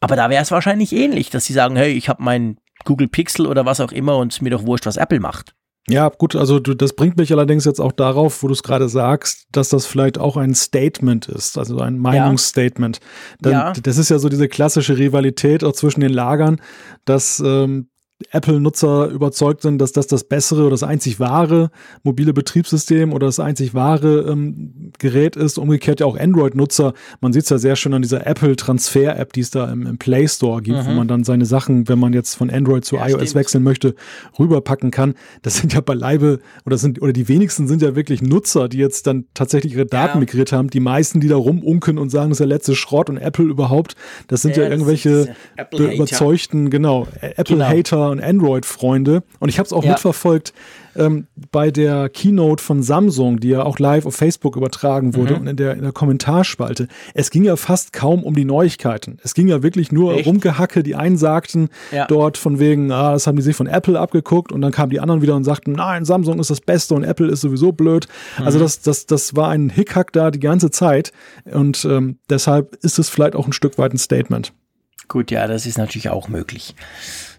[0.00, 3.46] Aber da wäre es wahrscheinlich ähnlich, dass sie sagen, hey, ich habe mein Google Pixel
[3.46, 5.54] oder was auch immer und mir doch wurscht, was Apple macht.
[5.88, 8.88] Ja, gut, also du, das bringt mich allerdings jetzt auch darauf, wo du es gerade
[8.88, 12.98] sagst, dass das vielleicht auch ein Statement ist, also ein Meinungsstatement.
[13.40, 13.72] Dann, Ja.
[13.72, 16.60] Das ist ja so diese klassische Rivalität auch zwischen den Lagern,
[17.04, 17.88] dass ähm,
[18.30, 21.70] Apple-Nutzer überzeugt sind, dass das das bessere oder das einzig wahre
[22.02, 25.58] mobile Betriebssystem oder das einzig wahre ähm, Gerät ist.
[25.58, 26.94] Umgekehrt ja auch Android-Nutzer.
[27.20, 30.26] Man sieht es ja sehr schön an dieser Apple-Transfer-App, die es da im, im Play
[30.28, 33.20] Store gibt, wo man dann seine Sachen, wenn man jetzt von Android zu Ja, iOS
[33.20, 33.34] stimmt.
[33.34, 33.94] wechseln möchte,
[34.38, 35.14] rüberpacken kann.
[35.42, 39.06] Das sind ja beileibe, oder sind, oder die wenigsten sind ja wirklich Nutzer, die jetzt
[39.06, 40.20] dann tatsächlich ihre Daten Ja.
[40.20, 40.70] migriert haben.
[40.70, 43.94] Die meisten, die da rumunken und sagen, das ist der letzte Schrott und Apple überhaupt,
[44.28, 45.94] das sind ja, Ja, irgendwelche ist, äh, Apple-Hater.
[45.94, 47.06] überzeugten, genau,
[48.10, 49.22] Und Android-Freunde.
[49.40, 49.92] Und ich habe es auch Ja.
[49.92, 50.52] mitverfolgt
[50.98, 55.40] ähm, bei der Keynote von Samsung, die ja auch live auf Facebook übertragen wurde Mhm.
[55.40, 56.88] und in der, in der Kommentarspalte.
[57.12, 59.18] Es ging ja fast kaum um die Neuigkeiten.
[59.22, 60.26] Es ging ja wirklich nur Echt?
[60.26, 60.82] rumgehacke.
[60.82, 62.06] Die einen sagten Ja.
[62.06, 64.98] dort von wegen, ah, das haben die sich von Apple abgeguckt und dann kamen die
[65.00, 68.08] anderen wieder und sagten, nein, Samsung ist das Beste und Apple ist sowieso blöd.
[68.38, 68.46] Mhm.
[68.46, 71.12] Also das, das, das war ein Hickhack da die ganze Zeit
[71.44, 74.54] und ähm, deshalb ist es vielleicht auch ein Stück weit ein Statement.
[75.08, 76.74] Gut, ja, das ist natürlich auch möglich.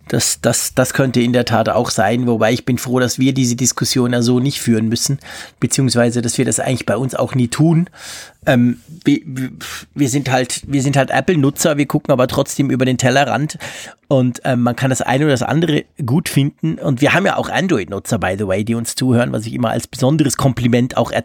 [0.08, 3.34] Das, das, das könnte in der Tat auch sein, wobei ich bin froh, dass wir
[3.34, 5.20] diese Diskussion ja so nicht führen müssen,
[5.60, 7.90] beziehungsweise dass wir das eigentlich bei uns auch nie tun.
[8.48, 9.20] Ähm, wir,
[9.94, 13.58] wir- sind halt, wir sind halt Apple-Nutzer, wir gucken aber trotzdem über den Tellerrand
[14.08, 16.76] und ähm, man kann das eine oder das andere gut finden.
[16.76, 19.70] Und wir haben ja auch Android-Nutzer, by the way, die uns zuhören, was ich immer
[19.72, 21.22] als besonderes Kompliment auch äh,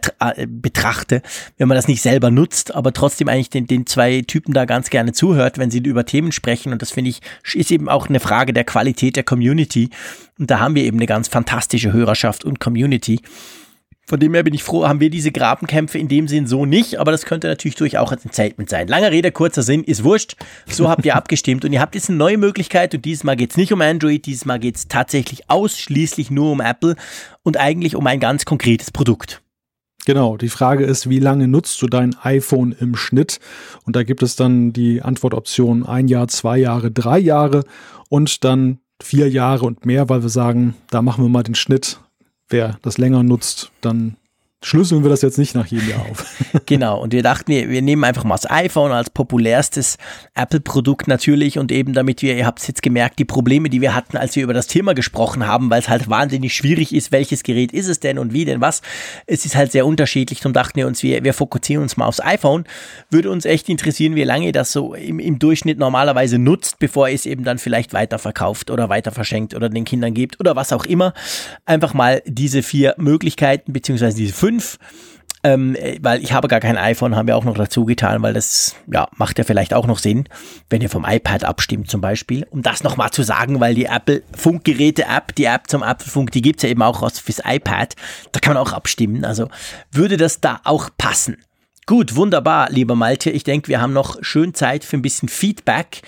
[0.47, 1.21] betrachte,
[1.57, 4.89] wenn man das nicht selber nutzt, aber trotzdem eigentlich den, den zwei Typen da ganz
[4.89, 6.73] gerne zuhört, wenn sie über Themen sprechen.
[6.73, 7.21] Und das finde ich,
[7.53, 9.89] ist eben auch eine Frage der Qualität der Community.
[10.37, 13.21] Und da haben wir eben eine ganz fantastische Hörerschaft und Community.
[14.05, 16.97] Von dem her bin ich froh, haben wir diese Grabenkämpfe in dem Sinn so nicht,
[16.99, 18.89] aber das könnte natürlich durchaus ein Statement sein.
[18.89, 20.35] Langer Rede, kurzer Sinn, ist wurscht.
[20.67, 23.55] So habt ihr abgestimmt und ihr habt jetzt eine neue Möglichkeit und dieses Mal geht's
[23.55, 26.97] nicht um Android, dieses Mal geht's tatsächlich ausschließlich nur um Apple
[27.43, 29.41] und eigentlich um ein ganz konkretes Produkt.
[30.05, 33.39] Genau, die Frage ist, wie lange nutzt du dein iPhone im Schnitt?
[33.85, 37.63] Und da gibt es dann die Antwortoption ein Jahr, zwei Jahre, drei Jahre
[38.09, 41.99] und dann vier Jahre und mehr, weil wir sagen, da machen wir mal den Schnitt.
[42.53, 44.15] Wer das länger nutzt, dann
[44.65, 46.25] schlüsseln wir das jetzt nicht nach jedem Jahr auf.
[46.65, 49.97] genau, und wir dachten, wir, wir nehmen einfach mal das iPhone als populärstes
[50.33, 53.95] Apple-Produkt natürlich und eben damit wir, ihr habt es jetzt gemerkt, die Probleme, die wir
[53.95, 57.43] hatten, als wir über das Thema gesprochen haben, weil es halt wahnsinnig schwierig ist, welches
[57.43, 58.81] Gerät ist es denn und wie denn was.
[59.25, 62.21] Es ist halt sehr unterschiedlich, darum dachten wir uns, wir, wir fokussieren uns mal aufs
[62.21, 62.65] iPhone.
[63.09, 67.09] Würde uns echt interessieren, wie lange ihr das so im, im Durchschnitt normalerweise nutzt, bevor
[67.09, 70.73] ihr es eben dann vielleicht weiterverkauft oder weiter verschenkt oder den Kindern gibt oder was
[70.73, 71.13] auch immer.
[71.65, 74.77] Einfach mal diese vier Möglichkeiten, beziehungsweise diese fünf fünf.
[75.45, 78.77] Ähm, weil ich habe gar kein iPhone, haben wir auch noch dazu getan, weil das
[78.89, 80.29] ja, macht ja vielleicht auch noch Sinn,
[80.69, 82.47] wenn ihr vom iPad abstimmt zum Beispiel.
[82.49, 86.59] Um das nochmal zu sagen, weil die Apple Funkgeräte-App, die App zum Apfelfunk, die gibt
[86.59, 87.93] es ja eben auch fürs iPad.
[88.31, 89.25] Da kann man auch abstimmen.
[89.25, 89.49] Also
[89.91, 91.35] würde das da auch passen.
[91.87, 93.29] Gut, wunderbar, lieber Malte.
[93.29, 96.03] Ich denke, wir haben noch schön Zeit für ein bisschen Feedback.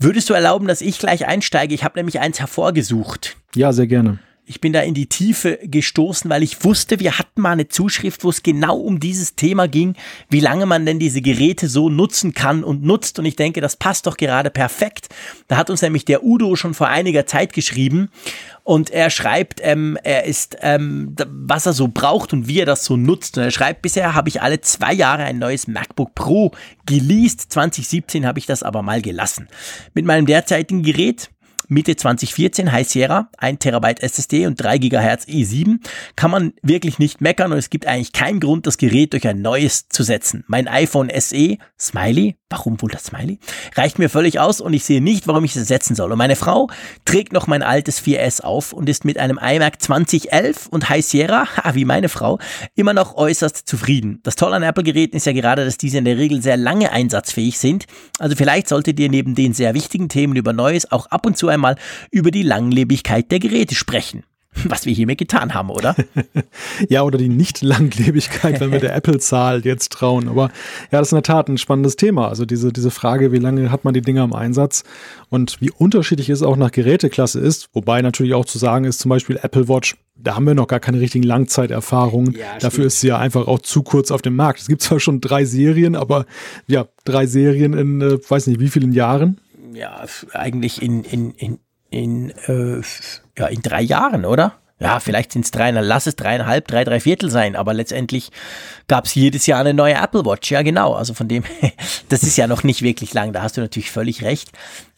[0.00, 1.76] Würdest du erlauben, dass ich gleich einsteige?
[1.76, 3.36] Ich habe nämlich eins hervorgesucht.
[3.54, 4.18] Ja, sehr gerne.
[4.46, 8.24] Ich bin da in die Tiefe gestoßen, weil ich wusste, wir hatten mal eine Zuschrift,
[8.24, 9.94] wo es genau um dieses Thema ging,
[10.28, 13.18] wie lange man denn diese Geräte so nutzen kann und nutzt.
[13.18, 15.08] Und ich denke, das passt doch gerade perfekt.
[15.46, 18.10] Da hat uns nämlich der Udo schon vor einiger Zeit geschrieben
[18.64, 22.84] und er schreibt, ähm, er ist, ähm, was er so braucht und wie er das
[22.84, 23.36] so nutzt.
[23.38, 26.52] Und er schreibt, bisher habe ich alle zwei Jahre ein neues MacBook Pro
[26.86, 27.52] geleast.
[27.52, 29.48] 2017 habe ich das aber mal gelassen.
[29.94, 31.30] Mit meinem derzeitigen Gerät
[31.70, 35.78] Mitte 2014 High Sierra, 1 Terabyte SSD und 3 GHz i7,
[36.16, 39.40] kann man wirklich nicht meckern und es gibt eigentlich keinen Grund, das Gerät durch ein
[39.40, 40.42] neues zu setzen.
[40.48, 43.38] Mein iPhone SE, Smiley, warum wohl das Smiley,
[43.76, 46.12] reicht mir völlig aus und ich sehe nicht, warum ich es setzen soll.
[46.12, 46.68] Und meine Frau
[47.04, 51.46] trägt noch mein altes 4S auf und ist mit einem iMac 2011 und High Sierra,
[51.72, 52.38] wie meine Frau,
[52.74, 54.20] immer noch äußerst zufrieden.
[54.24, 57.58] Das Tolle an Apple-Geräten ist ja gerade, dass diese in der Regel sehr lange einsatzfähig
[57.58, 57.86] sind.
[58.18, 61.48] Also vielleicht solltet ihr neben den sehr wichtigen Themen über Neues auch ab und zu
[61.48, 61.76] einmal
[62.10, 64.24] über die Langlebigkeit der Geräte sprechen.
[64.64, 65.94] Was wir hiermit getan haben, oder?
[66.88, 70.28] ja, oder die Nicht-Langlebigkeit, wenn wir der Apple-Zahl jetzt trauen.
[70.28, 70.50] Aber
[70.90, 72.28] ja, das ist in der Tat ein spannendes Thema.
[72.28, 74.82] Also diese, diese Frage, wie lange hat man die Dinger im Einsatz
[75.28, 77.68] und wie unterschiedlich es auch nach Geräteklasse ist.
[77.72, 80.80] Wobei natürlich auch zu sagen ist, zum Beispiel Apple Watch, da haben wir noch gar
[80.80, 82.34] keine richtigen Langzeiterfahrungen.
[82.34, 84.60] Ja, Dafür ist sie ja einfach auch zu kurz auf dem Markt.
[84.60, 86.26] Es gibt zwar schon drei Serien, aber
[86.66, 89.40] ja, drei Serien in, äh, weiß nicht, wie vielen Jahren?
[89.74, 91.58] ja, eigentlich in, in, in,
[91.90, 92.80] in, äh,
[93.38, 94.54] ja, in drei Jahren, oder?
[94.78, 98.30] Ja, vielleicht sind es dreieinhalb, lass es dreieinhalb, drei, drei Viertel sein, aber letztendlich
[98.88, 100.50] gab es jedes Jahr eine neue Apple Watch.
[100.50, 100.94] Ja, genau.
[100.94, 101.44] Also von dem,
[102.08, 104.50] das ist ja noch nicht wirklich lang, da hast du natürlich völlig recht.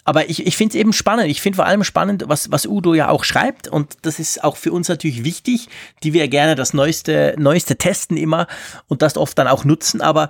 [0.05, 1.28] Aber ich, ich finde es eben spannend.
[1.28, 3.68] Ich finde vor allem spannend, was, was Udo ja auch schreibt.
[3.68, 5.68] Und das ist auch für uns natürlich wichtig,
[6.03, 8.49] die wir gerne das Neueste, Neueste testen immer
[8.88, 10.01] und das oft dann auch nutzen.
[10.01, 10.28] Aber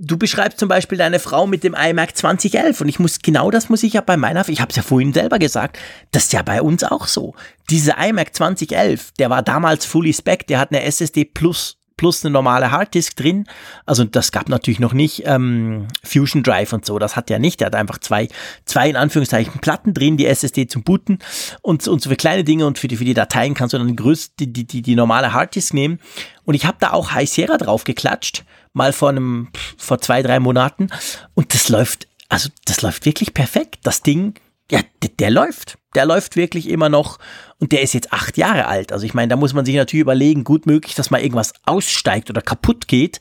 [0.00, 3.68] du beschreibst zum Beispiel deine Frau mit dem iMac 2011 und ich muss, genau das
[3.68, 5.78] muss ich ja bei meiner, ich habe es ja vorhin selber gesagt,
[6.10, 7.34] das ist ja bei uns auch so.
[7.68, 12.32] Dieser iMac 2011, der war damals fully spec, der hat eine SSD plus plus eine
[12.32, 13.44] normale Harddisk drin.
[13.84, 16.98] Also das gab natürlich noch nicht ähm, Fusion Drive und so.
[16.98, 17.60] Das hat er nicht.
[17.60, 18.28] Der hat einfach zwei,
[18.64, 21.18] zwei in Anführungszeichen Platten drin, die SSD zum Booten
[21.60, 23.88] und, und so für kleine Dinge und für die, für die Dateien kannst du dann
[23.88, 26.00] die, größte, die, die, die normale Harddisk nehmen.
[26.46, 30.40] Und ich habe da auch High Sierra drauf geklatscht mal vor einem, vor zwei, drei
[30.40, 30.88] Monaten.
[31.34, 33.80] Und das läuft, also das läuft wirklich perfekt.
[33.82, 34.34] Das Ding,
[34.70, 35.78] ja, der, der läuft.
[35.94, 37.18] Der läuft wirklich immer noch.
[37.58, 38.92] Und der ist jetzt acht Jahre alt.
[38.92, 42.30] Also ich meine, da muss man sich natürlich überlegen, gut möglich, dass mal irgendwas aussteigt
[42.30, 43.20] oder kaputt geht.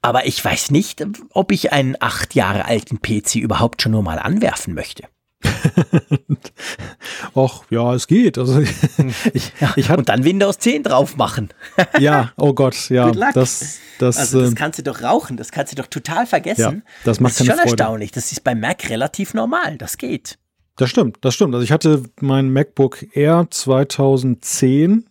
[0.00, 4.18] Aber ich weiß nicht, ob ich einen acht Jahre alten PC überhaupt schon nur mal
[4.18, 5.04] anwerfen möchte.
[7.34, 8.38] Och, ja, es geht.
[8.38, 8.60] Also
[9.32, 11.50] ich, ich hatte, Und dann Windows 10 drauf machen.
[11.98, 13.10] ja, oh Gott, ja.
[13.12, 16.82] Das, das, also das ähm, kannst du doch rauchen, das kannst du doch total vergessen.
[16.84, 17.70] Ja, das macht das ist schon Freude.
[17.70, 18.10] erstaunlich.
[18.12, 19.76] Das ist beim Mac relativ normal.
[19.78, 20.38] Das geht.
[20.76, 21.54] Das stimmt, das stimmt.
[21.54, 25.08] Also ich hatte mein MacBook Air 2010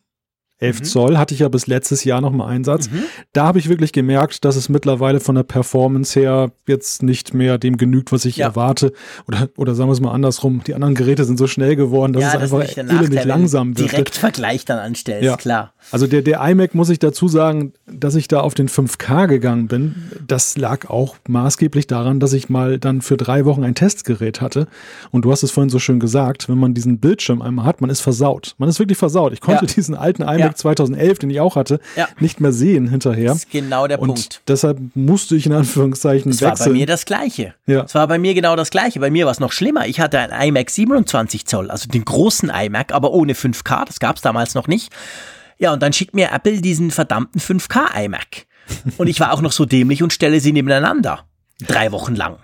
[0.59, 0.83] 11 mhm.
[0.85, 2.89] Zoll hatte ich ja bis letztes Jahr noch mal Einsatz.
[2.89, 3.03] Mhm.
[3.31, 7.59] Da habe ich wirklich gemerkt, dass es mittlerweile von der Performance her jetzt nicht mehr
[7.59, 8.47] dem genügt, was ich ja.
[8.47, 8.91] erwarte.
[9.27, 12.23] Oder, oder sagen wir es mal andersrum, die anderen Geräte sind so schnell geworden, dass
[12.23, 13.91] ja, es das einfach elendig langsam wird.
[13.91, 15.37] Direkt Vergleich dann anstellst, ja.
[15.37, 15.73] klar.
[15.91, 19.67] Also der, der iMac muss ich dazu sagen, dass ich da auf den 5K gegangen
[19.67, 19.95] bin.
[20.25, 24.67] Das lag auch maßgeblich daran, dass ich mal dann für drei Wochen ein Testgerät hatte.
[25.11, 27.91] Und du hast es vorhin so schön gesagt, wenn man diesen Bildschirm einmal hat, man
[27.91, 28.55] ist versaut.
[28.57, 29.33] Man ist wirklich versaut.
[29.33, 32.07] Ich konnte diesen alten iMac Comic 2011, den ich auch hatte, ja.
[32.19, 33.29] nicht mehr sehen hinterher.
[33.29, 34.41] Das ist genau der und Punkt.
[34.47, 36.51] Deshalb musste ich in Anführungszeichen das wechseln.
[36.51, 37.53] Das war bei mir das Gleiche.
[37.65, 37.83] Ja.
[37.83, 38.99] Es war bei mir genau das Gleiche.
[38.99, 39.87] Bei mir war es noch schlimmer.
[39.87, 43.85] Ich hatte ein iMac 27 Zoll, also den großen iMac, aber ohne 5K.
[43.85, 44.91] Das gab es damals noch nicht.
[45.57, 48.45] Ja, und dann schickt mir Apple diesen verdammten 5K iMac.
[48.97, 51.25] Und ich war auch noch so dämlich und stelle sie nebeneinander.
[51.65, 52.37] Drei Wochen lang.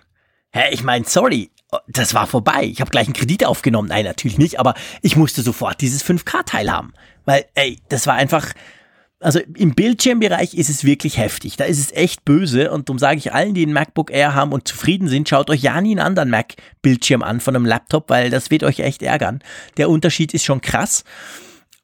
[0.52, 1.52] Hä, ich meine, sorry,
[1.88, 2.64] das war vorbei.
[2.64, 3.90] Ich habe gleich einen Kredit aufgenommen.
[3.90, 6.94] Nein, natürlich nicht, aber ich musste sofort dieses 5K-Teil haben.
[7.26, 8.54] Weil, ey, das war einfach,
[9.20, 11.56] also im Bildschirmbereich ist es wirklich heftig.
[11.56, 14.52] Da ist es echt böse und darum sage ich allen, die ein MacBook Air haben
[14.52, 18.30] und zufrieden sind, schaut euch ja nie einen anderen Mac-Bildschirm an von einem Laptop, weil
[18.30, 19.40] das wird euch echt ärgern.
[19.78, 21.04] Der Unterschied ist schon krass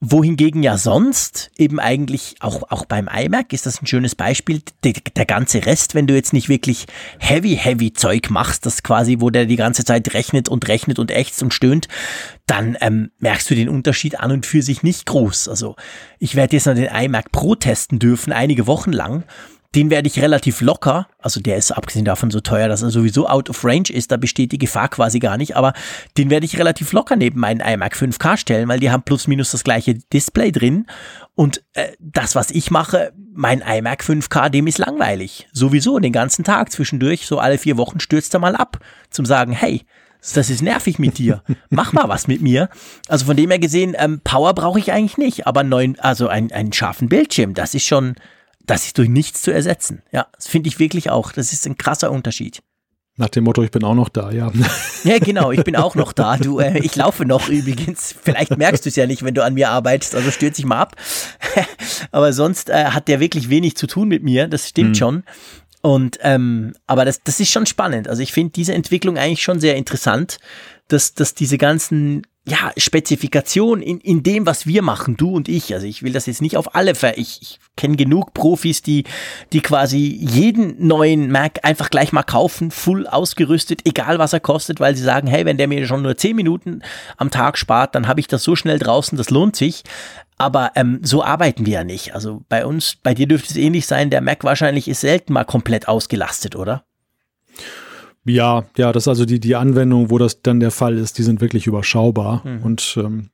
[0.01, 4.61] wohingegen ja sonst eben eigentlich auch, auch beim iMac ist das ein schönes Beispiel.
[4.83, 6.85] Der, der ganze Rest, wenn du jetzt nicht wirklich
[7.19, 11.11] heavy, heavy Zeug machst, das quasi, wo der die ganze Zeit rechnet und rechnet und
[11.11, 11.89] ächzt und stöhnt,
[12.45, 15.49] dann ähm, merkst du den Unterschied an und für sich nicht groß.
[15.49, 15.75] Also
[16.17, 19.25] ich werde jetzt noch den iMac Pro testen dürfen, einige Wochen lang.
[19.75, 23.27] Den werde ich relativ locker, also der ist abgesehen davon so teuer, dass er sowieso
[23.27, 25.73] out of range ist, da besteht die Gefahr quasi gar nicht, aber
[26.17, 29.51] den werde ich relativ locker neben meinen iMac 5K stellen, weil die haben plus minus
[29.51, 30.87] das gleiche Display drin
[31.35, 35.47] und äh, das, was ich mache, mein iMac 5K, dem ist langweilig.
[35.51, 38.79] Sowieso den ganzen Tag zwischendurch, so alle vier Wochen stürzt er mal ab,
[39.11, 39.85] zum sagen, hey,
[40.33, 41.43] das ist nervig mit dir.
[41.69, 42.69] Mach mal was mit mir.
[43.07, 46.51] Also von dem her gesehen, ähm, Power brauche ich eigentlich nicht, aber neun, also ein,
[46.51, 48.15] einen scharfen Bildschirm, das ist schon,
[48.69, 50.03] das ist durch nichts zu ersetzen.
[50.11, 51.31] Ja, das finde ich wirklich auch.
[51.31, 52.61] Das ist ein krasser Unterschied.
[53.17, 54.51] Nach dem Motto, ich bin auch noch da, ja.
[55.03, 56.37] Ja, genau, ich bin auch noch da.
[56.37, 58.15] Du, äh, ich laufe noch übrigens.
[58.21, 60.79] Vielleicht merkst du es ja nicht, wenn du an mir arbeitest, also stürzt dich mal
[60.79, 60.95] ab.
[62.11, 64.95] aber sonst äh, hat der wirklich wenig zu tun mit mir, das stimmt mhm.
[64.95, 65.23] schon.
[65.81, 68.07] Und ähm, aber das, das ist schon spannend.
[68.07, 70.39] Also ich finde diese Entwicklung eigentlich schon sehr interessant,
[70.87, 75.73] dass, dass diese ganzen ja, Spezifikation in, in dem, was wir machen, du und ich.
[75.73, 77.17] Also ich will das jetzt nicht auf alle ver.
[77.17, 79.03] Ich, ich kenne genug Profis, die,
[79.53, 84.79] die quasi jeden neuen Mac einfach gleich mal kaufen, full ausgerüstet, egal was er kostet,
[84.79, 86.81] weil sie sagen, hey, wenn der mir schon nur 10 Minuten
[87.17, 89.83] am Tag spart, dann habe ich das so schnell draußen, das lohnt sich.
[90.37, 92.15] Aber ähm, so arbeiten wir ja nicht.
[92.15, 95.43] Also bei uns, bei dir dürfte es ähnlich sein, der Mac wahrscheinlich ist selten mal
[95.43, 96.85] komplett ausgelastet, oder?
[98.25, 101.23] Ja, ja, das ist also die, die Anwendung, wo das dann der Fall ist, die
[101.23, 102.45] sind wirklich überschaubar.
[102.45, 102.63] Mhm.
[102.63, 103.29] Und ähm,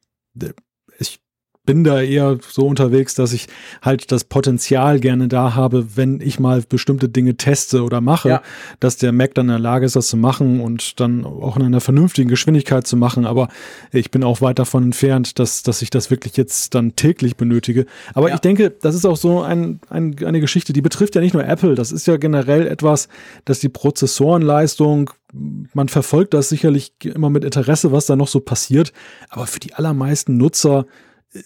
[1.66, 3.48] bin da eher so unterwegs, dass ich
[3.82, 8.42] halt das Potenzial gerne da habe, wenn ich mal bestimmte Dinge teste oder mache, ja.
[8.80, 11.64] dass der Mac dann in der Lage ist, das zu machen und dann auch in
[11.64, 13.26] einer vernünftigen Geschwindigkeit zu machen.
[13.26, 13.48] Aber
[13.92, 17.86] ich bin auch weit davon entfernt, dass, dass ich das wirklich jetzt dann täglich benötige.
[18.14, 18.36] Aber ja.
[18.36, 21.46] ich denke, das ist auch so ein, ein, eine Geschichte, die betrifft ja nicht nur
[21.46, 21.76] Apple.
[21.76, 23.08] Das ist ja generell etwas,
[23.46, 25.12] dass die Prozessorenleistung
[25.74, 28.94] man verfolgt das sicherlich immer mit Interesse, was da noch so passiert.
[29.30, 30.86] Aber für die allermeisten Nutzer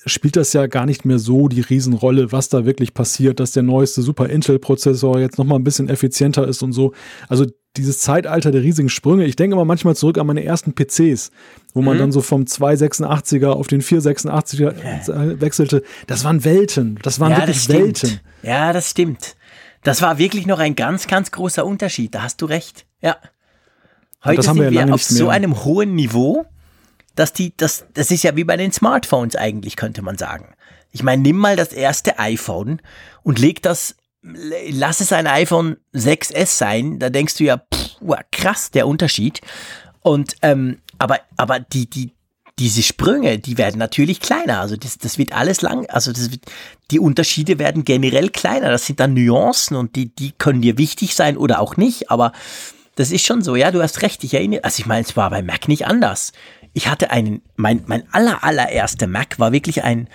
[0.06, 3.64] spielt das ja gar nicht mehr so die Riesenrolle, was da wirklich passiert, dass der
[3.64, 6.94] neueste Super Intel-Prozessor jetzt nochmal ein bisschen effizienter ist und so.
[7.28, 7.45] Also
[7.78, 11.32] dieses Zeitalter der riesigen Sprünge, ich denke immer manchmal zurück an meine ersten PCs,
[11.74, 11.99] wo man mhm.
[11.99, 15.84] dann so vom 286er auf den 486er wechselte.
[16.07, 18.20] Das waren Welten, das waren ja, wirklich das Welten.
[18.44, 19.36] Ja, das stimmt.
[19.84, 22.86] Das war wirklich noch ein ganz, ganz großer Unterschied, da hast du recht.
[23.02, 23.18] Ja.
[24.24, 26.45] Heute sind wir, wir auf so einem hohen Niveau,
[27.20, 30.54] dass die, das, das ist ja wie bei den Smartphones eigentlich, könnte man sagen.
[30.91, 32.82] Ich meine, nimm mal das erste iPhone
[33.24, 37.98] und leg das, lass es ein iPhone 6S sein, da denkst du ja, pff,
[38.32, 39.41] krass, der Unterschied.
[40.02, 42.14] Und, ähm, aber, aber die, die,
[42.58, 44.62] diese Sprünge, die werden natürlich kleiner.
[44.62, 46.46] Also das, das wird alles lang, also das wird,
[46.90, 48.70] die Unterschiede werden generell kleiner.
[48.70, 52.12] Das sind dann Nuancen und die, die können dir wichtig sein oder auch nicht.
[52.12, 52.32] Aber
[53.00, 54.24] das ist schon so, ja, du hast recht.
[54.24, 56.34] Ich erinnere, also ich meine, es war bei Mac nicht anders
[56.74, 60.08] ich hatte einen, mein, mein aller, allererster Mac war wirklich ein,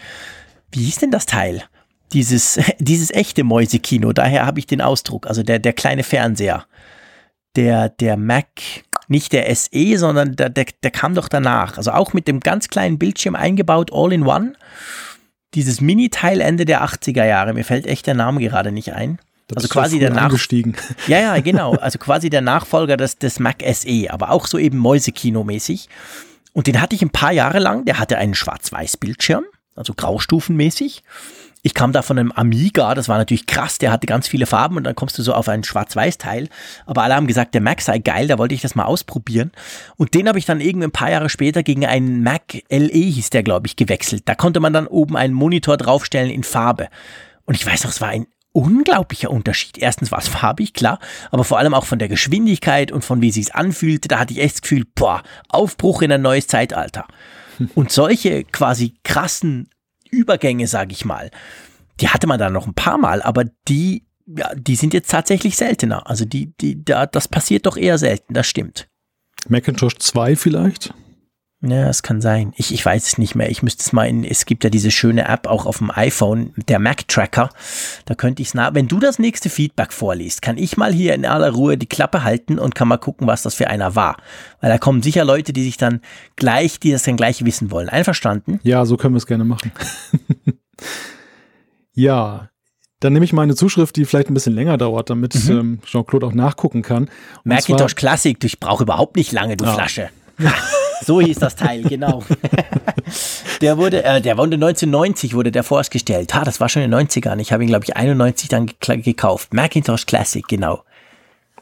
[0.71, 1.65] wie hieß denn das Teil?
[2.13, 6.67] Dieses, dieses echte Mäusekino, daher habe ich den Ausdruck, also der, der kleine Fernseher.
[7.57, 8.49] Der, der Mac,
[9.07, 11.77] nicht der SE, sondern der, der, der kam doch danach.
[11.77, 14.55] Also auch mit dem ganz kleinen Bildschirm eingebaut, all in one.
[15.55, 19.21] Dieses Mini-Teil Ende der 80er Jahre, mir fällt echt der Name gerade nicht ein.
[19.49, 20.33] Da also quasi der Nach
[21.07, 21.75] Ja, ja, genau.
[21.75, 25.89] Also quasi der Nachfolger des, des Mac SE, aber auch so eben Mäusekino-mäßig.
[26.53, 27.85] Und den hatte ich ein paar Jahre lang.
[27.85, 29.45] Der hatte einen Schwarz-Weiß-Bildschirm,
[29.75, 31.03] also graustufenmäßig.
[31.67, 34.77] Ich kam da von einem Amiga, das war natürlich krass, der hatte ganz viele Farben
[34.77, 36.49] und dann kommst du so auf ein Schwarz-Weiß-Teil.
[36.85, 39.51] Aber alle haben gesagt, der Mac sei geil, da wollte ich das mal ausprobieren.
[39.97, 43.31] Und den habe ich dann irgendwie ein paar Jahre später gegen einen Mac LE, hieß
[43.31, 44.25] der, glaube ich, gewechselt.
[44.27, 46.89] Da konnte man dann oben einen Monitor draufstellen in Farbe.
[47.47, 49.77] Und ich weiß noch, es war ein unglaublicher Unterschied.
[49.79, 51.01] Erstens war es farbig, klar,
[51.31, 54.09] aber vor allem auch von der Geschwindigkeit und von wie es sich anfühlte.
[54.09, 57.07] Da hatte ich echt das Gefühl, boah, Aufbruch in ein neues Zeitalter.
[57.75, 59.69] Und solche quasi krassen
[60.11, 61.31] Übergänge, sage ich mal,
[62.01, 65.57] die hatte man dann noch ein paar Mal, aber die, ja, die sind jetzt tatsächlich
[65.57, 66.09] seltener.
[66.09, 68.89] Also die, die, da, das passiert doch eher selten, das stimmt.
[69.49, 70.93] Macintosh 2 vielleicht?
[71.67, 72.53] Ja, es kann sein.
[72.57, 73.51] Ich, ich weiß es nicht mehr.
[73.51, 76.53] Ich müsste es mal in, es gibt ja diese schöne App auch auf dem iPhone,
[76.69, 77.51] der Mac Tracker.
[78.05, 81.15] Da könnte ich es nach, wenn du das nächste Feedback vorliest, kann ich mal hier
[81.15, 84.17] in aller Ruhe die Klappe halten und kann mal gucken, was das für einer war.
[84.61, 86.01] Weil da kommen sicher Leute, die sich dann
[86.37, 87.89] gleich, die das dann gleich wissen wollen.
[87.89, 88.61] Einverstanden?
[88.63, 89.73] Ja, so können wir es gerne machen.
[91.95, 92.51] Ja,
[93.01, 95.59] dann nehme ich mal eine Zuschrift, die vielleicht ein bisschen länger dauert, damit mhm.
[95.59, 97.05] ähm, Jean-Claude auch nachgucken kann.
[97.05, 97.11] Und
[97.45, 99.75] Macintosh Classic, ich brauche überhaupt nicht lange, du ja.
[99.75, 100.11] Flasche.
[101.03, 102.23] so hieß das Teil, genau.
[103.61, 106.35] der wurde, äh, der wurde 1990 wurde der vorgestellt.
[106.35, 107.39] Ha, das war schon in den 90ern.
[107.41, 108.71] Ich habe ihn, glaube ich, 91 dann
[109.03, 109.55] gekauft.
[109.55, 110.85] Macintosh Classic, genau.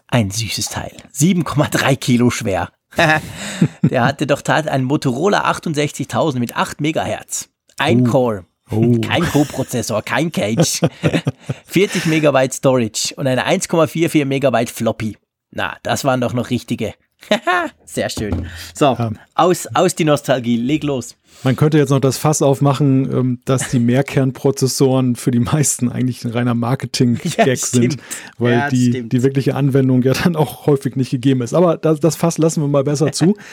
[0.09, 0.93] Ein süßes Teil.
[1.15, 2.71] 7,3 Kilo schwer.
[3.83, 7.49] der hatte doch tat einen Motorola 68000 mit 8 Megahertz.
[7.79, 8.11] Ein uh.
[8.11, 8.45] Core.
[8.71, 8.99] Oh.
[9.01, 10.81] Kein Co-Prozessor, kein Cage.
[11.67, 15.17] 40 Megabyte Storage und eine 1,44 Megabyte Floppy.
[15.51, 16.95] Na, das waren doch noch richtige.
[17.85, 18.47] Sehr schön.
[18.75, 19.11] So, ja.
[19.35, 21.17] aus, aus die Nostalgie, leg los.
[21.45, 26.25] Man könnte jetzt noch das Fass aufmachen, ähm, dass die Mehrkernprozessoren für die meisten eigentlich
[26.25, 27.97] ein reiner Marketing-Gag ja, sind,
[28.39, 31.55] weil ja, die, die wirkliche Anwendung ja dann auch häufig nicht gegeben ist.
[31.55, 33.37] Aber das, das Fass lassen wir mal besser zu.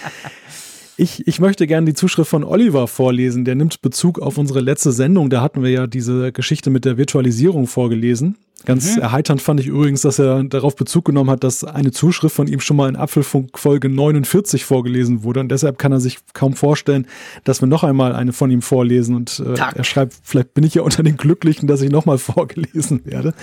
[1.00, 3.46] Ich, ich möchte gerne die Zuschrift von Oliver vorlesen.
[3.46, 5.30] Der nimmt Bezug auf unsere letzte Sendung.
[5.30, 8.36] Da hatten wir ja diese Geschichte mit der Virtualisierung vorgelesen.
[8.66, 9.04] Ganz mhm.
[9.04, 12.60] erheiternd fand ich übrigens, dass er darauf Bezug genommen hat, dass eine Zuschrift von ihm
[12.60, 15.40] schon mal in Apfelfunk Folge 49 vorgelesen wurde.
[15.40, 17.08] Und deshalb kann er sich kaum vorstellen,
[17.46, 19.16] dass wir noch einmal eine von ihm vorlesen.
[19.16, 23.06] Und äh, er schreibt, vielleicht bin ich ja unter den Glücklichen, dass ich nochmal vorgelesen
[23.06, 23.34] werde.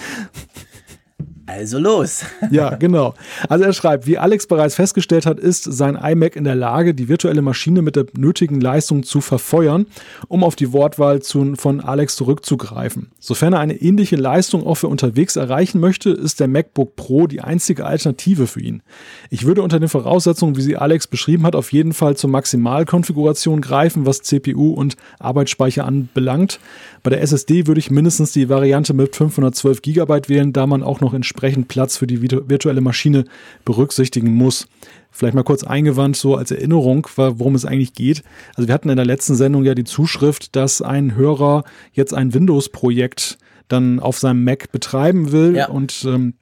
[1.46, 2.24] Also los.
[2.50, 3.14] ja, genau.
[3.48, 7.08] Also er schreibt, wie Alex bereits festgestellt hat, ist sein iMac in der Lage, die
[7.08, 9.86] virtuelle Maschine mit der nötigen Leistung zu verfeuern,
[10.26, 13.12] um auf die Wortwahl zu, von Alex zurückzugreifen.
[13.20, 17.40] Sofern er eine ähnliche Leistung auch für unterwegs erreichen möchte, ist der MacBook Pro die
[17.40, 18.82] einzige Alternative für ihn.
[19.30, 23.60] Ich würde unter den Voraussetzungen, wie sie Alex beschrieben hat, auf jeden Fall zur Maximalkonfiguration
[23.60, 26.58] greifen, was CPU und Arbeitsspeicher anbelangt.
[27.04, 31.00] Bei der SSD würde ich mindestens die Variante mit 512 GB wählen, da man auch
[31.00, 33.24] noch entsprechend Platz für die virtuelle Maschine
[33.66, 34.66] berücksichtigen muss.
[35.10, 38.22] Vielleicht mal kurz eingewandt, so als Erinnerung, worum es eigentlich geht.
[38.54, 42.32] Also wir hatten in der letzten Sendung ja die Zuschrift, dass ein Hörer jetzt ein
[42.32, 43.38] Windows-Projekt
[43.68, 45.68] dann auf seinem Mac betreiben will ja.
[45.68, 46.34] und ähm,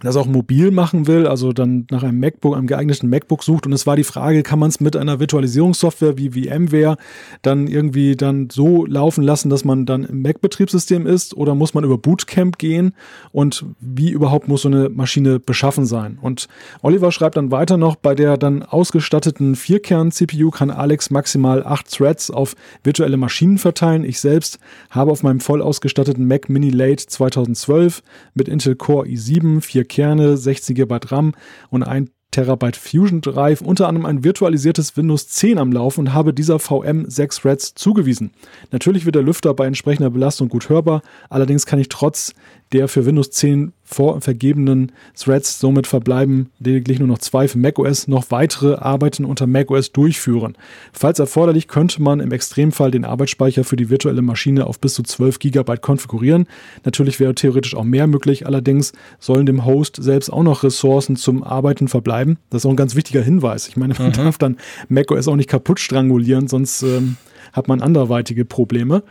[0.00, 3.66] das auch mobil machen will, also dann nach einem MacBook, einem geeigneten MacBook sucht.
[3.66, 6.96] Und es war die Frage, kann man es mit einer Virtualisierungssoftware wie VMware
[7.42, 11.84] dann irgendwie dann so laufen lassen, dass man dann im Mac-Betriebssystem ist oder muss man
[11.84, 12.94] über Bootcamp gehen
[13.32, 16.18] und wie überhaupt muss so eine Maschine beschaffen sein?
[16.20, 16.48] Und
[16.82, 22.30] Oliver schreibt dann weiter noch, bei der dann ausgestatteten Vierkern-CPU kann Alex maximal acht Threads
[22.30, 24.04] auf virtuelle Maschinen verteilen.
[24.04, 24.58] Ich selbst
[24.88, 28.02] habe auf meinem voll ausgestatteten Mac Mini Late 2012
[28.34, 31.34] mit Intel Core i7 vier Kerne, 60 GB RAM
[31.68, 36.32] und ein Terabyte Fusion Drive, unter anderem ein virtualisiertes Windows 10 am Laufen und habe
[36.32, 38.30] dieser VM 6 Reds zugewiesen.
[38.70, 42.32] Natürlich wird der Lüfter bei entsprechender Belastung gut hörbar, allerdings kann ich trotz
[42.72, 45.58] der für Windows 10 vor vergebenen Threads.
[45.58, 50.56] Somit verbleiben lediglich nur noch zwei für macOS, noch weitere Arbeiten unter macOS durchführen.
[50.92, 55.02] Falls erforderlich, könnte man im Extremfall den Arbeitsspeicher für die virtuelle Maschine auf bis zu
[55.02, 56.46] 12 GB konfigurieren.
[56.84, 61.42] Natürlich wäre theoretisch auch mehr möglich, allerdings sollen dem Host selbst auch noch Ressourcen zum
[61.42, 62.38] Arbeiten verbleiben.
[62.50, 63.68] Das ist auch ein ganz wichtiger Hinweis.
[63.68, 64.12] Ich meine, man mhm.
[64.12, 64.56] darf dann
[64.88, 67.16] macOS auch nicht kaputt strangulieren, sonst ähm,
[67.52, 69.02] hat man anderweitige Probleme.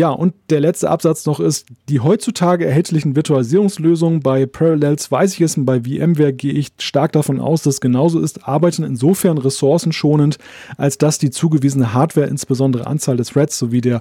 [0.00, 5.42] Ja, und der letzte Absatz noch ist, die heutzutage erhältlichen Virtualisierungslösungen bei Parallels weiß ich
[5.42, 9.36] es und bei VMware gehe ich stark davon aus, dass es genauso ist, arbeiten insofern
[9.36, 10.38] ressourcenschonend,
[10.78, 14.00] als dass die zugewiesene Hardware, insbesondere Anzahl des Threads sowie der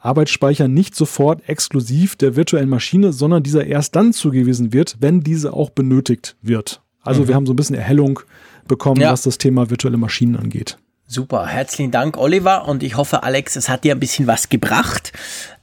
[0.00, 5.52] Arbeitsspeicher nicht sofort exklusiv der virtuellen Maschine, sondern dieser erst dann zugewiesen wird, wenn diese
[5.52, 6.80] auch benötigt wird.
[7.02, 7.28] Also mhm.
[7.28, 8.20] wir haben so ein bisschen Erhellung
[8.66, 9.12] bekommen, ja.
[9.12, 10.78] was das Thema virtuelle Maschinen angeht.
[11.14, 12.66] Super, herzlichen Dank, Oliver.
[12.66, 15.12] Und ich hoffe, Alex, es hat dir ein bisschen was gebracht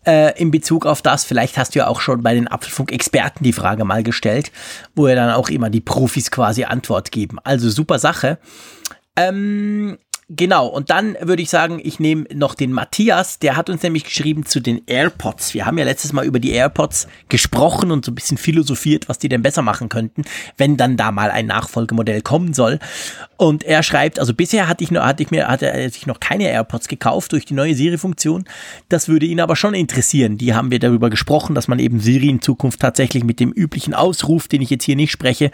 [0.07, 1.25] äh, in Bezug auf das.
[1.25, 4.53] Vielleicht hast du ja auch schon bei den Apfelfunk-Experten die Frage mal gestellt,
[4.95, 7.37] wo ja dann auch immer die Profis quasi Antwort geben.
[7.43, 8.37] Also super Sache.
[9.17, 9.97] Ähm,
[10.33, 14.05] Genau, und dann würde ich sagen, ich nehme noch den Matthias, der hat uns nämlich
[14.05, 15.53] geschrieben zu den AirPods.
[15.53, 19.19] Wir haben ja letztes Mal über die AirPods gesprochen und so ein bisschen philosophiert, was
[19.19, 20.23] die denn besser machen könnten,
[20.55, 22.79] wenn dann da mal ein Nachfolgemodell kommen soll.
[23.35, 26.21] Und er schreibt, also bisher hatte ich, nur, hatte ich mir, hatte er sich noch
[26.21, 28.45] keine AirPods gekauft durch die neue Siri-Funktion.
[28.87, 30.37] Das würde ihn aber schon interessieren.
[30.37, 33.93] Die haben wir darüber gesprochen, dass man eben Siri in Zukunft tatsächlich mit dem üblichen
[33.93, 35.51] Ausruf, den ich jetzt hier nicht spreche,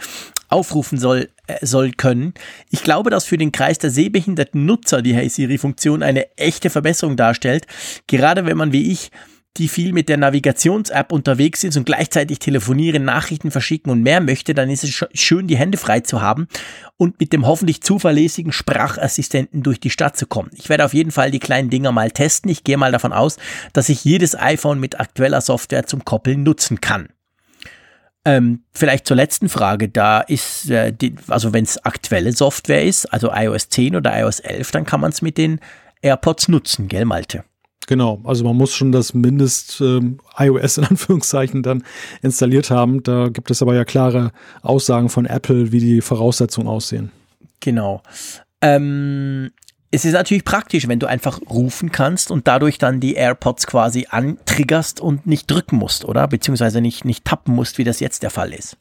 [0.49, 1.29] aufrufen soll,
[1.61, 2.33] soll können.
[2.69, 7.15] Ich glaube, dass für den Kreis der sehbehinderten Nutzer die Hey Siri-Funktion eine echte Verbesserung
[7.15, 7.65] darstellt.
[8.07, 9.11] Gerade wenn man wie ich
[9.57, 14.53] die viel mit der Navigations-App unterwegs ist und gleichzeitig telefonieren, Nachrichten verschicken und mehr möchte,
[14.53, 16.47] dann ist es schön, die Hände frei zu haben
[16.97, 20.51] und mit dem hoffentlich zuverlässigen Sprachassistenten durch die Stadt zu kommen.
[20.53, 22.51] Ich werde auf jeden Fall die kleinen Dinger mal testen.
[22.51, 23.37] Ich gehe mal davon aus,
[23.73, 27.09] dass ich jedes iPhone mit aktueller Software zum Koppeln nutzen kann.
[28.27, 29.87] Ähm, vielleicht zur letzten Frage.
[29.87, 34.41] Da ist, äh, die, also wenn es aktuelle Software ist, also iOS 10 oder iOS
[34.41, 35.61] 11, dann kann man es mit den
[36.01, 37.45] AirPods nutzen, gell, Malte?
[37.87, 41.85] Genau, also man muss schon das Mindest ähm, iOS in Anführungszeichen dann
[42.21, 43.01] installiert haben.
[43.01, 47.13] Da gibt es aber ja klare Aussagen von Apple, wie die Voraussetzungen aussehen.
[47.61, 48.01] Genau.
[48.59, 49.51] Ähm,
[49.91, 54.07] es ist natürlich praktisch, wenn du einfach rufen kannst und dadurch dann die AirPods quasi
[54.09, 56.27] antriggerst und nicht drücken musst, oder?
[56.27, 58.77] Beziehungsweise nicht, nicht tappen musst, wie das jetzt der Fall ist.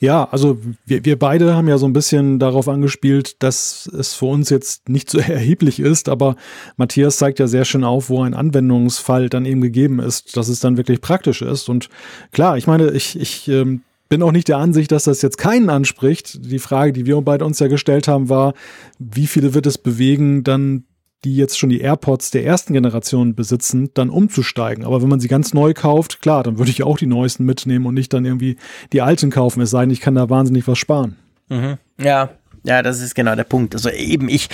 [0.00, 4.26] Ja, also wir, wir beide haben ja so ein bisschen darauf angespielt, dass es für
[4.26, 6.36] uns jetzt nicht so erheblich ist, aber
[6.76, 10.60] Matthias zeigt ja sehr schön auf, wo ein Anwendungsfall dann eben gegeben ist, dass es
[10.60, 11.68] dann wirklich praktisch ist.
[11.68, 11.88] Und
[12.32, 13.82] klar, ich meine, ich, ich ähm,
[14.12, 16.44] bin auch nicht der Ansicht, dass das jetzt keinen anspricht.
[16.44, 18.52] Die Frage, die wir beide uns ja gestellt haben, war,
[18.98, 20.84] wie viele wird es bewegen, dann
[21.24, 24.84] die jetzt schon die AirPods der ersten Generation besitzen, dann umzusteigen.
[24.84, 27.86] Aber wenn man sie ganz neu kauft, klar, dann würde ich auch die neuesten mitnehmen
[27.86, 28.58] und nicht dann irgendwie
[28.92, 31.16] die alten kaufen, es sei denn, ich kann da wahnsinnig was sparen.
[31.48, 31.78] Mhm.
[31.98, 32.32] Ja,
[32.64, 33.74] ja, das ist genau der Punkt.
[33.74, 34.50] Also eben, ich,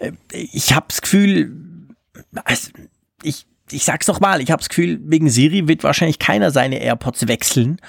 [0.00, 1.52] äh, ich habe das Gefühl,
[2.44, 2.70] also
[3.22, 6.80] ich, ich sag's noch mal, ich habe das Gefühl, wegen Siri wird wahrscheinlich keiner seine
[6.80, 7.80] AirPods wechseln.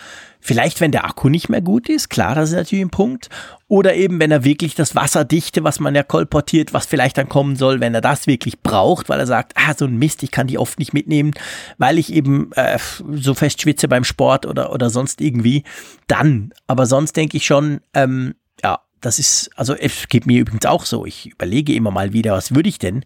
[0.41, 3.29] Vielleicht, wenn der Akku nicht mehr gut ist, klar, das ist natürlich ein Punkt.
[3.67, 7.57] Oder eben, wenn er wirklich das Wasserdichte, was man ja kolportiert, was vielleicht dann kommen
[7.57, 10.47] soll, wenn er das wirklich braucht, weil er sagt, ah, so ein Mist, ich kann
[10.47, 11.33] die oft nicht mitnehmen,
[11.77, 12.79] weil ich eben äh,
[13.15, 15.63] so fest schwitze beim Sport oder, oder sonst irgendwie,
[16.07, 16.53] dann.
[16.67, 20.85] Aber sonst denke ich schon, ähm, ja, das ist, also es geht mir übrigens auch
[20.85, 21.05] so.
[21.05, 23.03] Ich überlege immer mal wieder, was würde ich denn?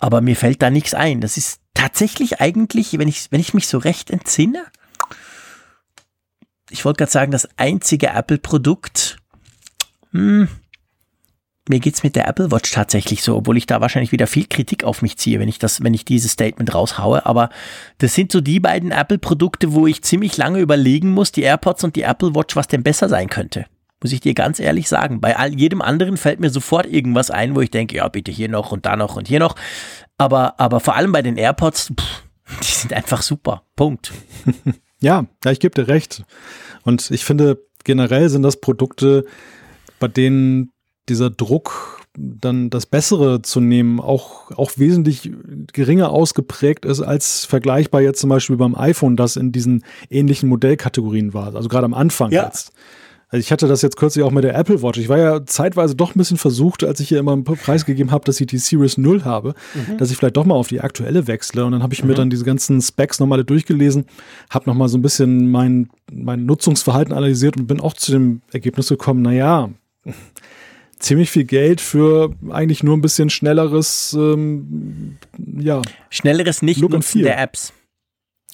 [0.00, 1.20] Aber mir fällt da nichts ein.
[1.20, 4.64] Das ist tatsächlich eigentlich, wenn ich, wenn ich mich so recht entsinne,
[6.70, 9.18] ich wollte gerade sagen, das einzige Apple-Produkt.
[10.12, 10.48] Hm,
[11.68, 14.84] mir geht's mit der Apple Watch tatsächlich so, obwohl ich da wahrscheinlich wieder viel Kritik
[14.84, 17.24] auf mich ziehe, wenn ich das, wenn ich dieses Statement raushaue.
[17.24, 17.48] Aber
[17.98, 21.96] das sind so die beiden Apple-Produkte, wo ich ziemlich lange überlegen muss, die AirPods und
[21.96, 23.64] die Apple Watch, was denn besser sein könnte.
[24.02, 25.22] Muss ich dir ganz ehrlich sagen.
[25.22, 28.50] Bei all, jedem anderen fällt mir sofort irgendwas ein, wo ich denke, ja, bitte hier
[28.50, 29.56] noch und da noch und hier noch.
[30.18, 32.22] Aber, aber vor allem bei den AirPods, pff,
[32.60, 33.62] die sind einfach super.
[33.76, 34.12] Punkt.
[35.00, 36.24] Ja, ja, ich gebe dir recht.
[36.82, 39.26] Und ich finde, generell sind das Produkte,
[40.00, 40.72] bei denen
[41.10, 45.30] dieser Druck, dann das Bessere zu nehmen, auch, auch wesentlich
[45.72, 51.34] geringer ausgeprägt ist als vergleichbar jetzt zum Beispiel beim iPhone, das in diesen ähnlichen Modellkategorien
[51.34, 51.54] war.
[51.54, 52.44] Also gerade am Anfang ja.
[52.44, 52.72] jetzt.
[53.34, 54.96] Also ich hatte das jetzt kürzlich auch mit der Apple Watch.
[54.96, 58.12] Ich war ja zeitweise doch ein bisschen versucht, als ich hier immer einen Preis gegeben
[58.12, 59.98] habe, dass ich die Series 0 habe, mhm.
[59.98, 61.64] dass ich vielleicht doch mal auf die aktuelle wechsle.
[61.64, 62.10] Und dann habe ich mhm.
[62.10, 64.04] mir dann diese ganzen Specs nochmal durchgelesen,
[64.50, 68.86] habe nochmal so ein bisschen mein, mein Nutzungsverhalten analysiert und bin auch zu dem Ergebnis
[68.86, 69.68] gekommen, naja,
[71.00, 75.16] ziemlich viel Geld für eigentlich nur ein bisschen schnelleres, ähm,
[75.58, 75.82] ja.
[76.08, 77.72] Schnelleres Nicht-Nutzen der Apps.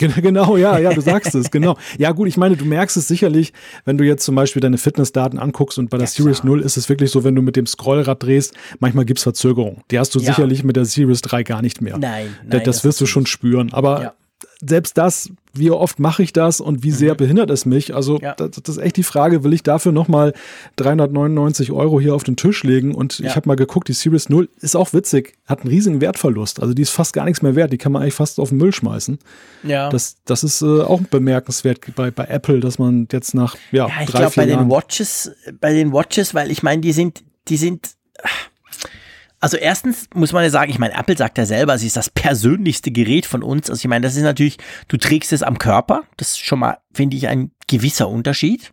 [0.01, 1.77] Genau, ja, ja, du sagst es, genau.
[1.99, 3.53] Ja, gut, ich meine, du merkst es sicherlich,
[3.85, 6.77] wenn du jetzt zum Beispiel deine Fitnessdaten anguckst und bei der ja, Series 0 ist
[6.77, 9.83] es wirklich so, wenn du mit dem Scrollrad drehst, manchmal gibt es Verzögerungen.
[9.91, 10.27] Die hast du ja.
[10.27, 11.99] sicherlich mit der Series 3 gar nicht mehr.
[11.99, 13.73] Nein, nein das, das wirst du schon spüren.
[13.73, 14.13] Aber ja
[14.61, 17.19] selbst das, wie oft mache ich das und wie sehr mhm.
[17.19, 17.95] behindert es mich?
[17.95, 18.35] Also ja.
[18.35, 20.33] das, das, ist echt die Frage, will ich dafür nochmal
[20.77, 22.95] 399 Euro hier auf den Tisch legen?
[22.95, 23.27] Und ja.
[23.27, 26.61] ich habe mal geguckt, die Series 0 ist auch witzig, hat einen riesigen Wertverlust.
[26.61, 28.59] Also die ist fast gar nichts mehr wert, die kann man eigentlich fast auf den
[28.59, 29.19] Müll schmeißen.
[29.63, 29.91] Ja.
[29.91, 33.95] Das, das ist äh, auch bemerkenswert bei, bei Apple, dass man jetzt nach ja, ja
[34.03, 37.95] ich glaube bei den Watches, bei den Watches, weil ich meine, die sind, die sind
[39.41, 42.11] also erstens muss man ja sagen, ich meine, Apple sagt ja selber, sie ist das
[42.11, 43.71] persönlichste Gerät von uns.
[43.71, 44.59] Also ich meine, das ist natürlich,
[44.89, 46.03] du trägst es am Körper.
[46.19, 48.71] Das ist schon mal, finde ich, ein gewisser Unterschied.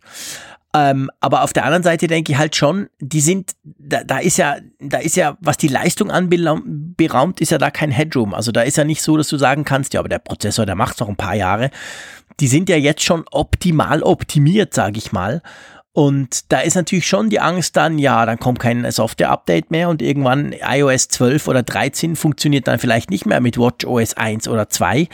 [0.74, 4.36] Ähm, aber auf der anderen Seite denke ich halt schon, die sind, da, da ist
[4.36, 8.34] ja, da ist ja, was die Leistung anberaumt, ist ja da kein Headroom.
[8.34, 10.74] Also da ist ja nicht so, dass du sagen kannst, ja, aber der Prozessor, der
[10.74, 11.70] macht noch ein paar Jahre.
[12.40, 15.42] Die sind ja jetzt schon optimal optimiert, sage ich mal.
[15.98, 20.00] Und da ist natürlich schon die Angst dann, ja, dann kommt kein Software-Update mehr und
[20.00, 25.08] irgendwann iOS 12 oder 13 funktioniert dann vielleicht nicht mehr mit WatchOS 1 oder 2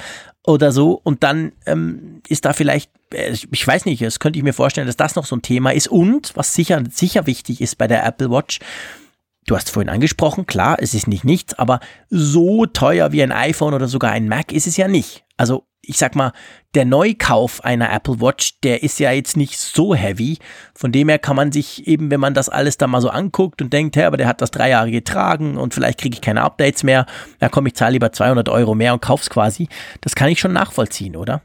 [0.46, 1.00] oder so.
[1.02, 4.86] Und dann ähm, ist da vielleicht, äh, ich weiß nicht, das könnte ich mir vorstellen,
[4.86, 5.88] dass das noch so ein Thema ist.
[5.88, 8.60] Und was sicher, sicher wichtig ist bei der Apple Watch,
[9.46, 13.74] Du hast vorhin angesprochen, klar, es ist nicht nichts, aber so teuer wie ein iPhone
[13.74, 15.22] oder sogar ein Mac ist es ja nicht.
[15.36, 16.32] Also ich sag mal,
[16.74, 20.38] der Neukauf einer Apple Watch, der ist ja jetzt nicht so heavy.
[20.74, 23.62] Von dem her kann man sich eben, wenn man das alles da mal so anguckt
[23.62, 26.42] und denkt, hey, aber der hat das drei Jahre getragen und vielleicht kriege ich keine
[26.42, 27.06] Updates mehr,
[27.38, 29.68] da komme ich zahle lieber 200 Euro mehr und kauf's quasi.
[30.00, 31.42] Das kann ich schon nachvollziehen, oder?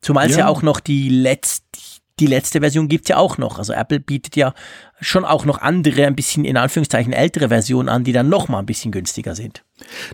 [0.00, 0.40] Zumal es ja.
[0.40, 1.80] ja auch noch die letzte,
[2.20, 3.58] die letzte Version gibt's ja auch noch.
[3.58, 4.54] Also Apple bietet ja
[5.00, 8.58] schon auch noch andere, ein bisschen in Anführungszeichen ältere Versionen an, die dann noch mal
[8.58, 9.64] ein bisschen günstiger sind.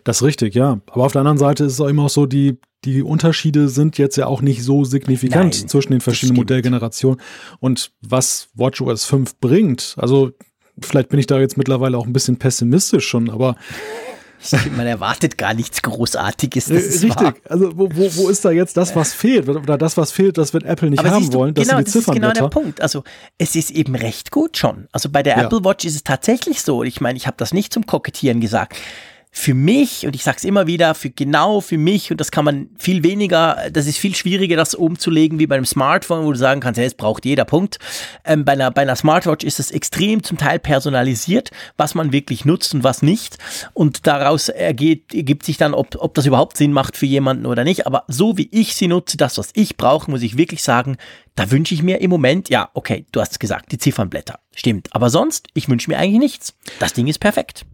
[0.04, 0.80] Das ist richtig, ja.
[0.90, 3.98] Aber auf der anderen Seite ist es auch immer auch so, die, die Unterschiede sind
[3.98, 7.20] jetzt ja auch nicht so signifikant Nein, zwischen den verschiedenen Modellgenerationen.
[7.60, 10.32] Und was WatchOS 5 bringt, also
[10.80, 13.56] vielleicht bin ich da jetzt mittlerweile auch ein bisschen pessimistisch schon, aber
[14.76, 16.66] Man erwartet gar nichts Großartiges.
[16.66, 17.16] Das Richtig.
[17.16, 17.34] Wahr.
[17.48, 19.48] Also wo, wo, wo ist da jetzt das, was fehlt?
[19.48, 21.54] Oder das, was fehlt, das wird Apple nicht Aber haben du, wollen.
[21.54, 22.80] Das genau, das ist genau der Punkt.
[22.80, 23.04] Also
[23.38, 24.88] es ist eben recht gut schon.
[24.92, 25.44] Also bei der ja.
[25.44, 26.82] Apple Watch ist es tatsächlich so.
[26.82, 28.76] Ich meine, ich habe das nicht zum Kokettieren gesagt
[29.36, 32.44] für mich, und ich sage es immer wieder, für genau für mich, und das kann
[32.44, 36.38] man viel weniger, das ist viel schwieriger, das umzulegen wie bei einem Smartphone, wo du
[36.38, 37.78] sagen kannst, hey, es braucht jeder Punkt.
[38.24, 42.44] Ähm, bei, einer, bei einer Smartwatch ist es extrem zum Teil personalisiert, was man wirklich
[42.44, 43.38] nutzt und was nicht.
[43.72, 47.64] Und daraus ergeht, ergibt sich dann, ob, ob das überhaupt Sinn macht für jemanden oder
[47.64, 47.88] nicht.
[47.88, 50.96] Aber so wie ich sie nutze, das, was ich brauche, muss ich wirklich sagen,
[51.34, 54.38] da wünsche ich mir im Moment, ja, okay, du hast es gesagt, die Ziffernblätter.
[54.54, 54.94] Stimmt.
[54.94, 56.54] Aber sonst, ich wünsche mir eigentlich nichts.
[56.78, 57.66] Das Ding ist perfekt.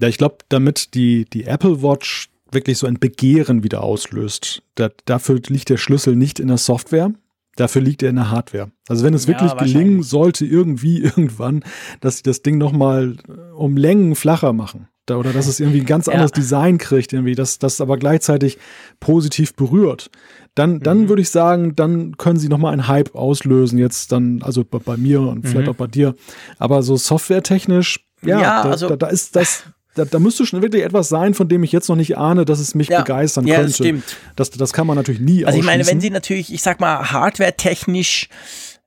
[0.00, 4.90] Ja, ich glaube, damit die, die Apple Watch wirklich so ein Begehren wieder auslöst, da,
[5.04, 7.12] dafür liegt der Schlüssel nicht in der Software,
[7.56, 8.70] dafür liegt er in der Hardware.
[8.88, 11.64] Also wenn es wirklich ja, gelingen sollte, irgendwie, irgendwann,
[12.00, 15.80] dass sie das Ding nochmal äh, um Längen flacher machen, da, oder dass es irgendwie
[15.80, 16.36] ein ganz anderes ja.
[16.36, 18.58] Design kriegt, irgendwie, dass das aber gleichzeitig
[19.00, 20.10] positiv berührt,
[20.54, 21.08] dann, dann mhm.
[21.08, 24.96] würde ich sagen, dann können sie nochmal einen Hype auslösen, jetzt dann, also bei, bei
[24.96, 25.72] mir und vielleicht mhm.
[25.72, 26.14] auch bei dir.
[26.58, 29.64] Aber so softwaretechnisch, ja, ja da, also, da, da ist das
[29.94, 32.58] da, da müsste schon wirklich etwas sein, von dem ich jetzt noch nicht ahne, dass
[32.58, 33.68] es mich ja, begeistern ja, könnte.
[33.68, 34.16] Das stimmt.
[34.36, 37.10] Das, das kann man natürlich nie Also ich meine, wenn sie natürlich, ich sag mal,
[37.12, 38.28] hardware-technisch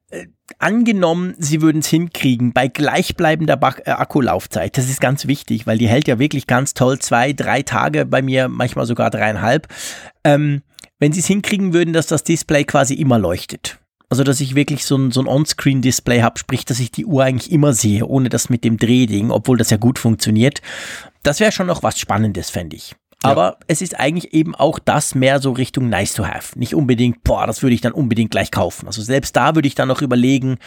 [0.10, 0.28] äh,
[0.60, 5.78] angenommen, sie würden es hinkriegen bei gleichbleibender ba äh, Akkulaufzeit, das ist ganz wichtig, weil
[5.78, 9.68] die hält ja wirklich ganz toll zwei, drei Tage bei mir, manchmal sogar dreieinhalb.
[10.24, 10.62] Ähm,
[11.00, 13.80] wenn sie es hinkriegen würden, dass das Display quasi immer leuchtet.
[14.10, 17.24] Also, dass ich wirklich so ein, so ein On-Screen-Display habe, sprich, dass ich die Uhr
[17.24, 20.62] eigentlich immer sehe, ohne das mit dem Drehding, obwohl das ja gut funktioniert.
[21.24, 22.96] Das wäre schon noch was Spannendes, fände ich.
[23.24, 23.58] Aber ja.
[23.68, 26.58] es ist eigentlich eben auch das mehr so Richtung nice to have.
[26.58, 28.88] Nicht unbedingt, boah, das würde ich dann unbedingt gleich kaufen.
[28.88, 30.58] Also selbst da würde ich dann noch überlegen,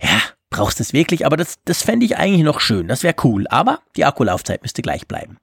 [0.00, 0.20] ja,
[0.50, 1.26] brauchst du es wirklich?
[1.26, 2.88] Aber das, das fände ich eigentlich noch schön.
[2.88, 3.46] Das wäre cool.
[3.48, 5.38] Aber die Akkulaufzeit müsste gleich bleiben.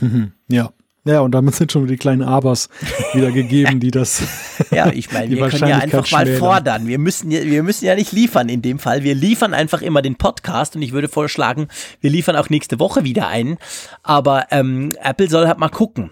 [0.48, 0.72] ja.
[1.04, 2.68] Ja, und damit sind schon die kleinen Abers
[3.14, 4.22] wieder gegeben, die das.
[4.70, 6.86] ja, ich meine, wir können ja einfach mal fordern.
[6.86, 9.04] Wir müssen, ja, wir müssen ja nicht liefern in dem Fall.
[9.04, 11.68] Wir liefern einfach immer den Podcast und ich würde vorschlagen,
[12.00, 13.58] wir liefern auch nächste Woche wieder einen.
[14.02, 16.10] Aber ähm, Apple soll halt mal gucken.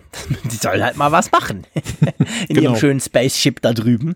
[0.51, 1.67] Die soll halt mal was machen.
[2.49, 2.63] in genau.
[2.63, 4.15] ihrem schönen Spaceship da drüben.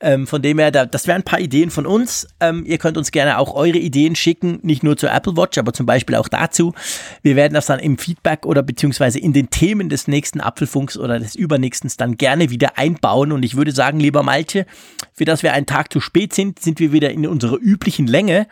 [0.00, 2.28] Ähm, von dem her, da, das wären ein paar Ideen von uns.
[2.40, 5.72] Ähm, ihr könnt uns gerne auch eure Ideen schicken, nicht nur zur Apple Watch, aber
[5.72, 6.74] zum Beispiel auch dazu.
[7.22, 11.18] Wir werden das dann im Feedback oder beziehungsweise in den Themen des nächsten Apfelfunks oder
[11.18, 13.32] des übernächsten dann gerne wieder einbauen.
[13.32, 14.66] Und ich würde sagen, lieber Malte,
[15.12, 18.46] für das wir einen Tag zu spät sind, sind wir wieder in unserer üblichen Länge.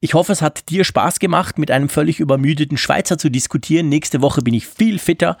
[0.00, 3.88] Ich hoffe, es hat dir Spaß gemacht, mit einem völlig übermüdeten Schweizer zu diskutieren.
[3.88, 5.38] Nächste Woche bin ich viel fitter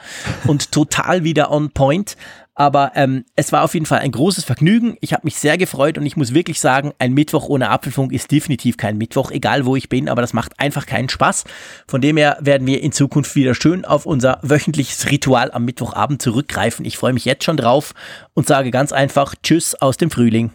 [0.48, 2.16] und total wieder on point.
[2.58, 4.96] Aber ähm, es war auf jeden Fall ein großes Vergnügen.
[5.00, 8.32] Ich habe mich sehr gefreut und ich muss wirklich sagen, ein Mittwoch ohne Apfelfunk ist
[8.32, 11.44] definitiv kein Mittwoch, egal wo ich bin, aber das macht einfach keinen Spaß.
[11.86, 16.20] Von dem her werden wir in Zukunft wieder schön auf unser wöchentliches Ritual am Mittwochabend
[16.20, 16.84] zurückgreifen.
[16.84, 17.94] Ich freue mich jetzt schon drauf
[18.34, 20.50] und sage ganz einfach Tschüss aus dem Frühling.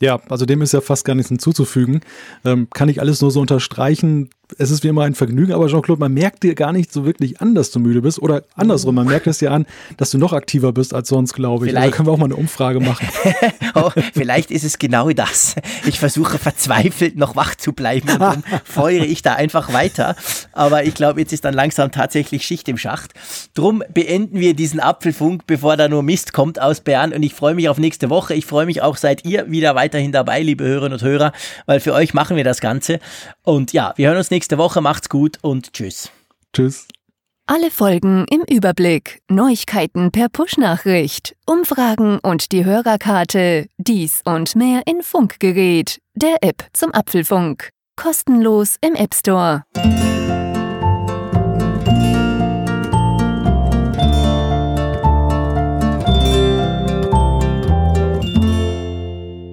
[0.00, 2.00] Ja, also dem ist ja fast gar nichts hinzuzufügen.
[2.44, 4.28] Ähm, kann ich alles nur so unterstreichen
[4.58, 7.40] es ist wie immer ein Vergnügen, aber Jean-Claude, man merkt dir gar nicht so wirklich
[7.40, 8.20] an, dass du müde bist.
[8.20, 9.66] Oder andersrum, man merkt es dir an,
[9.96, 11.70] dass du noch aktiver bist als sonst, glaube ich.
[11.70, 11.92] Also vielleicht.
[11.92, 13.08] Da können wir auch mal eine Umfrage machen.
[13.74, 15.56] oh, vielleicht ist es genau das.
[15.86, 20.16] Ich versuche verzweifelt noch wach zu bleiben und dann feuere ich da einfach weiter.
[20.52, 23.14] Aber ich glaube, jetzt ist dann langsam tatsächlich Schicht im Schacht.
[23.54, 27.12] Drum beenden wir diesen Apfelfunk, bevor da nur Mist kommt aus Bern.
[27.12, 28.34] Und ich freue mich auf nächste Woche.
[28.34, 31.32] Ich freue mich auch, seid ihr wieder weiterhin dabei, liebe Hörerinnen und Hörer,
[31.66, 33.00] weil für euch machen wir das Ganze.
[33.42, 34.82] Und ja, wir hören uns nächste Woche.
[34.82, 36.10] Macht's gut und tschüss.
[36.52, 36.86] Tschüss.
[37.46, 45.02] Alle Folgen im Überblick, Neuigkeiten per Push-Nachricht, Umfragen und die Hörerkarte, dies und mehr in
[45.02, 47.70] Funkgerät, der App zum Apfelfunk.
[47.96, 49.62] Kostenlos im App Store.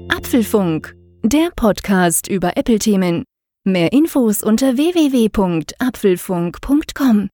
[0.10, 0.94] Apfelfunk,
[1.24, 3.24] der Podcast über Apple-Themen
[3.66, 7.30] Mehr Infos unter www.apfelfunk.com